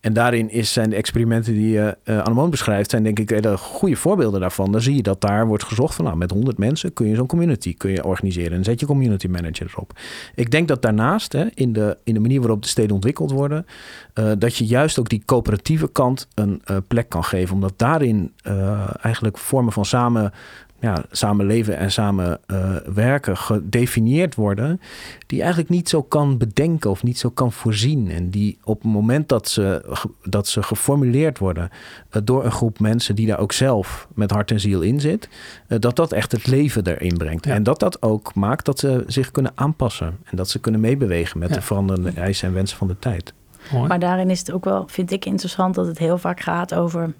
En 0.00 0.12
daarin 0.12 0.50
is, 0.50 0.72
zijn 0.72 0.90
de 0.90 0.96
experimenten 0.96 1.52
die 1.52 1.76
uh, 1.76 1.88
uh 2.04 2.48
beschrijft, 2.48 2.90
zijn 2.90 3.02
denk 3.02 3.18
ik 3.18 3.30
hele 3.30 3.56
goede 3.56 3.96
voorbeelden 3.96 4.40
daarvan. 4.40 4.72
Dan 4.72 4.80
zie 4.80 4.96
je 4.96 5.02
dat 5.02 5.20
daar 5.20 5.46
wordt 5.46 5.64
gezocht 5.64 5.94
van 5.94 6.04
nou, 6.04 6.16
met 6.16 6.30
100 6.30 6.58
mensen 6.58 6.92
kun 6.92 7.06
je 7.06 7.14
zo'n 7.14 7.26
community 7.26 7.74
kun 7.76 7.90
je 7.90 8.04
organiseren 8.04 8.58
en 8.58 8.64
zet 8.64 8.80
je 8.80 8.86
community 8.86 9.26
manager 9.26 9.66
erop. 9.72 9.98
Ik 10.34 10.50
denk 10.50 10.68
dat 10.68 10.82
daarnaast, 10.82 11.32
hè, 11.32 11.46
in, 11.54 11.72
de, 11.72 11.98
in 12.04 12.14
de 12.14 12.20
manier 12.20 12.40
waarop 12.40 12.62
de 12.62 12.68
steden 12.68 12.94
ontwikkeld 12.94 13.30
worden, 13.30 13.66
uh, 14.14 14.32
dat 14.38 14.56
je 14.56 14.66
juist 14.66 14.98
ook 14.98 15.08
die 15.08 15.22
coöperatieve 15.24 15.88
kant 15.88 16.28
een 16.34 16.62
plek 16.88 17.08
kan 17.08 17.24
geven. 17.24 17.54
Omdat 17.54 17.72
daarin 17.76 18.32
eigenlijk 19.00 19.38
vormen 19.38 19.72
van 19.72 19.84
samen 19.84 20.32
ja, 20.80 21.04
samen 21.10 21.46
leven 21.46 21.76
en 21.76 21.92
samen 21.92 22.40
uh, 22.46 22.76
werken 22.94 23.36
gedefinieerd 23.36 24.34
worden, 24.34 24.80
die 25.26 25.40
eigenlijk 25.40 25.70
niet 25.70 25.88
zo 25.88 26.02
kan 26.02 26.38
bedenken 26.38 26.90
of 26.90 27.02
niet 27.02 27.18
zo 27.18 27.30
kan 27.30 27.52
voorzien. 27.52 28.10
En 28.10 28.30
die 28.30 28.58
op 28.64 28.82
het 28.82 28.92
moment 28.92 29.28
dat 29.28 29.48
ze, 29.48 29.96
dat 30.22 30.48
ze 30.48 30.62
geformuleerd 30.62 31.38
worden 31.38 31.70
uh, 32.12 32.22
door 32.24 32.44
een 32.44 32.52
groep 32.52 32.78
mensen 32.78 33.14
die 33.14 33.26
daar 33.26 33.38
ook 33.38 33.52
zelf 33.52 34.08
met 34.14 34.30
hart 34.30 34.50
en 34.50 34.60
ziel 34.60 34.80
in 34.80 35.00
zit, 35.00 35.28
uh, 35.68 35.78
dat 35.78 35.96
dat 35.96 36.12
echt 36.12 36.32
het 36.32 36.46
leven 36.46 36.86
erin 36.86 37.16
brengt. 37.16 37.44
Ja. 37.44 37.54
En 37.54 37.62
dat 37.62 37.80
dat 37.80 38.02
ook 38.02 38.34
maakt 38.34 38.64
dat 38.64 38.78
ze 38.78 39.04
zich 39.06 39.30
kunnen 39.30 39.52
aanpassen 39.54 40.18
en 40.24 40.36
dat 40.36 40.48
ze 40.48 40.58
kunnen 40.58 40.80
meebewegen 40.80 41.38
met 41.38 41.48
ja. 41.48 41.54
de 41.54 41.62
veranderende 41.62 42.20
eisen 42.20 42.48
en 42.48 42.54
wensen 42.54 42.76
van 42.76 42.88
de 42.88 42.98
tijd. 42.98 43.32
Mooi. 43.72 43.88
Maar 43.88 43.98
daarin 43.98 44.30
is 44.30 44.38
het 44.38 44.52
ook 44.52 44.64
wel, 44.64 44.84
vind 44.86 45.10
ik 45.10 45.24
interessant, 45.24 45.74
dat 45.74 45.86
het 45.86 45.98
heel 45.98 46.18
vaak 46.18 46.40
gaat 46.40 46.74
over 46.74 47.14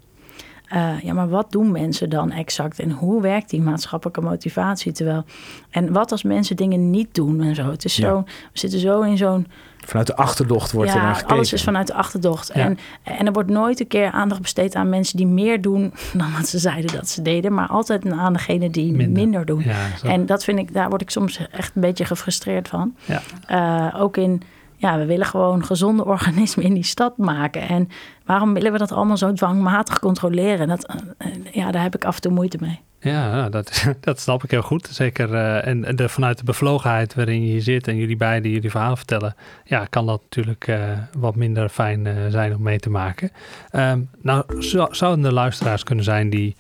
eh, 0.71 1.01
ja, 1.03 1.13
maar 1.13 1.29
wat 1.29 1.53
doen 1.53 1.71
mensen 1.71 2.11
dan 2.11 2.31
exact 2.31 2.79
en 2.79 2.91
hoe 2.91 3.23
werkt 3.23 3.51
die 3.51 3.61
maatschappelijke 3.61 4.21
motivatie? 4.21 4.93
Terwijl, 4.93 5.25
en 5.71 5.93
wat 5.93 6.13
als 6.13 6.23
mensen 6.23 6.57
dingen 6.57 6.91
niet 6.91 7.15
doen 7.15 7.41
en 7.43 7.55
zo? 7.55 7.71
Het 7.71 7.85
is 7.85 7.97
Ja. 7.97 8.09
zo, 8.09 8.23
we 8.53 8.59
zitten 8.59 8.79
zo 8.81 9.01
in 9.01 9.17
zo'n 9.17 9.47
Vanuit 9.87 10.07
de 10.07 10.17
achterdocht 10.17 10.73
wordt 10.73 10.91
er 10.91 10.97
naar 10.97 11.07
ja, 11.07 11.13
gekeken. 11.13 11.35
alles 11.35 11.53
is 11.53 11.63
vanuit 11.63 11.87
de 11.87 11.95
achterdocht. 11.95 12.51
Ja. 12.55 12.61
En, 12.65 12.79
en 13.03 13.27
er 13.27 13.33
wordt 13.33 13.51
nooit 13.51 13.81
een 13.81 13.87
keer 13.87 14.11
aandacht 14.11 14.41
besteed 14.41 14.75
aan 14.75 14.89
mensen 14.89 15.17
die 15.17 15.27
meer 15.27 15.61
doen 15.61 15.93
dan 16.13 16.33
wat 16.37 16.49
ze 16.49 16.59
zeiden 16.59 16.93
dat 16.97 17.09
ze 17.09 17.23
deden, 17.23 17.55
maar 17.55 17.69
altijd 17.69 18.11
aan 18.11 18.33
degene 18.33 18.71
die 18.71 18.93
Minder. 18.93 19.11
minder, 19.23 19.45
doen. 19.47 19.63
Ja. 19.65 19.87
En 20.03 20.27
dat 20.27 20.45
vind 20.45 20.59
ik, 20.59 20.73
daar 20.73 20.89
word 20.89 21.01
ik 21.03 21.11
soms 21.11 21.47
echt 21.51 21.75
een 21.75 21.81
beetje 21.81 22.05
gefrustreerd 22.05 22.69
van. 22.69 22.95
Ja. 23.05 23.23
Eh, 23.47 24.01
ook 24.01 24.17
in, 24.17 24.43
ja, 24.81 24.99
we 24.99 25.07
willen 25.07 25.27
gewoon 25.27 25.65
gezonde 25.65 26.05
organismen 26.05 26.65
in 26.65 26.75
die 26.75 26.85
stad 26.85 27.17
maken. 27.17 27.69
En 27.69 27.89
waarom 28.25 28.55
willen 28.55 28.73
we 28.73 28.79
dat 28.79 28.93
allemaal 28.93 29.17
zo 29.17 29.33
dwangmatig 29.33 29.99
controleren? 29.99 30.69
Dat, 30.69 30.97
eh, 31.19 31.29
ja, 31.53 31.71
daar 31.71 31.83
heb 31.83 31.95
ik 31.95 32.05
af 32.05 32.15
en 32.15 32.21
toe 32.21 32.33
moeite 32.33 32.59
mee. 32.61 32.81
Ja, 33.01 33.49
dat, 33.49 33.87
dat 34.01 34.21
snap 34.21 34.45
ik 34.45 34.51
heel 34.51 34.63
goed. 34.63 34.89
Zeker 34.91 35.35
eh, 35.35 35.67
en, 35.67 35.97
de, 35.97 36.09
vanuit 36.09 36.39
de 36.39 36.45
bevlogenheid 36.45 37.15
waarin 37.15 37.41
je 37.41 37.51
hier 37.51 37.63
zit 37.63 37.89
en 37.89 37.97
jullie 37.97 38.17
beiden 38.17 38.51
jullie 38.51 38.71
verhaal 38.71 38.97
vertellen, 38.97 39.35
ja, 39.65 39.85
kan 39.85 40.07
dat 40.07 40.21
natuurlijk 40.23 40.67
eh, 40.67 40.79
wat 41.19 41.37
minder 41.37 41.69
fijn 41.69 42.09
zijn 42.31 42.55
om 42.55 42.63
mee 42.63 42.79
te 42.79 42.91
maken. 42.91 43.31
Ehm, 43.71 44.01
nou, 44.23 44.63
zo, 44.63 44.87
zouden 44.91 45.25
er 45.25 45.33
luisteraars 45.33 45.83
kunnen 45.83 46.05
zijn 46.05 46.31
die 46.31 46.57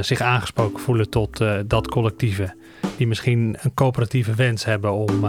zich 0.00 0.20
aangesproken 0.20 0.80
voelen 0.80 1.10
tot 1.10 1.44
dat 1.66 1.88
collectieve, 1.88 2.54
die 2.96 3.06
misschien 3.06 3.56
een 3.60 3.74
coöperatieve 3.74 4.34
wens 4.34 4.64
hebben 4.64 4.92
om 4.92 5.24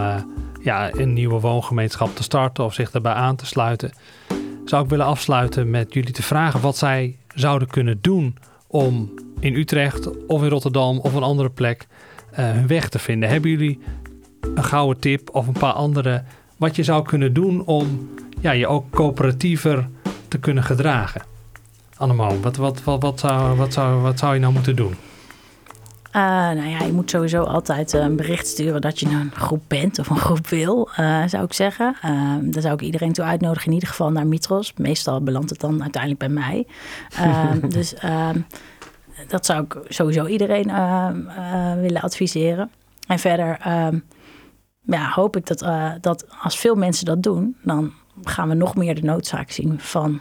ja, 0.64 0.94
een 0.94 1.12
nieuwe 1.12 1.40
woongemeenschap 1.40 2.16
te 2.16 2.22
starten 2.22 2.64
of 2.64 2.74
zich 2.74 2.90
daarbij 2.90 3.12
aan 3.12 3.36
te 3.36 3.46
sluiten. 3.46 3.92
Zou 4.64 4.84
ik 4.84 4.90
willen 4.90 5.06
afsluiten 5.06 5.70
met 5.70 5.94
jullie 5.94 6.12
te 6.12 6.22
vragen 6.22 6.60
wat 6.60 6.76
zij 6.76 7.16
zouden 7.34 7.68
kunnen 7.68 7.98
doen 8.00 8.36
om 8.66 9.10
in 9.40 9.54
Utrecht 9.54 10.26
of 10.26 10.42
in 10.42 10.48
Rotterdam 10.48 10.98
of 10.98 11.14
een 11.14 11.22
andere 11.22 11.50
plek 11.50 11.86
eh, 12.30 12.50
hun 12.50 12.66
weg 12.66 12.88
te 12.88 12.98
vinden. 12.98 13.28
Hebben 13.28 13.50
jullie 13.50 13.80
een 14.54 14.64
gouden 14.64 15.00
tip 15.00 15.34
of 15.34 15.46
een 15.46 15.52
paar 15.52 15.72
andere 15.72 16.22
wat 16.56 16.76
je 16.76 16.82
zou 16.82 17.02
kunnen 17.02 17.32
doen 17.32 17.64
om 17.64 18.10
ja, 18.40 18.50
je 18.50 18.66
ook 18.66 18.90
coöperatiever 18.90 19.88
te 20.28 20.38
kunnen 20.38 20.62
gedragen? 20.64 21.22
Annemaal, 21.96 22.40
wat, 22.40 22.56
wat, 22.56 22.82
wat, 22.84 23.02
wat, 23.02 23.20
zou, 23.20 23.56
wat, 23.56 23.72
zou, 23.72 24.00
wat 24.00 24.18
zou 24.18 24.34
je 24.34 24.40
nou 24.40 24.52
moeten 24.52 24.76
doen? 24.76 24.94
Eh, 26.14 26.20
nou 26.22 26.66
ja, 26.66 26.82
je 26.82 26.92
moet 26.92 27.10
sowieso 27.10 27.42
altijd 27.42 27.94
eh, 27.94 28.00
een 28.00 28.16
bericht 28.16 28.46
sturen 28.46 28.80
dat 28.80 29.00
je 29.00 29.06
een 29.06 29.30
groep 29.30 29.62
bent 29.66 29.98
of 29.98 30.10
een 30.10 30.16
groep 30.16 30.46
wil, 30.46 30.88
eh, 30.96 31.22
zou 31.26 31.44
ik 31.44 31.52
zeggen. 31.52 31.96
Uh, 32.04 32.34
daar 32.42 32.62
zou 32.62 32.74
ik 32.74 32.80
iedereen 32.80 33.12
toe 33.12 33.24
uitnodigen, 33.24 33.66
in 33.66 33.72
ieder 33.72 33.88
geval 33.88 34.10
naar 34.10 34.26
Mitros. 34.26 34.72
Meestal 34.76 35.22
belandt 35.22 35.50
het 35.50 35.60
dan 35.60 35.82
uiteindelijk 35.82 36.20
bij 36.20 36.28
mij. 36.28 36.66
Uh, 37.20 37.52
dus 37.76 37.94
ehm, 37.94 38.40
dat 39.28 39.46
zou 39.46 39.64
ik 39.64 39.76
sowieso 39.88 40.26
iedereen 40.26 40.72
willen 41.80 42.00
adviseren. 42.00 42.70
En 43.06 43.18
verder 43.18 43.58
ehm, 43.60 43.98
ja, 44.82 45.10
hoop 45.10 45.36
ik 45.36 45.46
dat, 45.46 45.66
dat 46.00 46.26
als 46.42 46.58
veel 46.58 46.74
mensen 46.74 47.04
dat 47.04 47.22
doen, 47.22 47.56
dan 47.62 47.92
gaan 48.22 48.48
we 48.48 48.54
nog 48.54 48.76
meer 48.76 48.94
de 48.94 49.02
noodzaak 49.02 49.50
zien 49.50 49.80
van 49.80 50.20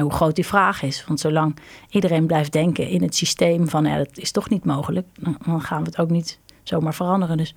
hoe 0.00 0.12
groot 0.12 0.34
die 0.34 0.46
vraag 0.46 0.82
is. 0.82 1.04
Want 1.06 1.20
zolang 1.20 1.56
iedereen 1.90 2.26
blijft 2.26 2.52
denken 2.52 2.88
in 2.88 3.02
het 3.02 3.14
systeem 3.14 3.68
van 3.68 3.84
ja, 3.84 3.96
dat 3.96 4.18
is 4.18 4.30
toch 4.30 4.48
niet 4.48 4.64
mogelijk, 4.64 5.06
dan 5.44 5.62
gaan 5.62 5.80
we 5.80 5.86
het 5.88 5.98
ook 5.98 6.10
niet 6.10 6.38
zomaar 6.62 6.94
veranderen. 6.94 7.36
Dus, 7.36 7.54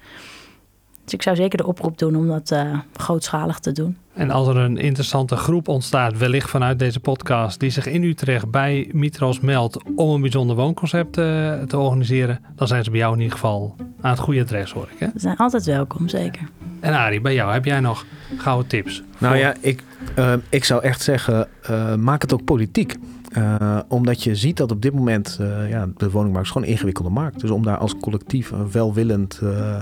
dus 1.10 1.17
ik 1.19 1.24
zou 1.24 1.36
zeker 1.36 1.58
de 1.58 1.67
oproep 1.67 1.98
doen 1.98 2.15
om 2.15 2.28
dat 2.28 2.52
uh, 2.52 2.80
grootschalig 2.93 3.60
te 3.60 3.72
doen. 3.72 3.98
En 4.13 4.30
als 4.30 4.48
er 4.48 4.58
een 4.58 4.78
interessante 4.78 5.36
groep 5.36 5.67
ontstaat, 5.67 6.17
wellicht 6.17 6.50
vanuit 6.50 6.80
deze 6.80 7.00
podcast, 7.00 7.60
die 7.60 7.69
zich 7.69 7.86
in 7.86 8.04
Utrecht 8.04 8.52
bij 8.52 8.89
Mitros 8.93 9.39
meldt 9.39 9.78
om 9.95 10.10
een 10.10 10.22
bijzonder 10.22 10.56
woonconcept 10.56 11.17
uh, 11.17 11.54
te 11.62 11.78
organiseren, 11.78 12.39
dan 12.56 12.67
zijn 12.67 12.84
ze 12.84 12.89
bij 12.89 13.00
jou 13.00 13.13
in 13.13 13.19
ieder 13.19 13.34
geval 13.34 13.76
aan 14.02 14.12
het 14.12 14.19
goede 14.19 14.41
adres, 14.41 14.72
hoor 14.72 14.88
ik. 14.91 15.00
Hè? 15.00 15.06
Ze 15.06 15.19
zijn 15.19 15.38
altijd 15.38 15.65
welkom, 15.65 16.08
zeker. 16.08 16.41
En 16.80 16.93
Arie, 16.93 17.22
bij 17.22 17.34
jou, 17.34 17.54
heb 17.54 17.65
jij 17.65 17.80
nog 17.80 18.06
gouden 18.38 18.67
tips? 18.67 19.04
Nou 19.17 19.38
ja, 19.38 19.54
ik, 19.60 19.84
uh, 20.17 20.34
ik 20.50 20.63
zou 20.63 20.84
echt 20.84 21.02
zeggen, 21.02 21.48
uh, 21.69 21.95
maak 21.95 22.22
het 22.22 22.34
ook 22.34 22.43
politiek. 22.43 22.95
Uh, 23.37 23.79
omdat 23.87 24.23
je 24.23 24.35
ziet 24.35 24.57
dat 24.57 24.71
op 24.71 24.81
dit 24.81 24.93
moment 24.93 25.37
uh, 25.41 25.69
ja, 25.69 25.87
de 25.97 26.11
woningmarkt 26.11 26.47
is 26.47 26.53
gewoon 26.53 26.67
een 26.67 26.73
ingewikkelde 26.73 27.09
markt. 27.09 27.39
Dus 27.39 27.49
om 27.49 27.63
daar 27.63 27.77
als 27.77 27.97
collectief 27.97 28.53
welwillend 28.71 29.39
uh, 29.43 29.79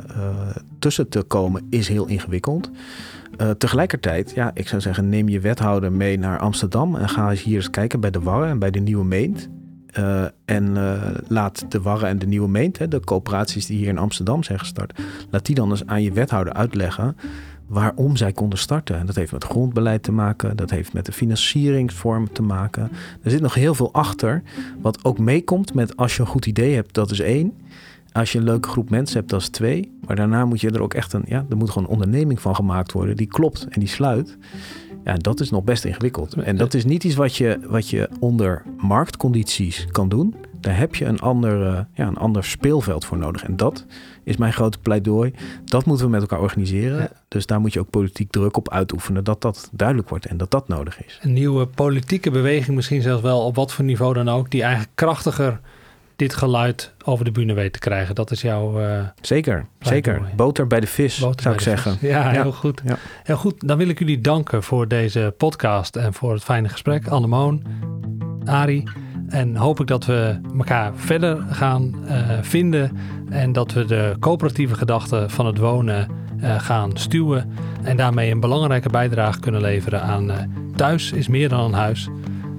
tussen 0.80 1.10
te 1.10 1.22
komen 1.22 1.68
is 1.70 1.88
heel 1.88 2.08
ingewikkeld. 2.08 2.72
tegelijkertijd, 3.58 4.32
ja, 4.36 4.52
ik 4.54 4.68
zou 4.68 4.82
zeggen, 4.82 5.10
neem 5.10 5.30
je 5.30 5.40
wethouder 5.40 5.92
mee 5.92 6.20
naar 6.20 6.40
Amsterdam 6.40 6.96
en 6.96 7.10
ga 7.10 7.30
eens 7.30 7.44
hier 7.44 7.56
eens 7.56 7.70
kijken 7.70 8.00
bij 8.00 8.12
de 8.12 8.20
Warre 8.20 8.48
en 8.48 8.60
bij 8.60 8.72
de 8.72 8.80
Nieuwe 8.80 9.06
Meent. 9.06 9.50
en 10.46 10.78
laat 11.28 11.72
de 11.72 11.82
Warre 11.82 12.06
en 12.06 12.20
de 12.20 12.28
Nieuwe 12.28 12.50
Meent, 12.50 12.78
hè, 12.78 12.88
de 12.88 13.00
coöperaties 13.00 13.66
die 13.66 13.78
hier 13.78 13.88
in 13.88 13.98
Amsterdam 13.98 14.44
zijn 14.44 14.60
gestart, 14.60 15.00
laat 15.30 15.46
die 15.46 15.56
dan 15.56 15.70
eens 15.70 15.86
aan 15.86 16.04
je 16.04 16.12
wethouder 16.12 16.54
uitleggen 16.54 17.16
waarom 17.68 18.16
zij 18.16 18.32
konden 18.32 18.60
starten. 18.60 19.00
En 19.00 19.06
dat 19.06 19.16
heeft 19.16 19.32
met 19.32 19.44
grondbeleid 19.44 20.04
te 20.04 20.12
maken, 20.12 20.58
dat 20.58 20.70
heeft 20.70 20.94
met 20.94 21.06
de 21.06 21.12
financieringsvorm 21.12 22.32
te 22.32 22.42
maken. 22.42 22.90
Er 23.22 23.32
zit 23.32 23.42
nog 23.42 23.54
heel 23.54 23.76
veel 23.76 23.94
achter, 23.94 24.44
wat 24.82 25.06
ook 25.06 25.20
meekomt 25.20 25.74
met 25.74 25.98
als 25.98 26.16
je 26.16 26.22
een 26.22 26.28
goed 26.28 26.46
idee 26.46 26.76
hebt, 26.76 26.94
dat 26.94 27.12
is 27.12 27.20
één. 27.20 27.54
Als 28.12 28.32
je 28.32 28.38
een 28.38 28.44
leuke 28.44 28.70
groep 28.70 28.90
mensen 28.90 29.18
hebt, 29.18 29.30
dat 29.30 29.42
is 29.42 29.50
twee. 29.50 29.92
Maar 30.06 30.16
daarna 30.16 30.46
moet 30.46 30.62
je 30.62 30.72
er 30.72 30.82
ook 30.82 30.94
echt 30.94 31.14
een, 31.14 31.24
ja, 31.26 31.46
er 31.50 31.58
moet 31.58 31.70
gewoon 31.70 31.88
een 31.88 31.94
onderneming 31.94 32.42
van 32.42 32.56
gemaakt 32.56 32.92
worden 32.92 33.16
die 33.16 33.28
klopt 33.28 33.68
en 33.70 33.80
die 33.80 33.90
sluit. 33.90 34.38
Ja, 35.04 35.14
dat 35.14 35.40
is 35.40 35.50
nog 35.50 35.64
best 35.64 35.86
ingewikkeld. 35.86 36.34
En 36.34 36.58
dat 36.58 36.74
is 36.74 36.86
niet 36.86 37.04
iets 37.04 37.16
wat 37.16 37.36
je, 37.36 37.60
wat 37.68 37.90
je 37.90 38.10
onder 38.20 38.64
marktcondities 38.78 39.88
kan 39.92 40.10
doen. 40.10 40.36
Daar 40.60 40.78
heb 40.78 40.96
je 40.96 41.06
een 41.06 41.20
ander, 41.20 41.88
ja, 41.94 42.08
een 42.08 42.18
ander 42.18 42.44
speelveld 42.44 43.06
voor 43.06 43.18
nodig. 43.18 43.44
En 43.44 43.58
dat 43.58 43.86
is 44.28 44.38
mijn 44.38 44.54
grote 44.54 44.78
pleidooi. 44.78 45.34
Dat 45.66 45.86
moeten 45.86 46.06
we 46.06 46.12
met 46.12 46.22
elkaar 46.22 46.40
organiseren. 46.40 47.00
Ja. 47.00 47.10
Dus 47.28 47.46
daar 47.46 47.60
moet 47.60 47.74
je 47.74 47.80
ook 47.80 47.90
politiek 47.90 48.32
druk 48.32 48.58
op 48.58 48.70
uitoefenen 48.70 49.24
dat 49.24 49.42
dat 49.42 49.70
duidelijk 49.72 50.10
wordt 50.10 50.26
en 50.26 50.38
dat 50.38 50.52
dat 50.52 50.68
nodig 50.68 51.06
is. 51.06 51.20
Een 51.22 51.34
nieuwe 51.34 51.66
politieke 51.66 52.32
beweging, 52.32 52.76
misschien 52.76 53.02
zelfs 53.02 53.22
wel 53.22 53.46
op 53.46 53.56
wat 53.56 53.74
voor 53.74 53.86
niveau 53.86 54.14
dan 54.14 54.30
ook, 54.30 54.52
die 54.52 54.62
eigenlijk 54.62 54.92
krachtiger 54.96 55.60
dit 56.16 56.34
geluid 56.34 56.94
over 57.04 57.26
de 57.26 57.32
bühne 57.32 57.54
weet 57.54 57.74
te 57.74 57.80
krijgen. 57.80 58.16
Dat 58.16 58.32
is 58.32 58.42
jouw. 58.42 58.82
Uh, 58.82 59.00
zeker, 59.22 59.66
zeker. 59.80 60.22
Boter 60.36 60.68
bij 60.68 60.80
de 60.80 60.88
vis, 60.88 61.20
Boter 61.20 61.42
zou 61.42 61.56
ik 61.56 61.62
zeggen. 61.62 61.98
Ja, 62.02 62.34
ja, 62.34 62.42
heel 62.42 62.52
goed. 62.52 62.82
Ja. 62.86 62.98
Heel 63.24 63.38
goed. 63.38 63.68
Dan 63.68 63.78
wil 63.78 63.88
ik 63.88 64.00
jullie 64.00 64.22
danken 64.22 64.64
voor 64.64 64.88
deze 64.88 65.34
podcast 65.38 65.96
en 65.96 66.14
voor 66.14 66.34
het 66.34 66.44
fijne 66.44 66.70
gesprek. 66.70 67.08
Annemoon, 67.08 67.64
Arie. 68.46 68.84
En 69.30 69.56
hoop 69.56 69.80
ik 69.80 69.88
dat 69.88 70.06
we 70.06 70.40
elkaar 70.58 70.92
verder 70.96 71.44
gaan 71.50 71.96
uh, 72.06 72.14
vinden. 72.42 72.98
En 73.30 73.54
dat 73.54 73.74
we 73.74 73.86
de 73.86 74.16
coöperatieve 74.20 74.76
gedachte 74.76 75.26
van 75.28 75.46
het 75.46 75.58
wonen 75.58 76.08
uh, 76.42 76.60
gaan 76.60 76.92
stuwen. 76.94 77.52
En 77.84 77.98
daarmee 77.98 78.32
een 78.32 78.40
belangrijke 78.40 78.90
bijdrage 78.90 79.40
kunnen 79.40 79.62
leveren 79.62 80.02
aan 80.02 80.30
uh, 80.30 80.36
Thuis 80.76 81.12
is 81.12 81.28
meer 81.28 81.50
dan 81.50 81.60
een 81.60 81.74
huis. 81.74 82.10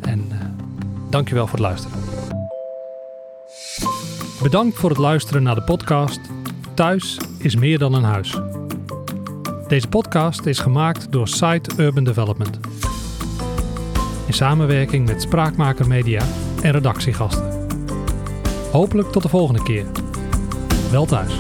En 0.01 0.29
dankjewel 1.11 1.47
voor 1.47 1.59
het 1.59 1.67
luisteren. 1.67 1.99
Bedankt 4.43 4.77
voor 4.77 4.91
het 4.91 4.99
luisteren 4.99 5.43
naar 5.43 5.55
de 5.55 5.63
podcast 5.63 6.21
Thuis 6.75 7.21
is 7.39 7.57
meer 7.57 7.79
dan 7.79 7.95
een 7.95 8.05
huis. 8.05 8.41
Deze 9.69 9.89
podcast 9.89 10.47
is 10.47 10.59
gemaakt 10.59 11.13
door 11.13 11.29
Site 11.29 11.71
Urban 11.83 12.05
Development. 12.05 12.59
In 14.27 14.35
samenwerking 14.35 15.07
met 15.07 15.23
Spraakmaker 15.23 15.87
Media 15.87 16.23
en 16.63 16.73
redactiegasten. 16.73 17.67
Hopelijk 18.73 19.09
tot 19.09 19.23
de 19.23 19.29
volgende 19.29 19.63
keer. 19.63 19.85
Wel 20.91 21.07
thuis. 21.07 21.33